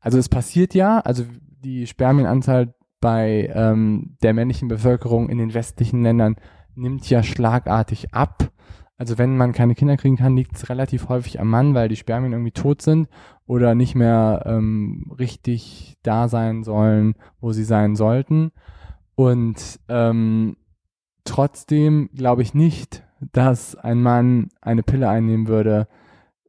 Also 0.00 0.18
es 0.18 0.28
passiert 0.28 0.74
ja, 0.74 1.00
also 1.00 1.24
die 1.62 1.86
Spermienanzahl 1.86 2.74
bei 3.00 3.50
ähm, 3.54 4.16
der 4.22 4.34
männlichen 4.34 4.68
Bevölkerung 4.68 5.28
in 5.28 5.38
den 5.38 5.54
westlichen 5.54 6.02
Ländern 6.02 6.36
nimmt 6.74 7.08
ja 7.08 7.22
schlagartig 7.22 8.14
ab. 8.14 8.50
Also 8.96 9.16
wenn 9.16 9.36
man 9.36 9.52
keine 9.52 9.74
Kinder 9.74 9.96
kriegen 9.96 10.16
kann, 10.16 10.36
liegt 10.36 10.56
es 10.56 10.68
relativ 10.68 11.08
häufig 11.08 11.40
am 11.40 11.48
Mann, 11.48 11.74
weil 11.74 11.88
die 11.88 11.96
Spermien 11.96 12.32
irgendwie 12.32 12.52
tot 12.52 12.82
sind 12.82 13.08
oder 13.46 13.74
nicht 13.74 13.94
mehr 13.94 14.42
ähm, 14.44 15.10
richtig 15.18 15.96
da 16.02 16.28
sein 16.28 16.64
sollen, 16.64 17.14
wo 17.40 17.52
sie 17.52 17.64
sein 17.64 17.96
sollten. 17.96 18.52
Und 19.14 19.80
ähm, 19.88 20.56
trotzdem 21.24 22.10
glaube 22.14 22.42
ich 22.42 22.52
nicht, 22.52 23.02
dass 23.32 23.74
ein 23.74 24.02
Mann 24.02 24.48
eine 24.60 24.82
Pille 24.82 25.08
einnehmen 25.08 25.48
würde, 25.48 25.88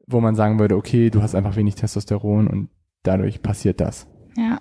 wo 0.07 0.19
man 0.19 0.35
sagen 0.35 0.59
würde, 0.59 0.75
okay, 0.75 1.09
du 1.09 1.21
hast 1.21 1.35
einfach 1.35 1.55
wenig 1.55 1.75
Testosteron 1.75 2.47
und 2.47 2.69
dadurch 3.03 3.41
passiert 3.41 3.79
das. 3.79 4.07
Ja, 4.37 4.59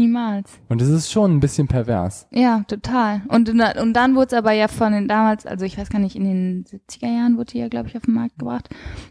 niemals. 0.00 0.50
Und 0.68 0.82
es 0.82 0.88
ist 0.88 1.12
schon 1.12 1.36
ein 1.36 1.40
bisschen 1.40 1.68
pervers. 1.68 2.26
Ja, 2.30 2.64
total. 2.66 3.22
Und, 3.28 3.48
und 3.48 3.92
dann 3.94 4.14
wurde 4.16 4.26
es 4.28 4.32
aber 4.32 4.52
ja 4.52 4.68
von 4.68 4.92
den 4.92 5.08
damals, 5.08 5.46
also 5.46 5.64
ich 5.64 5.78
weiß 5.78 5.90
gar 5.90 5.98
nicht, 5.98 6.16
in 6.16 6.24
den 6.24 6.64
70er 6.64 7.14
Jahren 7.14 7.36
wurde 7.36 7.52
die 7.52 7.58
ja, 7.58 7.68
glaube 7.68 7.88
ich, 7.88 7.96
auf 7.96 8.02
den 8.02 8.14
Markt 8.14 8.38
gebracht 8.38 8.68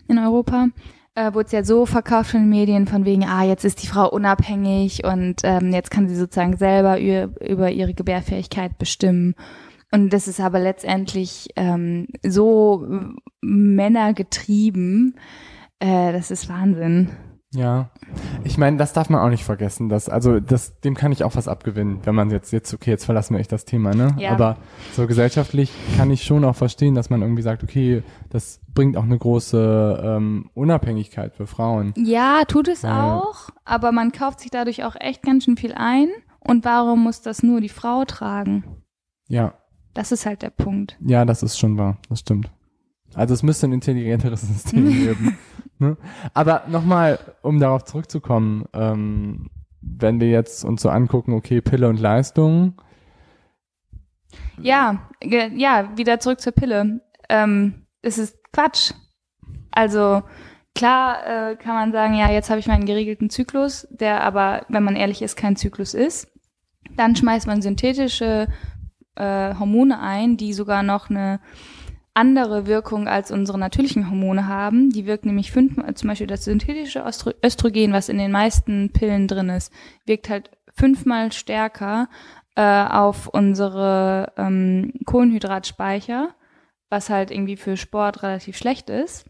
in 0.08 0.18
Europa. 0.18 0.68
Äh, 1.16 1.34
wurde 1.34 1.46
es 1.46 1.52
ja 1.52 1.64
so 1.64 1.86
verkauft 1.86 2.32
von 2.32 2.42
den 2.42 2.50
Medien, 2.50 2.88
von 2.88 3.06
wegen, 3.06 3.26
ah, 3.26 3.44
jetzt 3.44 3.66
ist 3.66 3.82
die 3.84 3.88
Frau 3.88 4.10
unabhängig 4.10 5.04
und 5.04 5.42
ähm, 5.44 5.72
jetzt 5.74 5.92
kann 5.92 6.08
sie 6.08 6.16
sozusagen 6.16 6.58
selber 6.58 7.00
über, 7.00 7.30
über 7.42 7.72
ihre 7.72 7.94
Gebärfähigkeit 7.94 8.78
bestimmen. 8.78 9.36
Und 9.92 10.14
das 10.14 10.28
ist 10.28 10.40
aber 10.40 10.60
letztendlich 10.60 11.50
ähm, 11.56 12.08
so 12.24 12.88
männergetrieben, 13.42 15.16
äh, 15.80 16.12
das 16.12 16.30
ist 16.32 16.48
Wahnsinn. 16.48 17.10
Ja, 17.52 17.90
ich 18.44 18.60
meine, 18.60 18.78
das 18.78 18.94
darf 18.94 19.10
man 19.10 19.22
auch 19.22 19.30
nicht 19.30 19.44
vergessen, 19.44 19.90
dass 19.90 20.08
also 20.08 20.40
das 20.40 20.80
dem 20.82 20.94
kann 20.94 21.12
ich 21.12 21.24
auch 21.24 21.36
was 21.36 21.48
abgewinnen, 21.48 22.00
wenn 22.04 22.14
man 22.14 22.30
jetzt 22.30 22.52
jetzt 22.52 22.72
okay, 22.76 22.92
jetzt 22.92 23.06
verlassen 23.06 23.34
wir 23.34 23.40
echt 23.40 23.52
das 23.52 23.66
Thema, 23.66 23.96
ne? 23.96 24.14
Ja. 24.20 24.32
Aber 24.34 24.58
so 24.94 25.08
gesellschaftlich 25.08 25.72
kann 25.98 26.12
ich 26.12 26.24
schon 26.24 26.46
auch 26.46 26.56
verstehen, 26.56 26.94
dass 26.94 27.10
man 27.10 27.24
irgendwie 27.24 27.42
sagt, 27.42 27.64
okay, 27.64 28.04
das 28.30 28.62
bringt 28.76 28.96
auch 28.98 29.04
eine 29.04 29.18
große 29.18 30.00
ähm, 30.06 30.52
Unabhängigkeit 30.54 31.34
für 31.34 31.48
Frauen. 31.48 31.94
Ja, 31.98 32.44
tut 32.48 32.68
es 32.68 32.84
Weil- 32.84 32.92
auch, 32.92 33.50
aber 33.66 33.92
man 33.92 34.12
kauft 34.12 34.42
sich 34.42 34.52
dadurch 34.52 34.84
auch 34.84 34.96
echt 35.00 35.24
ganz 35.24 35.46
schön 35.46 35.58
viel 35.58 35.74
ein. 35.74 36.10
Und 36.42 36.66
warum 36.66 37.04
muss 37.04 37.22
das 37.22 37.42
nur 37.42 37.62
die 37.62 37.70
Frau 37.70 38.06
tragen? 38.06 38.64
Ja, 39.28 39.54
Das 39.96 40.12
ist 40.12 40.26
halt 40.28 40.44
der 40.44 40.52
Punkt. 40.52 40.98
ja, 41.02 41.26
das 41.26 41.42
ist 41.44 41.58
schon 41.58 41.78
wahr, 41.80 41.98
das 42.10 42.20
stimmt. 42.20 42.52
Also 43.16 43.34
es 43.34 43.44
müsste 43.44 43.68
ein 43.68 43.74
intelligenteres 43.74 44.42
System 44.48 44.90
geben. 44.90 45.38
Ne? 45.80 45.98
Aber 46.34 46.64
nochmal, 46.68 47.20
um 47.42 47.60
darauf 47.60 47.86
zurückzukommen, 47.86 48.66
ähm, 48.74 49.50
wenn 49.82 50.20
wir 50.20 50.30
jetzt 50.30 50.64
uns 50.66 50.82
so 50.82 50.90
angucken, 50.90 51.34
okay, 51.34 51.62
Pille 51.62 51.88
und 51.88 52.00
Leistung, 52.00 52.82
Ja, 54.62 55.10
ja, 55.24 55.98
wieder 55.98 56.20
zurück 56.20 56.42
zur 56.42 56.54
Pille. 56.54 57.02
Ähm, 57.30 57.86
es 58.02 58.18
ist 58.18 58.38
Quatsch. 58.52 58.92
Also 59.72 60.24
klar 60.76 61.52
äh, 61.52 61.56
kann 61.56 61.76
man 61.76 61.92
sagen, 61.92 62.16
ja, 62.16 62.30
jetzt 62.30 62.50
habe 62.50 62.60
ich 62.60 62.68
meinen 62.68 62.86
geregelten 62.86 63.30
Zyklus, 63.30 63.88
der 63.92 64.24
aber, 64.24 64.66
wenn 64.70 64.84
man 64.84 64.96
ehrlich 64.96 65.22
ist, 65.22 65.36
kein 65.36 65.56
Zyklus 65.56 65.94
ist. 65.94 66.28
Dann 66.96 67.16
schmeißt 67.16 67.48
man 67.48 67.62
synthetische 67.62 68.48
äh, 69.16 69.56
Hormone 69.56 70.00
ein, 70.00 70.38
die 70.38 70.54
sogar 70.54 70.84
noch 70.84 71.10
eine 71.10 71.40
andere 72.14 72.68
Wirkung 72.68 73.08
als 73.08 73.32
unsere 73.32 73.58
natürlichen 73.58 74.10
Hormone 74.10 74.48
haben. 74.48 74.90
Die 74.90 75.06
wirken 75.06 75.28
nämlich 75.28 75.52
fünfmal, 75.52 75.94
zum 75.96 76.10
Beispiel 76.10 76.28
das 76.28 76.44
synthetische 76.44 77.06
Östro 77.06 77.32
Östrogen, 77.44 77.94
was 77.94 78.10
in 78.10 78.18
den 78.18 78.32
meisten 78.32 78.92
Pillen 78.92 79.28
drin 79.28 79.50
ist, 79.50 79.72
wirkt 80.06 80.30
halt 80.30 80.52
fünfmal 80.74 81.32
stärker 81.32 82.10
äh, 82.56 82.86
auf 82.86 83.28
unsere 83.28 84.34
ähm, 84.38 84.94
Kohlenhydratspeicher, 85.06 86.36
was 86.90 87.10
halt 87.10 87.32
irgendwie 87.32 87.58
für 87.58 87.78
Sport 87.78 88.24
relativ 88.24 88.58
schlecht 88.58 88.90
ist, 88.90 89.26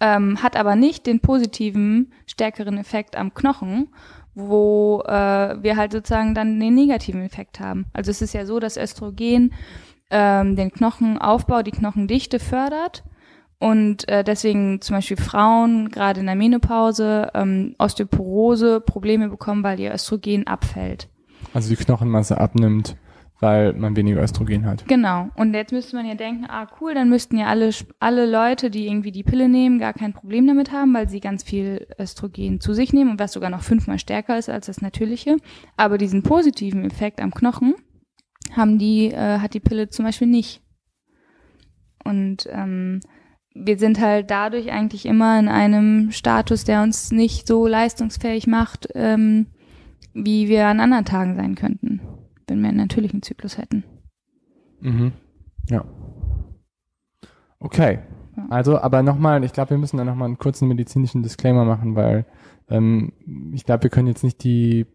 ähm, 0.00 0.42
hat 0.42 0.56
aber 0.56 0.76
nicht 0.76 1.06
den 1.06 1.20
positiven, 1.20 2.12
stärkeren 2.26 2.78
Effekt 2.78 3.16
am 3.16 3.34
Knochen, 3.34 3.88
wo 4.34 5.02
äh, 5.06 5.62
wir 5.62 5.76
halt 5.76 5.92
sozusagen 5.92 6.34
dann 6.34 6.60
den 6.60 6.74
negativen 6.74 7.22
Effekt 7.22 7.60
haben. 7.60 7.86
Also 7.92 8.10
es 8.10 8.22
ist 8.22 8.34
ja 8.34 8.46
so, 8.46 8.60
dass 8.60 8.76
Östrogen 8.76 9.52
ähm, 10.10 10.56
den 10.56 10.70
Knochenaufbau, 10.70 11.62
die 11.62 11.70
Knochendichte 11.70 12.38
fördert 12.38 13.04
und 13.58 14.08
äh, 14.08 14.22
deswegen 14.22 14.80
zum 14.80 14.96
Beispiel 14.96 15.16
Frauen 15.16 15.88
gerade 15.88 16.20
in 16.20 16.26
der 16.26 16.36
Menopause 16.36 17.30
ähm, 17.34 17.74
Osteoporose 17.78 18.80
Probleme 18.80 19.28
bekommen, 19.28 19.64
weil 19.64 19.80
ihr 19.80 19.92
Östrogen 19.92 20.46
abfällt. 20.46 21.08
also 21.52 21.68
die 21.68 21.76
Knochenmasse 21.76 22.38
abnimmt, 22.38 22.96
weil 23.40 23.72
man 23.72 23.96
weniger 23.96 24.22
Östrogen 24.22 24.64
hat. 24.64 24.86
Genau. 24.86 25.28
Und 25.34 25.54
jetzt 25.54 25.72
müsste 25.72 25.96
man 25.96 26.06
ja 26.06 26.14
denken, 26.14 26.46
ah 26.48 26.68
cool, 26.80 26.94
dann 26.94 27.08
müssten 27.08 27.36
ja 27.36 27.46
alle, 27.46 27.70
alle 27.98 28.30
Leute, 28.30 28.70
die 28.70 28.86
irgendwie 28.86 29.10
die 29.10 29.24
Pille 29.24 29.48
nehmen, 29.48 29.80
gar 29.80 29.92
kein 29.92 30.12
Problem 30.12 30.46
damit 30.46 30.70
haben, 30.70 30.94
weil 30.94 31.08
sie 31.08 31.18
ganz 31.18 31.42
viel 31.42 31.88
Östrogen 31.98 32.60
zu 32.60 32.74
sich 32.74 32.92
nehmen 32.92 33.10
und 33.10 33.18
was 33.18 33.32
sogar 33.32 33.50
noch 33.50 33.62
fünfmal 33.62 33.98
stärker 33.98 34.38
ist 34.38 34.48
als 34.48 34.66
das 34.66 34.80
natürliche. 34.80 35.36
Aber 35.76 35.98
diesen 35.98 36.22
positiven 36.22 36.84
Effekt 36.84 37.20
am 37.20 37.34
Knochen 37.34 37.74
haben 38.56 38.78
die, 38.78 39.12
äh, 39.12 39.38
hat 39.38 39.54
die 39.54 39.60
Pille 39.60 39.88
zum 39.88 40.04
Beispiel 40.04 40.28
nicht. 40.28 40.62
Und 42.04 42.48
ähm, 42.50 43.00
wir 43.54 43.78
sind 43.78 44.00
halt 44.00 44.30
dadurch 44.30 44.70
eigentlich 44.70 45.06
immer 45.06 45.38
in 45.38 45.48
einem 45.48 46.10
Status, 46.10 46.64
der 46.64 46.82
uns 46.82 47.10
nicht 47.10 47.46
so 47.46 47.66
leistungsfähig 47.66 48.46
macht, 48.46 48.88
ähm, 48.94 49.46
wie 50.14 50.48
wir 50.48 50.66
an 50.66 50.80
anderen 50.80 51.04
Tagen 51.04 51.36
sein 51.36 51.54
könnten, 51.54 52.00
wenn 52.46 52.60
wir 52.60 52.68
einen 52.68 52.78
natürlichen 52.78 53.22
Zyklus 53.22 53.58
hätten. 53.58 53.84
Mhm. 54.80 55.12
Ja. 55.68 55.84
Okay. 57.58 57.98
Ja. 58.36 58.46
Also, 58.50 58.78
aber 58.78 59.02
nochmal, 59.02 59.42
ich 59.44 59.52
glaube, 59.52 59.70
wir 59.70 59.78
müssen 59.78 59.96
da 59.96 60.04
nochmal 60.04 60.26
einen 60.26 60.38
kurzen 60.38 60.68
medizinischen 60.68 61.22
Disclaimer 61.22 61.64
machen, 61.64 61.96
weil 61.96 62.24
ähm, 62.68 63.12
ich 63.52 63.64
glaube, 63.64 63.84
wir 63.84 63.90
können 63.90 64.08
jetzt 64.08 64.24
nicht 64.24 64.42
die 64.44 64.86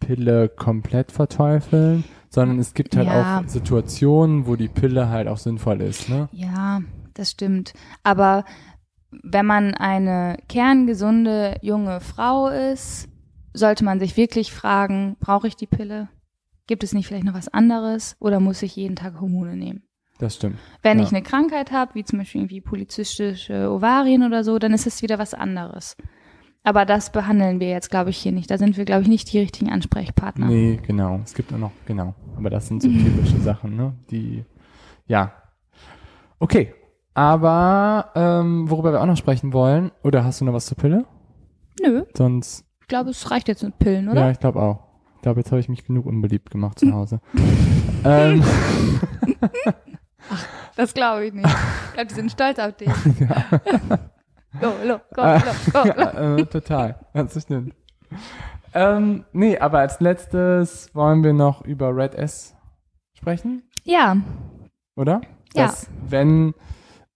Pille 0.00 0.48
komplett 0.48 1.12
verteufeln, 1.12 2.04
sondern 2.32 2.58
es 2.58 2.72
gibt 2.74 2.96
halt 2.96 3.06
Ja. 3.08 3.40
auch 3.40 3.48
Situationen, 3.48 4.46
wo 4.46 4.56
die 4.56 4.68
Pille 4.68 5.10
halt 5.10 5.28
auch 5.28 5.36
sinnvoll 5.38 5.82
ist. 5.82 6.08
Ne? 6.08 6.28
Ja, 6.32 6.80
das 7.14 7.30
stimmt. 7.30 7.74
Aber 8.02 8.44
wenn 9.10 9.44
man 9.44 9.74
eine 9.74 10.38
kerngesunde 10.48 11.56
junge 11.60 12.00
Frau 12.00 12.48
ist, 12.48 13.08
sollte 13.52 13.84
man 13.84 14.00
sich 14.00 14.16
wirklich 14.16 14.50
fragen, 14.52 15.16
brauche 15.20 15.46
ich 15.46 15.56
die 15.56 15.66
Pille? 15.66 16.08
Gibt 16.66 16.82
es 16.84 16.94
nicht 16.94 17.06
vielleicht 17.06 17.24
noch 17.26 17.34
was 17.34 17.48
anderes 17.48 18.16
oder 18.18 18.40
muss 18.40 18.62
ich 18.62 18.76
jeden 18.76 18.96
Tag 18.96 19.20
Hormone 19.20 19.56
nehmen? 19.56 19.82
Das 20.18 20.36
stimmt. 20.36 20.56
Wenn 20.82 20.98
Ja. 20.98 21.04
ich 21.04 21.10
eine 21.10 21.22
Krankheit 21.22 21.70
habe, 21.72 21.94
wie 21.94 22.04
zum 22.04 22.20
Beispiel 22.20 22.40
irgendwie 22.40 22.60
polyzystische 22.62 23.70
Ovarien 23.70 24.22
oder 24.22 24.42
so, 24.44 24.58
dann 24.58 24.72
ist 24.72 24.86
es 24.86 25.02
wieder 25.02 25.18
was 25.18 25.34
anderes. 25.34 25.96
Aber 26.64 26.84
das 26.84 27.10
behandeln 27.10 27.58
wir 27.60 27.68
jetzt, 27.70 27.90
glaube 27.90 28.10
ich, 28.10 28.18
hier 28.18 28.30
nicht. 28.32 28.50
Da 28.50 28.56
sind 28.58 28.76
wir, 28.76 28.84
glaube 28.84 29.02
ich, 29.02 29.08
nicht 29.08 29.32
die 29.32 29.38
richtigen 29.40 29.70
Ansprechpartner. 29.72 30.46
Nee, 30.46 30.78
genau. 30.86 31.20
Es 31.24 31.34
gibt 31.34 31.52
auch 31.52 31.58
noch, 31.58 31.72
genau. 31.86 32.14
Aber 32.36 32.50
das 32.50 32.68
sind 32.68 32.82
so 32.82 32.88
typische 32.90 33.38
Sachen, 33.40 33.76
ne? 33.76 33.94
Die, 34.10 34.44
ja. 35.06 35.32
Okay. 36.38 36.72
Aber 37.14 38.10
ähm, 38.14 38.70
worüber 38.70 38.92
wir 38.92 39.00
auch 39.02 39.06
noch 39.06 39.16
sprechen 39.16 39.52
wollen, 39.52 39.90
oder 40.02 40.24
hast 40.24 40.40
du 40.40 40.44
noch 40.44 40.52
was 40.54 40.66
zur 40.66 40.76
Pille? 40.78 41.04
Nö, 41.82 42.04
Sonst 42.16 42.64
ich 42.80 42.88
glaube, 42.88 43.10
es 43.10 43.30
reicht 43.30 43.48
jetzt 43.48 43.62
mit 43.62 43.78
Pillen, 43.78 44.08
oder? 44.08 44.20
Ja, 44.22 44.30
ich 44.30 44.38
glaube 44.40 44.60
auch. 44.60 44.80
Ich 45.16 45.22
glaube, 45.22 45.40
jetzt 45.40 45.50
habe 45.50 45.60
ich 45.60 45.68
mich 45.68 45.84
genug 45.84 46.04
unbeliebt 46.06 46.50
gemacht 46.50 46.78
zu 46.78 46.90
Hause. 46.92 47.20
ähm, 48.04 48.42
Das 50.76 50.94
glaube 50.94 51.26
ich 51.26 51.32
nicht. 51.34 51.46
Ich 51.48 51.92
glaube, 51.94 52.06
die 52.08 52.14
sind 52.14 52.30
stolz 52.32 52.58
auf 52.58 52.72
dich. 52.76 52.88
Go, 53.28 53.96
lo, 54.62 55.00
go, 55.14 55.22
lo, 55.22 55.30
go, 55.72 55.78
lo. 55.78 55.84
ja, 55.86 56.36
äh, 56.36 56.46
total. 56.46 56.98
Das 57.12 57.40
stimmt. 57.42 57.74
Ähm, 58.74 59.24
nee, 59.32 59.58
aber 59.58 59.80
als 59.80 60.00
letztes 60.00 60.94
wollen 60.94 61.22
wir 61.22 61.32
noch 61.32 61.64
über 61.64 61.94
Red 61.94 62.14
S 62.14 62.54
sprechen, 63.14 63.62
Ja, 63.84 64.16
oder? 64.96 65.20
Ja. 65.54 65.66
Dass, 65.66 65.88
wenn, 66.08 66.54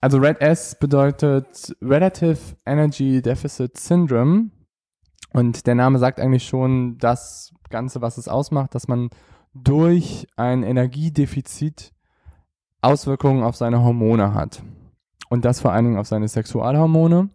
also 0.01 0.19
Red 0.19 0.41
S 0.41 0.77
bedeutet 0.79 1.75
Relative 1.81 2.39
Energy 2.67 3.23
Deficit 3.23 3.77
Syndrome. 3.77 4.51
Und 5.33 5.67
der 5.67 5.75
Name 5.75 5.99
sagt 5.99 6.21
eigentlich 6.21 6.47
schon 6.47 6.99
das 6.99 7.53
Ganze, 7.71 8.01
was 8.01 8.17
es 8.19 8.29
ausmacht, 8.29 8.75
dass 8.75 8.89
man 8.89 9.11
durch 9.53 10.27
ein 10.37 10.63
Energiedefizit 10.63 11.93
Auswirkungen 12.83 13.43
auf 13.43 13.57
seine 13.57 13.83
Hormone 13.83 14.35
hat. 14.35 14.63
Und 15.29 15.45
das 15.45 15.61
vor 15.61 15.73
allen 15.73 15.85
Dingen 15.85 15.99
auf 15.99 16.07
seine 16.07 16.29
Sexualhormone 16.29 17.31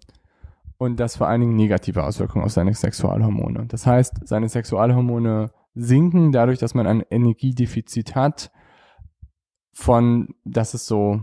und 0.78 1.00
das 1.00 1.18
vor 1.18 1.28
allen 1.28 1.42
Dingen 1.42 1.56
negative 1.56 2.04
Auswirkungen 2.04 2.44
auf 2.44 2.52
seine 2.52 2.74
Sexualhormone. 2.74 3.66
Das 3.68 3.86
heißt, 3.86 4.28
seine 4.28 4.50
Sexualhormone 4.50 5.52
sinken 5.76 6.32
dadurch, 6.32 6.60
dass 6.60 6.74
man 6.74 6.88
ein 6.88 7.04
Energiedefizit 7.10 8.16
hat. 8.16 8.52
Von, 9.74 10.36
das 10.44 10.74
ist 10.74 10.88
so 10.88 11.22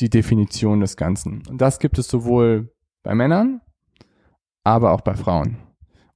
die 0.00 0.10
Definition 0.10 0.80
des 0.80 0.96
Ganzen. 0.96 1.42
Und 1.48 1.60
das 1.60 1.78
gibt 1.78 1.98
es 1.98 2.08
sowohl 2.08 2.72
bei 3.02 3.14
Männern, 3.14 3.60
aber 4.62 4.92
auch 4.92 5.02
bei 5.02 5.14
Frauen. 5.14 5.58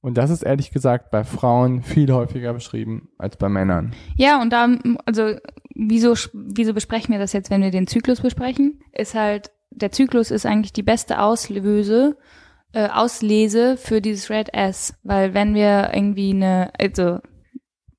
Und 0.01 0.17
das 0.17 0.29
ist 0.29 0.43
ehrlich 0.43 0.71
gesagt 0.71 1.11
bei 1.11 1.23
Frauen 1.23 1.83
viel 1.83 2.11
häufiger 2.13 2.53
beschrieben 2.53 3.09
als 3.17 3.35
bei 3.37 3.49
Männern. 3.49 3.93
Ja, 4.15 4.41
und 4.41 4.51
da, 4.51 4.67
also 5.05 5.35
wieso, 5.75 6.13
wieso 6.33 6.73
besprechen 6.73 7.11
wir 7.11 7.19
das 7.19 7.33
jetzt, 7.33 7.51
wenn 7.51 7.61
wir 7.61 7.71
den 7.71 7.87
Zyklus 7.87 8.21
besprechen? 8.21 8.79
Ist 8.93 9.15
halt, 9.15 9.51
der 9.81 9.91
Zyklus 9.91 10.31
ist 10.31 10.45
eigentlich 10.45 10.73
die 10.73 10.83
beste 10.83 11.21
Auslöse, 11.21 12.17
äh, 12.73 12.89
Auslese 12.89 13.77
für 13.77 14.01
dieses 14.01 14.29
Red 14.29 14.53
S. 14.53 14.93
Weil 15.03 15.33
wenn 15.33 15.53
wir 15.55 15.91
irgendwie 15.93 16.31
eine, 16.31 16.71
also 16.79 17.19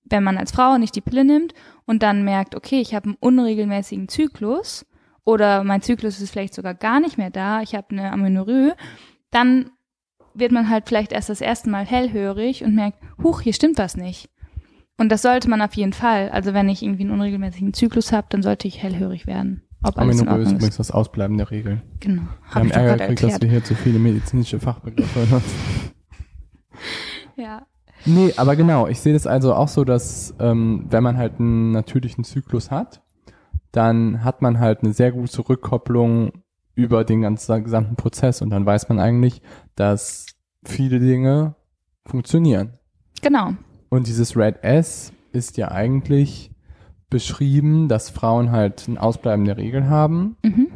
wenn 0.04 0.24
man 0.24 0.38
als 0.38 0.52
Frau 0.52 0.78
nicht 0.78 0.96
die 0.96 1.00
Pille 1.00 1.24
nimmt 1.24 1.54
und 1.86 2.02
dann 2.02 2.24
merkt, 2.24 2.54
okay, 2.54 2.80
ich 2.80 2.94
habe 2.94 3.06
einen 3.06 3.16
unregelmäßigen 3.20 4.08
Zyklus 4.08 4.86
oder 5.24 5.64
mein 5.64 5.82
Zyklus 5.82 6.20
ist 6.20 6.30
vielleicht 6.30 6.54
sogar 6.54 6.74
gar 6.74 7.00
nicht 7.00 7.18
mehr 7.18 7.30
da, 7.30 7.62
ich 7.62 7.74
habe 7.74 7.90
eine 7.90 8.12
Amenorrhoe, 8.12 8.74
dann 9.30 9.70
wird 10.34 10.52
man 10.52 10.68
halt 10.68 10.88
vielleicht 10.88 11.12
erst 11.12 11.28
das 11.28 11.40
erste 11.40 11.70
Mal 11.70 11.84
hellhörig 11.84 12.64
und 12.64 12.74
merkt, 12.74 12.98
huch, 13.22 13.40
hier 13.40 13.52
stimmt 13.52 13.78
was 13.78 13.96
nicht. 13.96 14.30
Und 14.96 15.10
das 15.10 15.22
sollte 15.22 15.48
man 15.48 15.62
auf 15.62 15.74
jeden 15.74 15.92
Fall. 15.92 16.28
Also 16.30 16.52
wenn 16.52 16.68
ich 16.68 16.82
irgendwie 16.82 17.02
einen 17.02 17.12
unregelmäßigen 17.12 17.72
Zyklus 17.72 18.12
habe, 18.12 18.26
dann 18.30 18.42
sollte 18.42 18.68
ich 18.68 18.82
hellhörig 18.82 19.26
werden. 19.26 19.62
Ob 19.82 19.98
ist 20.02 20.20
übrigens 20.20 20.76
das 20.76 20.90
Ausbleiben 20.90 21.38
der 21.38 21.50
Regel. 21.50 21.82
Genau. 22.00 22.22
Wir 22.22 22.48
hab 22.48 22.54
haben 22.54 22.70
Ärger 22.70 22.96
gekriegt, 22.98 23.22
dass 23.22 23.40
wir 23.40 23.48
hier 23.48 23.64
zu 23.64 23.74
viele 23.74 23.98
medizinische 23.98 24.60
Fachbegriffe 24.60 25.20
nutzen. 25.20 25.90
ja. 27.36 27.66
Nee, 28.04 28.32
aber 28.36 28.56
genau, 28.56 28.86
ich 28.86 29.00
sehe 29.00 29.12
das 29.12 29.26
also 29.26 29.54
auch 29.54 29.68
so, 29.68 29.84
dass 29.84 30.34
ähm, 30.38 30.86
wenn 30.90 31.02
man 31.02 31.16
halt 31.16 31.38
einen 31.38 31.70
natürlichen 31.70 32.24
Zyklus 32.24 32.70
hat, 32.70 33.02
dann 33.72 34.24
hat 34.24 34.42
man 34.42 34.58
halt 34.58 34.82
eine 34.82 34.92
sehr 34.92 35.12
gute 35.12 35.48
Rückkopplung 35.48 36.32
über 36.74 37.04
den 37.04 37.22
ganzen 37.22 37.64
gesamten 37.64 37.96
Prozess 37.96 38.42
und 38.42 38.50
dann 38.50 38.64
weiß 38.64 38.88
man 38.88 39.00
eigentlich, 39.00 39.42
dass 39.76 40.26
viele 40.64 40.98
Dinge 40.98 41.54
funktionieren. 42.06 42.74
Genau. 43.22 43.54
Und 43.88 44.06
dieses 44.06 44.36
Red 44.36 44.62
S 44.62 45.12
ist 45.32 45.56
ja 45.56 45.70
eigentlich 45.70 46.50
beschrieben, 47.10 47.88
dass 47.88 48.08
Frauen 48.08 48.50
halt 48.52 48.88
ein 48.88 48.98
Ausbleiben 48.98 49.44
der 49.44 49.56
Regel 49.56 49.88
haben, 49.88 50.36
mhm. 50.42 50.68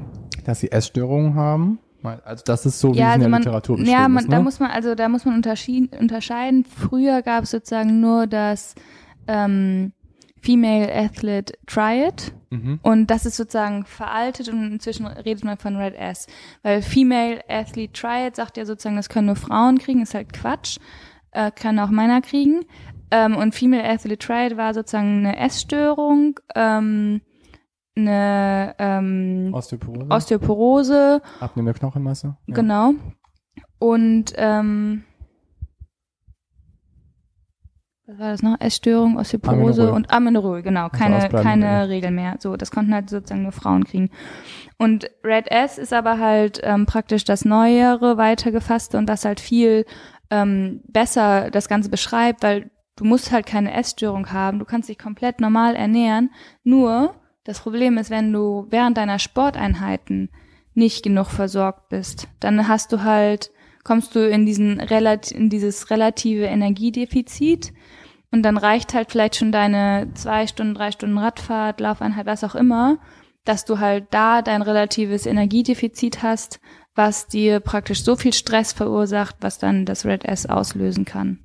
dass 0.44 0.60
sie 0.60 0.70
Essstörungen 0.70 1.34
haben. 1.34 1.78
Also 2.02 2.42
das 2.44 2.66
ist 2.66 2.80
so, 2.80 2.94
wie 2.94 2.98
ja, 2.98 3.10
es 3.10 3.14
in 3.16 3.20
also 3.20 3.20
der 3.20 3.28
man, 3.30 3.40
Literatur 3.42 3.76
beschrieben 3.76 3.98
ja, 3.98 4.08
man, 4.08 4.24
ist. 4.24 4.28
Ne? 4.28 4.36
Da 4.36 4.42
muss 4.42 4.60
man, 4.60 4.70
also 4.70 4.94
da 4.94 5.08
muss 5.08 5.24
man 5.24 5.36
unterscheiden. 5.36 6.64
Früher 6.64 7.22
gab 7.22 7.44
es 7.44 7.50
sozusagen 7.50 8.00
nur 8.00 8.26
das 8.26 8.74
ähm, 9.26 9.92
Female 10.42 10.94
Athlete 10.94 11.54
Triad. 11.66 12.34
Mhm. 12.50 12.78
Und 12.82 13.06
das 13.06 13.24
ist 13.24 13.36
sozusagen 13.36 13.86
veraltet 13.86 14.50
und 14.50 14.72
inzwischen 14.72 15.06
redet 15.06 15.44
man 15.44 15.56
von 15.56 15.76
Red 15.76 15.94
S. 15.94 16.26
Weil 16.62 16.82
Female 16.82 17.40
Athlete 17.48 17.92
Triad 17.94 18.36
sagt 18.36 18.58
ja 18.58 18.66
sozusagen, 18.66 18.96
das 18.96 19.08
können 19.08 19.26
nur 19.26 19.36
Frauen 19.36 19.78
kriegen, 19.78 20.02
ist 20.02 20.14
halt 20.14 20.32
Quatsch. 20.34 20.76
Äh, 21.30 21.50
können 21.50 21.80
auch 21.80 21.90
Männer 21.90 22.20
kriegen. 22.20 22.64
Ähm, 23.14 23.36
und 23.36 23.54
Female 23.54 23.84
Athlete 23.88 24.18
Triad 24.18 24.56
war 24.56 24.74
sozusagen 24.74 25.18
eine 25.18 25.38
Essstörung, 25.38 26.40
ähm, 26.56 27.20
eine 27.94 28.74
ähm, 28.80 29.50
Osteoporose. 29.54 30.10
Osteoporose. 30.10 31.22
Abnehmen 31.38 31.66
der 31.66 31.74
Knochenmasse. 31.74 32.36
Ja. 32.48 32.54
Genau. 32.56 32.94
Und 33.78 34.32
ähm, 34.36 35.04
was 38.08 38.18
war 38.18 38.30
das 38.32 38.42
noch? 38.42 38.60
Essstörung, 38.60 39.16
Osteoporose 39.16 39.82
Amenorrhoe. 39.82 39.94
und 39.96 40.10
Amenorrhoe, 40.10 40.62
genau. 40.62 40.88
Also 40.88 40.98
keine, 40.98 41.28
keine 41.28 41.88
Regel 41.88 42.10
mehr. 42.10 42.34
So, 42.40 42.56
das 42.56 42.72
konnten 42.72 42.92
halt 42.92 43.10
sozusagen 43.10 43.44
nur 43.44 43.52
Frauen 43.52 43.84
kriegen. 43.84 44.10
Und 44.76 45.08
Red 45.22 45.52
S 45.52 45.78
ist 45.78 45.92
aber 45.92 46.18
halt 46.18 46.60
ähm, 46.64 46.84
praktisch 46.84 47.22
das 47.22 47.44
Neuere, 47.44 48.16
weitergefasste 48.16 48.98
und 48.98 49.06
das 49.06 49.24
halt 49.24 49.38
viel 49.38 49.86
ähm, 50.30 50.80
besser 50.88 51.52
das 51.52 51.68
Ganze 51.68 51.90
beschreibt, 51.90 52.42
weil 52.42 52.72
du 52.96 53.04
musst 53.04 53.32
halt 53.32 53.46
keine 53.46 53.72
Essstörung 53.74 54.32
haben, 54.32 54.58
du 54.58 54.64
kannst 54.64 54.88
dich 54.88 54.98
komplett 54.98 55.40
normal 55.40 55.76
ernähren. 55.76 56.30
Nur 56.62 57.14
das 57.44 57.60
Problem 57.60 57.98
ist, 57.98 58.10
wenn 58.10 58.32
du 58.32 58.66
während 58.70 58.96
deiner 58.96 59.18
Sporteinheiten 59.18 60.30
nicht 60.74 61.02
genug 61.02 61.26
versorgt 61.26 61.88
bist, 61.88 62.28
dann 62.40 62.68
hast 62.68 62.92
du 62.92 63.02
halt 63.02 63.50
kommst 63.84 64.14
du 64.14 64.26
in 64.26 64.46
diesen 64.46 64.80
in 64.80 65.50
dieses 65.50 65.90
relative 65.90 66.46
Energiedefizit 66.46 67.72
und 68.32 68.42
dann 68.42 68.56
reicht 68.56 68.94
halt 68.94 69.12
vielleicht 69.12 69.36
schon 69.36 69.52
deine 69.52 70.10
zwei 70.14 70.46
Stunden, 70.46 70.74
drei 70.74 70.90
Stunden 70.90 71.18
Radfahrt, 71.18 71.80
Laufeinheit, 71.80 72.26
was 72.26 72.42
auch 72.42 72.54
immer, 72.54 72.98
dass 73.44 73.64
du 73.64 73.78
halt 73.78 74.06
da 74.10 74.42
dein 74.42 74.62
relatives 74.62 75.26
Energiedefizit 75.26 76.22
hast, 76.22 76.60
was 76.94 77.28
dir 77.28 77.60
praktisch 77.60 78.02
so 78.02 78.16
viel 78.16 78.32
Stress 78.32 78.72
verursacht, 78.72 79.36
was 79.40 79.58
dann 79.58 79.84
das 79.84 80.04
Red 80.06 80.24
S 80.24 80.46
auslösen 80.46 81.04
kann. 81.04 81.40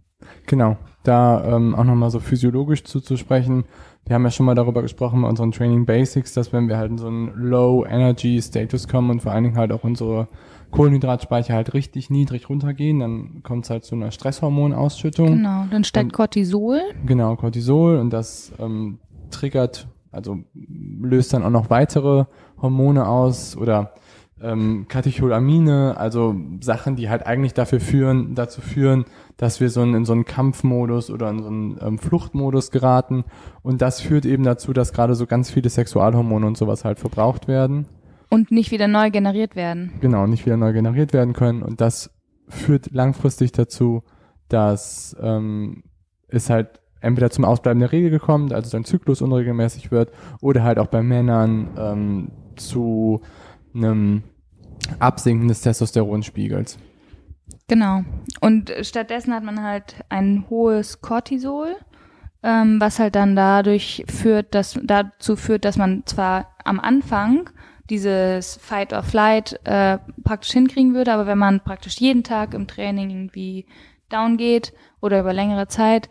Genau, 0.48 0.78
da 1.10 1.56
ähm, 1.56 1.76
auch 1.76 1.84
nochmal 1.84 2.12
so 2.12 2.20
physiologisch 2.20 2.84
zuzusprechen. 2.84 3.66
Wir 4.06 4.16
haben 4.16 4.24
ja 4.24 4.32
schon 4.32 4.46
mal 4.46 4.56
darüber 4.56 4.82
gesprochen 4.82 5.22
bei 5.24 5.28
unseren 5.28 5.52
Training 5.52 5.86
Basics, 5.86 6.34
dass 6.34 6.54
wenn 6.54 6.70
wir 6.70 6.78
halt 6.78 6.92
in 6.92 6.98
so 6.98 7.08
einen 7.08 7.34
Low 7.36 7.86
Energy 7.86 8.42
Status 8.42 8.88
kommen 8.88 9.10
und 9.10 9.22
vor 9.22 9.32
allen 9.32 9.44
Dingen 9.44 9.58
halt 9.58 9.72
auch 9.72 9.84
unsere 9.84 10.28
Kohlenhydratspeicher 10.72 11.54
halt 11.54 11.74
richtig 11.74 12.10
niedrig 12.10 12.48
runtergehen, 12.48 13.00
dann 13.00 13.42
kommt 13.44 13.66
es 13.66 13.72
halt 13.72 13.84
zu 13.84 13.96
einer 13.96 14.12
Stresshormonausschüttung. 14.12 15.28
Genau, 15.28 15.66
dann 15.70 15.84
steigt 15.84 16.14
Cortisol. 16.14 16.80
Genau, 17.06 17.36
Cortisol 17.36 17.98
und 17.98 18.12
das 18.12 18.52
ähm, 18.60 19.00
triggert, 19.32 19.88
also 20.12 20.38
löst 20.54 21.34
dann 21.34 21.44
auch 21.44 21.50
noch 21.50 21.70
weitere 21.70 22.26
Hormone 22.62 23.08
aus 23.08 23.58
oder 23.58 23.94
ähm, 24.42 24.86
Katecholamine, 24.88 25.96
also 25.98 26.36
Sachen, 26.62 26.96
die 26.96 27.10
halt 27.10 27.26
eigentlich 27.26 27.54
dafür 27.54 27.80
führen, 27.80 28.36
dazu 28.36 28.62
führen, 28.62 29.06
dass 29.38 29.60
wir 29.60 29.70
so 29.70 29.82
in, 29.82 29.94
in 29.94 30.06
so 30.06 30.14
einen 30.14 30.26
Kampfmodus 30.26 31.10
oder 31.10 31.30
in 31.30 31.42
so 31.42 31.48
einen 31.48 31.78
ähm, 31.82 31.98
Fluchtmodus 31.98 32.72
geraten. 32.72 33.26
Und 33.62 33.82
das 33.82 34.02
führt 34.02 34.26
eben 34.26 34.44
dazu, 34.44 34.74
dass 34.74 34.94
gerade 34.94 35.16
so 35.16 35.26
ganz 35.26 35.52
viele 35.52 35.70
Sexualhormone 35.70 36.46
und 36.46 36.58
sowas 36.58 36.86
halt 36.86 37.00
verbraucht 37.00 37.48
werden. 37.48 37.88
Und 38.30 38.52
nicht 38.52 38.72
wieder 38.72 38.88
neu 38.88 39.10
generiert 39.10 39.56
werden. 39.56 39.94
Genau, 40.02 40.28
nicht 40.28 40.46
wieder 40.46 40.58
neu 40.58 40.74
generiert 40.74 41.14
werden 41.14 41.34
können. 41.34 41.64
Und 41.64 41.82
das 41.82 42.12
führt 42.48 42.92
langfristig 42.92 43.52
dazu, 43.52 44.04
dass 44.50 45.16
ähm, 45.22 45.84
es 46.28 46.50
halt 46.50 46.80
entweder 47.02 47.30
zum 47.30 47.46
Ausbleiben 47.46 47.80
der 47.80 47.92
Regel 47.92 48.10
gekommen, 48.10 48.52
also 48.52 48.70
dein 48.72 48.84
Zyklus 48.84 49.22
unregelmäßig 49.22 49.92
wird, 49.92 50.12
oder 50.42 50.64
halt 50.64 50.80
auch 50.80 50.88
bei 50.88 51.02
Männern 51.02 51.70
ähm, 51.78 52.32
zu 52.56 53.22
einem 53.74 54.24
Absinken 55.00 55.48
des 55.48 55.62
Testosteronspiegels. 55.62 56.78
Genau. 57.68 58.04
Und 58.42 58.74
stattdessen 58.82 59.34
hat 59.34 59.44
man 59.44 59.62
halt 59.64 59.96
ein 60.10 60.46
hohes 60.50 61.02
Cortisol, 61.02 61.76
ähm, 62.42 62.82
was 62.82 63.00
halt 63.00 63.16
dann 63.16 63.36
dadurch 63.36 64.06
führt, 64.08 64.56
dass 64.56 64.80
dazu 64.82 65.36
führt, 65.36 65.66
dass 65.66 65.78
man 65.78 66.04
zwar 66.06 66.56
am 66.64 66.80
Anfang 66.80 67.50
dieses 67.90 68.58
Fight 68.58 68.94
or 68.94 69.04
Flight 69.04 69.60
äh, 69.66 69.98
praktisch 70.24 70.52
hinkriegen 70.52 70.94
würde, 70.94 71.12
aber 71.12 71.28
wenn 71.28 71.38
man 71.38 71.60
praktisch 71.60 71.98
jeden 72.00 72.24
Tag 72.24 72.54
im 72.54 72.68
Training 72.68 73.10
irgendwie 73.10 73.66
down 74.10 74.38
geht 74.38 74.74
oder 75.02 75.20
über 75.20 75.34
längere 75.34 75.68
Zeit, 75.68 76.10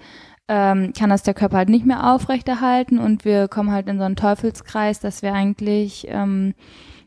ähm, 0.48 0.92
kann 0.96 1.10
das 1.10 1.22
der 1.22 1.34
Körper 1.34 1.58
halt 1.58 1.68
nicht 1.68 1.86
mehr 1.86 2.12
aufrechterhalten 2.12 2.98
und 2.98 3.24
wir 3.24 3.48
kommen 3.48 3.70
halt 3.70 3.88
in 3.88 3.98
so 3.98 4.04
einen 4.04 4.16
Teufelskreis, 4.16 4.98
dass 4.98 5.22
wir 5.22 5.34
eigentlich 5.34 6.06
ähm, 6.08 6.54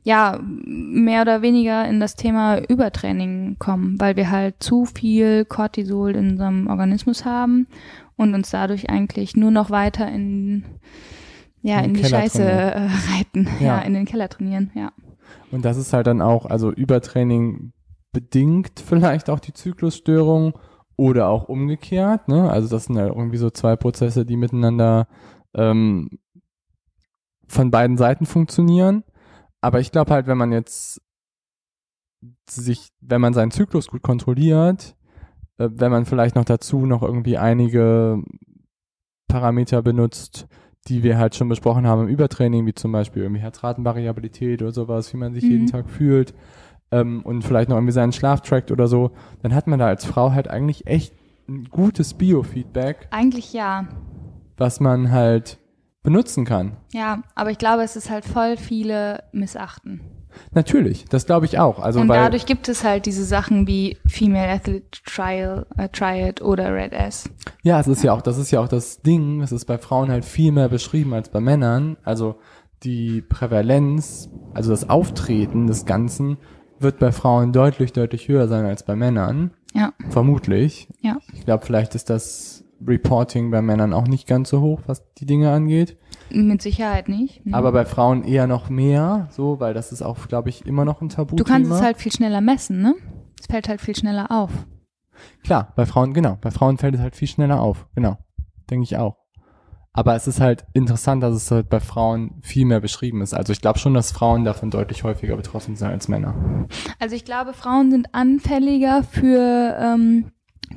ja 0.03 0.39
mehr 0.43 1.21
oder 1.21 1.41
weniger 1.41 1.87
in 1.87 1.99
das 1.99 2.15
Thema 2.15 2.57
Übertraining 2.57 3.57
kommen, 3.59 3.99
weil 3.99 4.15
wir 4.15 4.31
halt 4.31 4.55
zu 4.59 4.85
viel 4.85 5.45
Cortisol 5.45 6.15
in 6.15 6.31
unserem 6.31 6.67
Organismus 6.67 7.25
haben 7.25 7.67
und 8.15 8.33
uns 8.33 8.49
dadurch 8.49 8.89
eigentlich 8.89 9.35
nur 9.35 9.51
noch 9.51 9.69
weiter 9.69 10.07
in 10.07 10.65
ja, 11.61 11.79
in, 11.79 11.85
in 11.85 11.93
die 11.93 12.01
Keller 12.01 12.21
Scheiße 12.21 12.43
äh, 12.43 12.89
reiten, 13.15 13.47
ja. 13.59 13.65
ja, 13.65 13.79
in 13.79 13.93
den 13.93 14.05
Keller 14.05 14.29
trainieren, 14.29 14.71
ja. 14.73 14.91
Und 15.51 15.63
das 15.63 15.77
ist 15.77 15.93
halt 15.93 16.07
dann 16.07 16.21
auch, 16.21 16.45
also 16.45 16.71
Übertraining 16.71 17.73
bedingt 18.11 18.79
vielleicht 18.83 19.29
auch 19.29 19.39
die 19.39 19.53
Zyklusstörung 19.53 20.53
oder 20.97 21.29
auch 21.29 21.49
umgekehrt, 21.49 22.27
ne? 22.27 22.49
Also 22.49 22.67
das 22.67 22.85
sind 22.85 22.97
halt 22.97 23.13
irgendwie 23.15 23.37
so 23.37 23.49
zwei 23.49 23.75
Prozesse, 23.75 24.25
die 24.25 24.37
miteinander 24.37 25.07
ähm, 25.53 26.09
von 27.47 27.69
beiden 27.69 27.97
Seiten 27.97 28.25
funktionieren. 28.25 29.03
Aber 29.61 29.79
ich 29.79 29.91
glaube 29.91 30.11
halt, 30.11 30.27
wenn 30.27 30.37
man 30.37 30.51
jetzt 30.51 31.01
sich, 32.49 32.89
wenn 32.99 33.21
man 33.21 33.33
seinen 33.33 33.51
Zyklus 33.51 33.87
gut 33.87 34.01
kontrolliert, 34.01 34.95
äh, 35.57 35.69
wenn 35.71 35.91
man 35.91 36.05
vielleicht 36.05 36.35
noch 36.35 36.45
dazu 36.45 36.85
noch 36.85 37.03
irgendwie 37.03 37.37
einige 37.37 38.21
Parameter 39.27 39.81
benutzt, 39.81 40.47
die 40.87 41.03
wir 41.03 41.17
halt 41.17 41.35
schon 41.35 41.47
besprochen 41.47 41.85
haben 41.85 42.03
im 42.03 42.07
Übertraining, 42.07 42.65
wie 42.65 42.73
zum 42.73 42.91
Beispiel 42.91 43.23
irgendwie 43.23 43.41
Herzratenvariabilität 43.41 44.61
oder 44.61 44.71
sowas, 44.71 45.13
wie 45.13 45.17
man 45.17 45.33
sich 45.33 45.43
mhm. 45.43 45.51
jeden 45.51 45.67
Tag 45.67 45.89
fühlt 45.89 46.33
ähm, 46.91 47.21
und 47.23 47.43
vielleicht 47.43 47.69
noch 47.69 47.77
irgendwie 47.77 47.93
seinen 47.93 48.11
Schlaf 48.11 48.41
trackt 48.41 48.71
oder 48.71 48.87
so, 48.87 49.11
dann 49.41 49.53
hat 49.53 49.67
man 49.67 49.79
da 49.79 49.87
als 49.87 50.05
Frau 50.05 50.31
halt 50.31 50.47
eigentlich 50.47 50.87
echt 50.87 51.13
ein 51.47 51.65
gutes 51.65 52.13
Biofeedback. 52.15 53.07
Eigentlich 53.11 53.53
ja. 53.53 53.87
Was 54.57 54.79
man 54.79 55.11
halt 55.11 55.59
benutzen 56.03 56.45
kann. 56.45 56.77
Ja, 56.93 57.23
aber 57.35 57.51
ich 57.51 57.57
glaube, 57.57 57.83
es 57.83 57.95
ist 57.95 58.09
halt 58.09 58.25
voll 58.25 58.57
viele 58.57 59.23
missachten. 59.31 60.01
Natürlich, 60.53 61.05
das 61.05 61.25
glaube 61.25 61.45
ich 61.45 61.59
auch. 61.59 61.79
Also 61.79 61.99
und 61.99 62.07
dadurch 62.07 62.45
gibt 62.45 62.69
es 62.69 62.83
halt 62.83 63.05
diese 63.05 63.25
Sachen 63.25 63.67
wie 63.67 63.97
Female 64.07 64.49
Athlete 64.49 65.01
Trial, 65.05 65.65
äh, 65.77 65.89
Triad 65.89 66.41
oder 66.41 66.73
Red 66.73 66.93
S. 66.93 67.29
Ja, 67.63 67.79
es 67.79 67.87
ist 67.87 68.03
ja 68.03 68.13
auch, 68.13 68.21
das 68.21 68.37
ist 68.37 68.51
ja 68.51 68.61
auch 68.61 68.69
das 68.69 69.01
Ding, 69.01 69.41
es 69.41 69.51
ist 69.51 69.65
bei 69.65 69.77
Frauen 69.77 70.09
halt 70.09 70.25
viel 70.25 70.51
mehr 70.51 70.69
beschrieben 70.69 71.13
als 71.13 71.29
bei 71.29 71.41
Männern. 71.41 71.97
Also 72.03 72.35
die 72.83 73.21
Prävalenz, 73.21 74.29
also 74.53 74.71
das 74.71 74.89
Auftreten 74.89 75.67
des 75.67 75.85
Ganzen 75.85 76.37
wird 76.79 76.97
bei 76.99 77.11
Frauen 77.11 77.53
deutlich, 77.53 77.93
deutlich 77.93 78.27
höher 78.27 78.47
sein 78.47 78.65
als 78.65 78.83
bei 78.83 78.95
Männern. 78.95 79.51
Ja. 79.73 79.93
Vermutlich. 80.09 80.87
Ja. 81.01 81.17
Ich 81.33 81.45
glaube, 81.45 81.65
vielleicht 81.65 81.95
ist 81.95 82.09
das 82.09 82.60
Reporting 82.85 83.51
bei 83.51 83.61
Männern 83.61 83.93
auch 83.93 84.07
nicht 84.07 84.27
ganz 84.27 84.49
so 84.49 84.61
hoch, 84.61 84.81
was 84.87 85.03
die 85.15 85.25
Dinge 85.25 85.51
angeht. 85.51 85.97
Mit 86.29 86.61
Sicherheit 86.61 87.09
nicht. 87.09 87.45
Mhm. 87.45 87.53
Aber 87.53 87.71
bei 87.71 87.85
Frauen 87.85 88.23
eher 88.23 88.47
noch 88.47 88.69
mehr, 88.69 89.27
so, 89.31 89.59
weil 89.59 89.73
das 89.73 89.91
ist 89.91 90.01
auch, 90.01 90.27
glaube 90.27 90.49
ich, 90.49 90.65
immer 90.65 90.85
noch 90.85 91.01
ein 91.01 91.09
Tabu. 91.09 91.35
du 91.35 91.43
kannst 91.43 91.71
es 91.71 91.81
halt 91.81 91.97
viel 91.97 92.11
schneller 92.11 92.41
messen, 92.41 92.81
ne? 92.81 92.95
Es 93.39 93.47
fällt 93.47 93.67
halt 93.69 93.81
viel 93.81 93.95
schneller 93.95 94.31
auf. 94.31 94.51
Klar, 95.43 95.73
bei 95.75 95.85
Frauen, 95.85 96.13
genau. 96.13 96.37
Bei 96.41 96.51
Frauen 96.51 96.77
fällt 96.77 96.95
es 96.95 97.01
halt 97.01 97.15
viel 97.15 97.27
schneller 97.27 97.59
auf. 97.59 97.87
Genau. 97.95 98.17
Denke 98.69 98.83
ich 98.83 98.97
auch. 98.97 99.17
Aber 99.93 100.15
es 100.15 100.25
ist 100.25 100.39
halt 100.39 100.65
interessant, 100.73 101.21
dass 101.21 101.35
es 101.35 101.51
halt 101.51 101.69
bei 101.69 101.81
Frauen 101.81 102.39
viel 102.41 102.65
mehr 102.65 102.79
beschrieben 102.79 103.21
ist. 103.21 103.33
Also 103.33 103.51
ich 103.51 103.59
glaube 103.59 103.77
schon, 103.77 103.93
dass 103.93 104.11
Frauen 104.11 104.45
davon 104.45 104.71
deutlich 104.71 105.03
häufiger 105.03 105.35
betroffen 105.35 105.75
sind 105.75 105.89
als 105.89 106.07
Männer. 106.07 106.67
Also 106.99 107.15
ich 107.15 107.25
glaube, 107.25 107.51
Frauen 107.51 107.91
sind 107.91 108.07
anfälliger 108.13 109.03
für 109.03 109.75
ähm, 109.77 110.31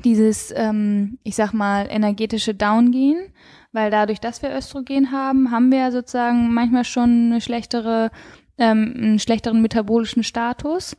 dieses, 0.05 0.53
ähm, 0.57 1.19
ich 1.23 1.37
sag 1.37 1.53
mal, 1.53 1.87
energetische 1.89 2.55
Downgehen, 2.55 3.33
weil 3.73 3.91
dadurch, 3.91 4.21
dass 4.21 4.43
wir 4.43 4.55
Östrogen 4.55 5.13
haben, 5.13 5.51
haben 5.51 5.71
wir 5.71 5.79
ja 5.79 5.91
sozusagen 5.91 6.53
manchmal 6.53 6.85
schon 6.85 7.27
eine 7.27 7.41
schlechtere, 7.41 8.11
ähm, 8.59 8.95
einen 8.97 9.19
schlechteren 9.19 9.63
metabolischen 9.63 10.23
Status. 10.23 10.97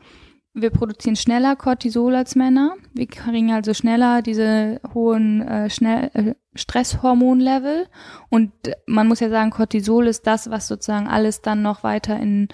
Wir 0.54 0.70
produzieren 0.70 1.18
schneller 1.18 1.56
Cortisol 1.58 2.16
als 2.16 2.36
Männer. 2.36 2.76
Wir 2.94 3.08
kriegen 3.08 3.52
also 3.52 3.74
schneller 3.74 4.22
diese 4.22 4.80
hohen 4.94 5.42
äh, 5.42 5.70
schnell, 5.70 6.10
äh, 6.14 6.36
Stresshormonlevel. 6.56 7.88
Und 8.30 8.54
man 8.88 9.08
muss 9.08 9.20
ja 9.20 9.30
sagen, 9.30 9.52
Cortisol 9.52 10.08
ist 10.08 10.26
das, 10.28 10.50
was 10.50 10.68
sozusagen 10.68 11.08
alles 11.08 11.42
dann 11.42 11.62
noch 11.62 11.84
weiter 11.84 12.18
in 12.18 12.48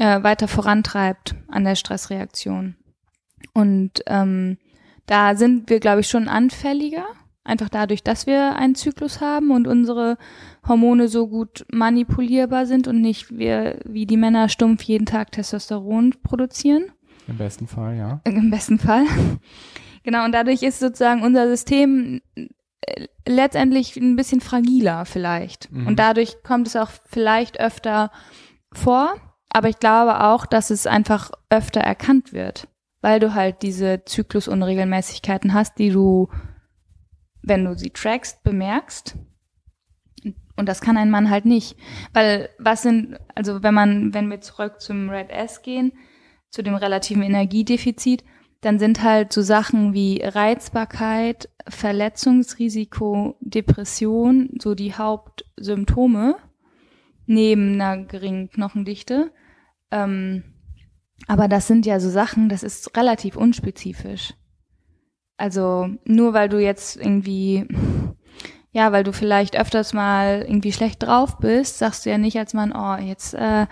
äh, 0.00 0.22
weiter 0.22 0.48
vorantreibt 0.48 1.34
an 1.48 1.64
der 1.64 1.76
Stressreaktion. 1.76 2.76
Und 3.52 4.02
ähm, 4.06 4.58
da 5.10 5.34
sind 5.34 5.68
wir, 5.68 5.80
glaube 5.80 6.00
ich, 6.00 6.08
schon 6.08 6.28
anfälliger. 6.28 7.04
Einfach 7.42 7.68
dadurch, 7.68 8.04
dass 8.04 8.28
wir 8.28 8.54
einen 8.54 8.76
Zyklus 8.76 9.20
haben 9.20 9.50
und 9.50 9.66
unsere 9.66 10.18
Hormone 10.66 11.08
so 11.08 11.26
gut 11.26 11.66
manipulierbar 11.72 12.64
sind 12.64 12.86
und 12.86 13.00
nicht 13.00 13.36
wir 13.36 13.80
wie 13.84 14.06
die 14.06 14.16
Männer 14.16 14.48
stumpf 14.48 14.84
jeden 14.84 15.06
Tag 15.06 15.32
Testosteron 15.32 16.14
produzieren. 16.22 16.92
Im 17.26 17.38
besten 17.38 17.66
Fall, 17.66 17.96
ja. 17.96 18.20
Im 18.24 18.50
besten 18.50 18.78
Fall. 18.78 19.04
Genau, 20.02 20.24
und 20.24 20.32
dadurch 20.32 20.62
ist 20.62 20.80
sozusagen 20.80 21.22
unser 21.22 21.46
System 21.46 22.22
äh, 22.34 23.06
letztendlich 23.28 23.98
ein 23.98 24.16
bisschen 24.16 24.40
fragiler 24.40 25.04
vielleicht. 25.04 25.70
Mhm. 25.70 25.88
Und 25.88 25.98
dadurch 25.98 26.42
kommt 26.42 26.68
es 26.68 26.74
auch 26.74 26.88
vielleicht 27.04 27.60
öfter 27.60 28.10
vor. 28.72 29.12
Aber 29.50 29.68
ich 29.68 29.78
glaube 29.78 30.24
auch, 30.24 30.46
dass 30.46 30.70
es 30.70 30.86
einfach 30.86 31.32
öfter 31.50 31.82
erkannt 31.82 32.32
wird, 32.32 32.66
weil 33.00 33.20
du 33.20 33.34
halt 33.34 33.62
diese 33.62 34.04
Zyklusunregelmäßigkeiten 34.04 35.54
hast, 35.54 35.78
die 35.78 35.90
du, 35.90 36.28
wenn 37.42 37.64
du 37.64 37.76
sie 37.76 37.90
trackst, 37.90 38.42
bemerkst. 38.42 39.16
Und 40.56 40.68
das 40.68 40.82
kann 40.82 40.98
ein 40.98 41.10
Mann 41.10 41.30
halt 41.30 41.46
nicht. 41.46 41.76
Weil 42.12 42.50
was 42.58 42.82
sind, 42.82 43.18
also 43.34 43.62
wenn 43.62 43.72
man, 43.72 44.12
wenn 44.12 44.28
wir 44.30 44.40
zurück 44.40 44.80
zum 44.80 45.08
Red 45.08 45.30
S 45.30 45.62
gehen, 45.62 45.92
zu 46.50 46.62
dem 46.62 46.74
relativen 46.74 47.22
Energiedefizit, 47.22 48.24
dann 48.60 48.78
sind 48.78 49.02
halt 49.02 49.32
so 49.32 49.40
Sachen 49.40 49.94
wie 49.94 50.20
Reizbarkeit, 50.22 51.48
Verletzungsrisiko, 51.66 53.36
Depression 53.40 54.50
so 54.60 54.74
die 54.74 54.92
Hauptsymptome 54.92 56.36
neben 57.26 57.80
einer 57.80 58.04
geringen 58.04 58.50
Knochendichte. 58.50 59.32
Ähm, 59.90 60.44
aber 61.26 61.48
das 61.48 61.66
sind 61.66 61.86
ja 61.86 62.00
so 62.00 62.10
Sachen, 62.10 62.48
das 62.48 62.62
ist 62.62 62.96
relativ 62.96 63.36
unspezifisch. 63.36 64.34
Also 65.36 65.88
nur 66.04 66.34
weil 66.34 66.48
du 66.48 66.58
jetzt 66.60 66.96
irgendwie, 66.96 67.66
ja, 68.72 68.92
weil 68.92 69.04
du 69.04 69.12
vielleicht 69.12 69.56
öfters 69.58 69.92
mal 69.94 70.42
irgendwie 70.46 70.72
schlecht 70.72 71.02
drauf 71.02 71.38
bist, 71.38 71.78
sagst 71.78 72.04
du 72.04 72.10
ja 72.10 72.18
nicht 72.18 72.38
als 72.38 72.52
Mann, 72.54 72.72
oh, 72.76 72.96
jetzt 73.02 73.34
äh, 73.34 73.66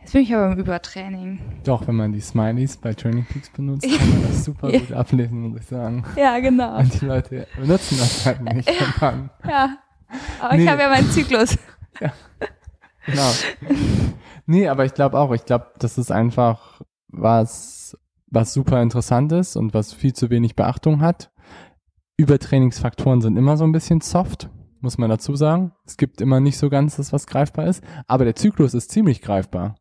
Jetzt 0.00 0.12
bin 0.12 0.22
ich 0.22 0.32
aber 0.36 0.52
im 0.52 0.58
Übertraining. 0.60 1.40
Doch, 1.64 1.88
wenn 1.88 1.96
man 1.96 2.12
die 2.12 2.20
Smileys 2.20 2.76
bei 2.76 2.94
Training 2.94 3.24
Peaks 3.24 3.50
benutzt, 3.50 3.82
kann 3.98 4.08
man 4.10 4.22
das 4.28 4.44
super 4.44 4.68
Ja. 4.72 4.78
gut 4.78 4.92
ablesen, 4.92 5.40
muss 5.48 5.62
ich 5.62 5.66
sagen. 5.66 6.04
Ja, 6.16 6.38
genau. 6.38 6.78
Und 6.78 7.00
die 7.00 7.06
Leute 7.06 7.48
benutzen 7.58 7.98
das 7.98 8.24
halt 8.24 8.40
nicht. 8.42 8.70
Dann, 9.00 9.30
Ja. 9.48 9.78
Aber 10.40 10.54
ich 10.54 10.60
Nee. 10.60 10.68
habe 10.68 10.82
ja 10.82 10.88
meinen 10.90 11.10
Zyklus. 11.10 11.58
genau. 13.06 13.30
Nee, 14.46 14.68
aber 14.68 14.84
ich 14.84 14.94
glaube 14.94 15.18
auch, 15.18 15.32
ich 15.32 15.44
glaube, 15.44 15.72
das 15.80 15.98
ist 15.98 16.12
einfach 16.12 16.80
was, 17.08 17.96
was 18.26 18.52
super 18.52 18.82
interessant 18.82 19.32
ist 19.32 19.56
und 19.56 19.74
was 19.74 19.92
viel 19.92 20.12
zu 20.12 20.30
wenig 20.30 20.56
Beachtung 20.56 21.00
hat. 21.00 21.30
Übertrainingsfaktoren 22.16 23.20
sind 23.20 23.36
immer 23.36 23.56
so 23.56 23.64
ein 23.64 23.72
bisschen 23.72 24.00
soft, 24.00 24.48
muss 24.80 24.98
man 24.98 25.10
dazu 25.10 25.36
sagen. 25.36 25.72
Es 25.84 25.96
gibt 25.96 26.20
immer 26.20 26.40
nicht 26.40 26.58
so 26.58 26.70
ganz 26.70 26.96
das, 26.96 27.12
was 27.12 27.26
greifbar 27.26 27.66
ist. 27.66 27.82
Aber 28.06 28.24
der 28.24 28.36
Zyklus 28.36 28.74
ist 28.74 28.90
ziemlich 28.90 29.20
greifbar. 29.20 29.76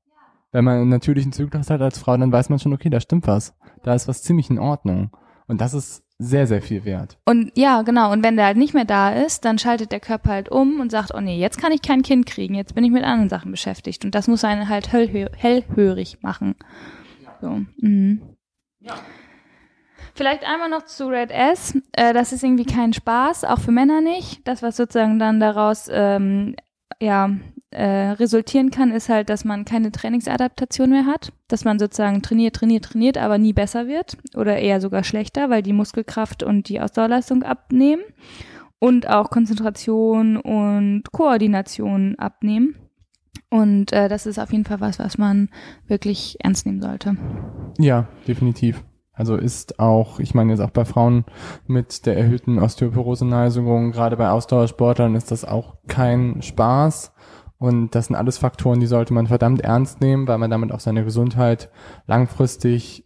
Wenn 0.51 0.65
man 0.65 0.79
einen 0.79 0.89
natürlichen 0.89 1.31
Zyklus 1.31 1.69
hat 1.69 1.81
als 1.81 1.99
Frau, 1.99 2.15
dann 2.17 2.31
weiß 2.31 2.49
man 2.49 2.59
schon, 2.59 2.73
okay, 2.73 2.89
da 2.89 2.99
stimmt 2.99 3.27
was. 3.27 3.53
Da 3.83 3.93
ist 3.93 4.07
was 4.07 4.23
ziemlich 4.23 4.49
in 4.49 4.59
Ordnung. 4.59 5.11
Und 5.47 5.61
das 5.61 5.73
ist 5.73 6.03
sehr, 6.17 6.47
sehr 6.47 6.61
viel 6.61 6.85
wert. 6.85 7.17
Und 7.25 7.51
ja, 7.55 7.81
genau. 7.81 8.11
Und 8.11 8.23
wenn 8.23 8.37
der 8.37 8.45
halt 8.45 8.57
nicht 8.57 8.73
mehr 8.73 8.85
da 8.85 9.11
ist, 9.11 9.43
dann 9.43 9.59
schaltet 9.59 9.91
der 9.91 9.99
Körper 9.99 10.29
halt 10.29 10.49
um 10.49 10.79
und 10.79 10.91
sagt, 10.91 11.13
oh 11.13 11.19
nee, 11.19 11.37
jetzt 11.37 11.59
kann 11.59 11.73
ich 11.73 11.81
kein 11.81 12.03
Kind 12.03 12.25
kriegen, 12.25 12.55
jetzt 12.55 12.73
bin 12.73 12.83
ich 12.85 12.91
mit 12.91 13.03
anderen 13.03 13.29
Sachen 13.29 13.51
beschäftigt. 13.51 14.05
Und 14.05 14.15
das 14.15 14.27
muss 14.27 14.43
einen 14.43 14.69
halt 14.69 14.91
hellhö 14.91 15.27
hellhörig 15.35 16.19
machen. 16.21 16.55
So. 17.45 17.61
Mhm. 17.77 18.21
Vielleicht 20.15 20.43
einmal 20.45 20.69
noch 20.69 20.85
zu 20.85 21.07
Red 21.07 21.29
S. 21.29 21.77
Äh, 21.91 22.13
das 22.13 22.31
ist 22.31 22.43
irgendwie 22.43 22.65
kein 22.65 22.91
Spaß, 22.91 23.43
auch 23.43 23.59
für 23.59 23.71
Männer 23.71 24.01
nicht. 24.01 24.47
Das, 24.47 24.63
was 24.63 24.77
sozusagen 24.77 25.19
dann 25.19 25.39
daraus 25.39 25.87
ähm, 25.91 26.55
ja, 26.99 27.29
äh, 27.69 28.11
resultieren 28.11 28.71
kann, 28.71 28.91
ist 28.91 29.09
halt, 29.09 29.29
dass 29.29 29.45
man 29.45 29.63
keine 29.63 29.91
Trainingsadaptation 29.91 30.89
mehr 30.89 31.05
hat. 31.05 31.33
Dass 31.47 31.65
man 31.65 31.77
sozusagen 31.77 32.23
trainiert, 32.23 32.55
trainiert, 32.55 32.85
trainiert, 32.85 33.17
aber 33.19 33.37
nie 33.37 33.53
besser 33.53 33.87
wird. 33.87 34.17
Oder 34.35 34.57
eher 34.57 34.81
sogar 34.81 35.03
schlechter, 35.03 35.51
weil 35.51 35.61
die 35.61 35.73
Muskelkraft 35.73 36.41
und 36.41 36.67
die 36.67 36.81
Ausdauerleistung 36.81 37.43
abnehmen. 37.43 38.01
Und 38.79 39.07
auch 39.07 39.29
Konzentration 39.29 40.37
und 40.37 41.03
Koordination 41.11 42.15
abnehmen. 42.17 42.84
Und 43.55 43.93
äh, 43.93 44.09
das 44.09 44.25
ist 44.25 44.37
auf 44.37 44.51
jeden 44.51 44.65
Fall 44.65 44.81
was, 44.81 44.99
was 44.99 45.17
man 45.17 45.47
wirklich 45.87 46.35
ernst 46.43 46.65
nehmen 46.65 46.81
sollte. 46.81 47.15
Ja, 47.77 48.09
definitiv. 48.27 48.83
Also 49.13 49.37
ist 49.37 49.79
auch, 49.79 50.19
ich 50.19 50.35
meine 50.35 50.51
jetzt 50.51 50.59
auch 50.59 50.71
bei 50.71 50.83
Frauen 50.83 51.23
mit 51.65 52.05
der 52.05 52.17
erhöhten 52.17 52.59
Osteoporose-Neigung, 52.59 53.93
gerade 53.93 54.17
bei 54.17 54.29
Ausdauersportlern 54.29 55.15
ist 55.15 55.31
das 55.31 55.45
auch 55.45 55.77
kein 55.87 56.41
Spaß. 56.41 57.13
Und 57.57 57.95
das 57.95 58.07
sind 58.07 58.17
alles 58.17 58.37
Faktoren, 58.37 58.81
die 58.81 58.87
sollte 58.87 59.13
man 59.13 59.27
verdammt 59.27 59.61
ernst 59.61 60.01
nehmen, 60.01 60.27
weil 60.27 60.37
man 60.37 60.51
damit 60.51 60.73
auch 60.73 60.81
seine 60.81 61.05
Gesundheit 61.05 61.71
langfristig 62.07 63.05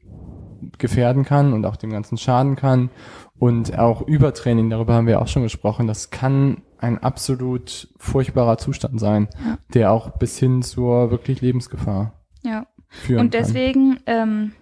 gefährden 0.79 1.25
kann 1.25 1.53
und 1.53 1.63
auch 1.63 1.75
dem 1.75 1.91
Ganzen 1.91 2.17
schaden 2.17 2.55
kann. 2.55 2.89
Und 3.37 3.77
auch 3.77 4.01
Übertraining, 4.01 4.71
darüber 4.71 4.95
haben 4.95 5.05
wir 5.05 5.21
auch 5.21 5.27
schon 5.27 5.43
gesprochen, 5.43 5.85
das 5.85 6.09
kann 6.09 6.63
ein 6.79 6.97
absolut 6.97 7.87
furchtbarer 7.97 8.57
Zustand 8.57 8.99
sein, 8.99 9.27
Ja. 9.45 9.57
der 9.73 9.91
auch 9.91 10.17
bis 10.17 10.37
hin 10.39 10.61
zur 10.61 11.11
wirklich 11.11 11.41
Lebensgefahr 11.41 12.13
Ja. 12.43 12.67
führen 12.87 13.19
Und 13.21 13.33
deswegen 13.33 13.99
ähm, 14.05 14.53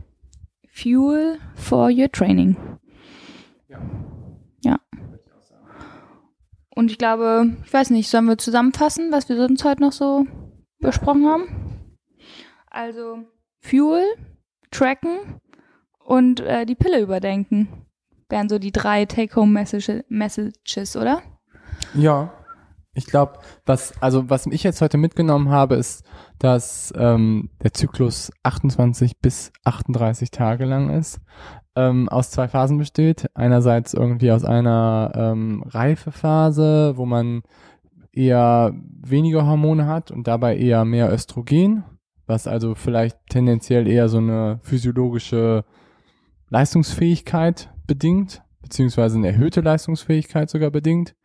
Fuel 0.71 1.39
for 1.55 1.89
your 1.91 2.11
training. 2.11 2.55
Ja. 3.69 3.79
Ja. 4.63 4.79
Und 6.75 6.91
ich 6.91 6.97
glaube, 6.97 7.55
ich 7.65 7.73
weiß 7.73 7.89
nicht, 7.89 8.09
sollen 8.09 8.25
wir 8.25 8.37
zusammenfassen, 8.37 9.11
was 9.11 9.29
wir 9.29 9.35
sonst 9.37 9.63
heute 9.63 9.81
noch 9.81 9.91
so 9.91 10.25
besprochen 10.79 11.25
haben? 11.25 11.43
Also 12.69 13.19
Fuel, 13.61 14.03
Tracken 14.69 15.39
und 16.05 16.39
äh, 16.41 16.65
die 16.65 16.75
Pille 16.75 17.01
überdenken. 17.01 17.67
Wären 18.29 18.49
so 18.49 18.59
die 18.59 18.71
drei 18.71 19.05
Take-Home-Messages, 19.05 20.95
oder? 20.95 21.21
Ja, 21.97 22.31
ich 22.93 23.05
glaube, 23.05 23.33
was 23.65 23.99
also 24.01 24.29
was 24.29 24.45
ich 24.47 24.63
jetzt 24.63 24.81
heute 24.81 24.97
mitgenommen 24.97 25.49
habe, 25.49 25.75
ist, 25.75 26.03
dass 26.39 26.93
ähm, 26.97 27.49
der 27.63 27.73
Zyklus 27.73 28.31
28 28.43 29.19
bis 29.19 29.51
38 29.63 30.31
Tage 30.31 30.65
lang 30.65 30.89
ist, 30.89 31.19
ähm, 31.75 32.07
aus 32.09 32.31
zwei 32.31 32.47
Phasen 32.47 32.77
besteht. 32.77 33.27
Einerseits 33.33 33.93
irgendwie 33.93 34.31
aus 34.31 34.43
einer 34.43 35.11
ähm, 35.15 35.63
Reifephase, 35.67 36.97
wo 36.97 37.05
man 37.05 37.41
eher 38.11 38.73
weniger 39.01 39.45
Hormone 39.45 39.85
hat 39.85 40.11
und 40.11 40.27
dabei 40.27 40.57
eher 40.57 40.85
mehr 40.85 41.11
Östrogen, 41.11 41.83
was 42.25 42.47
also 42.47 42.73
vielleicht 42.75 43.17
tendenziell 43.29 43.87
eher 43.87 44.09
so 44.09 44.17
eine 44.17 44.59
physiologische 44.63 45.65
Leistungsfähigkeit 46.49 47.71
bedingt, 47.85 48.41
beziehungsweise 48.61 49.17
eine 49.17 49.27
erhöhte 49.27 49.61
Leistungsfähigkeit 49.61 50.49
sogar 50.49 50.71
bedingt. 50.71 51.15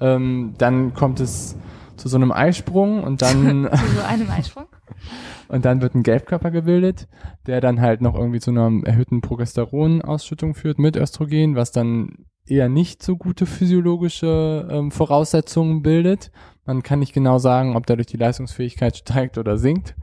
Ähm, 0.00 0.54
dann 0.58 0.94
kommt 0.94 1.20
es 1.20 1.56
zu 1.96 2.08
so 2.08 2.16
einem 2.16 2.32
Eisprung 2.32 3.02
und 3.04 3.22
dann 3.22 3.68
Zu 3.72 3.86
so 3.96 4.02
einem 4.02 4.30
Eisprung. 4.30 4.66
und 5.48 5.64
dann 5.64 5.82
wird 5.82 5.94
ein 5.94 6.02
Gelbkörper 6.02 6.50
gebildet, 6.50 7.08
der 7.46 7.60
dann 7.60 7.80
halt 7.80 8.00
noch 8.00 8.14
irgendwie 8.14 8.40
zu 8.40 8.50
einer 8.50 8.70
erhöhten 8.84 9.20
Progesteronausschüttung 9.20 10.54
führt 10.54 10.78
mit 10.78 10.96
Östrogen, 10.96 11.56
was 11.56 11.72
dann 11.72 12.26
eher 12.46 12.68
nicht 12.68 13.02
so 13.02 13.16
gute 13.16 13.46
physiologische 13.46 14.66
ähm, 14.70 14.90
Voraussetzungen 14.90 15.82
bildet. 15.82 16.30
Man 16.64 16.82
kann 16.82 16.98
nicht 16.98 17.12
genau 17.12 17.38
sagen, 17.38 17.76
ob 17.76 17.86
dadurch 17.86 18.06
die 18.06 18.16
Leistungsfähigkeit 18.16 18.96
steigt 18.96 19.38
oder 19.38 19.56
sinkt. 19.56 19.94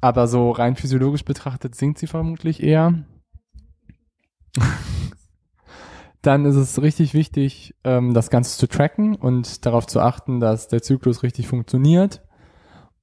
Aber 0.00 0.26
so 0.26 0.50
rein 0.50 0.76
physiologisch 0.76 1.24
betrachtet 1.24 1.74
sinkt 1.74 1.98
sie 1.98 2.06
vermutlich 2.06 2.62
eher. 2.62 3.04
Dann 6.22 6.44
ist 6.44 6.56
es 6.56 6.82
richtig 6.82 7.14
wichtig, 7.14 7.74
ähm, 7.84 8.12
das 8.12 8.30
Ganze 8.30 8.58
zu 8.58 8.66
tracken 8.66 9.14
und 9.14 9.64
darauf 9.64 9.86
zu 9.86 10.00
achten, 10.00 10.40
dass 10.40 10.68
der 10.68 10.82
Zyklus 10.82 11.22
richtig 11.22 11.48
funktioniert. 11.48 12.22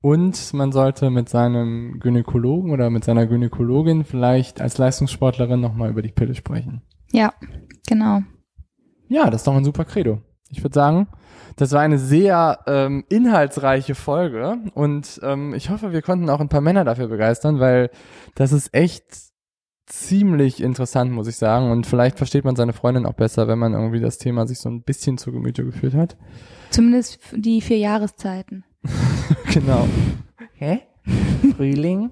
Und 0.02 0.54
man 0.54 0.72
sollte 0.72 1.10
mit 1.10 1.28
seinem 1.28 2.00
Gynäkologen 2.00 2.72
oder 2.72 2.90
mit 2.90 3.04
seiner 3.04 3.26
Gynäkologin 3.26 4.04
vielleicht 4.06 4.62
als 4.62 4.78
Leistungssportlerin 4.78 5.60
nochmal 5.60 5.90
über 5.90 6.04
die 6.04 6.12
Pille 6.12 6.36
sprechen. 6.36 6.84
Ja, 7.12 7.34
genau. 7.88 8.22
Ja, 9.08 9.30
das 9.30 9.42
ist 9.42 9.48
doch 9.48 9.56
ein 9.56 9.66
super 9.66 9.86
Credo. 9.86 10.22
Ich 10.50 10.64
würde 10.64 10.76
sagen, 10.76 11.08
das 11.56 11.72
war 11.72 11.82
eine 11.82 11.98
sehr 11.98 12.60
ähm, 12.68 13.04
inhaltsreiche 13.10 13.96
Folge 13.96 14.60
und 14.76 15.20
ähm, 15.24 15.54
ich 15.54 15.70
hoffe, 15.70 15.92
wir 15.92 16.02
konnten 16.02 16.30
auch 16.30 16.40
ein 16.40 16.50
paar 16.50 16.62
Männer 16.62 16.86
dafür 16.86 17.08
begeistern, 17.08 17.60
weil 17.60 17.90
das 18.36 18.54
ist 18.54 18.74
echt 18.74 19.27
ziemlich 19.88 20.62
interessant, 20.62 21.12
muss 21.12 21.28
ich 21.28 21.38
sagen. 21.38 21.72
Und 21.72 21.88
vielleicht 21.88 22.18
versteht 22.18 22.46
man 22.46 22.56
seine 22.56 22.74
Freundin 22.74 23.06
auch 23.06 23.14
besser, 23.14 23.48
wenn 23.48 23.60
man 23.60 23.74
irgendwie 23.74 24.00
das 24.00 24.18
Thema 24.18 24.46
sich 24.48 24.60
so 24.60 24.70
ein 24.70 24.84
bisschen 24.84 25.18
zu 25.18 25.32
Gemüte 25.32 25.64
geführt 25.66 25.94
hat. 25.96 26.18
Zumindest 26.70 27.20
die 27.34 27.62
vier 27.62 27.78
Jahreszeiten. 27.78 28.64
genau. 29.54 29.88
Hä? 30.54 30.82
Frühling, 31.56 32.12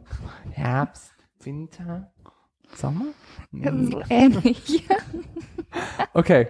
Herbst, 0.52 1.12
Winter, 1.44 2.12
Sommer? 2.76 3.06
So 3.52 4.02
ähnlich. 4.10 4.88
Okay. 6.14 6.48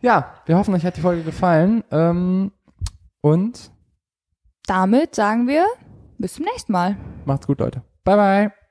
Ja, 0.00 0.36
wir 0.46 0.56
hoffen, 0.56 0.72
euch 0.74 0.86
hat 0.86 0.96
die 0.96 1.02
Folge 1.02 1.22
gefallen. 1.24 1.84
Ähm, 1.90 2.52
und 3.20 3.70
Damit 4.66 5.14
sagen 5.14 5.46
wir 5.46 5.66
bis 6.16 6.34
zum 6.34 6.46
nächsten 6.46 6.72
Mal. 6.72 6.96
macht's 7.26 7.46
gut, 7.46 7.60
Leute. 7.60 7.82
Bye, 8.04 8.16
bye. 8.16 8.61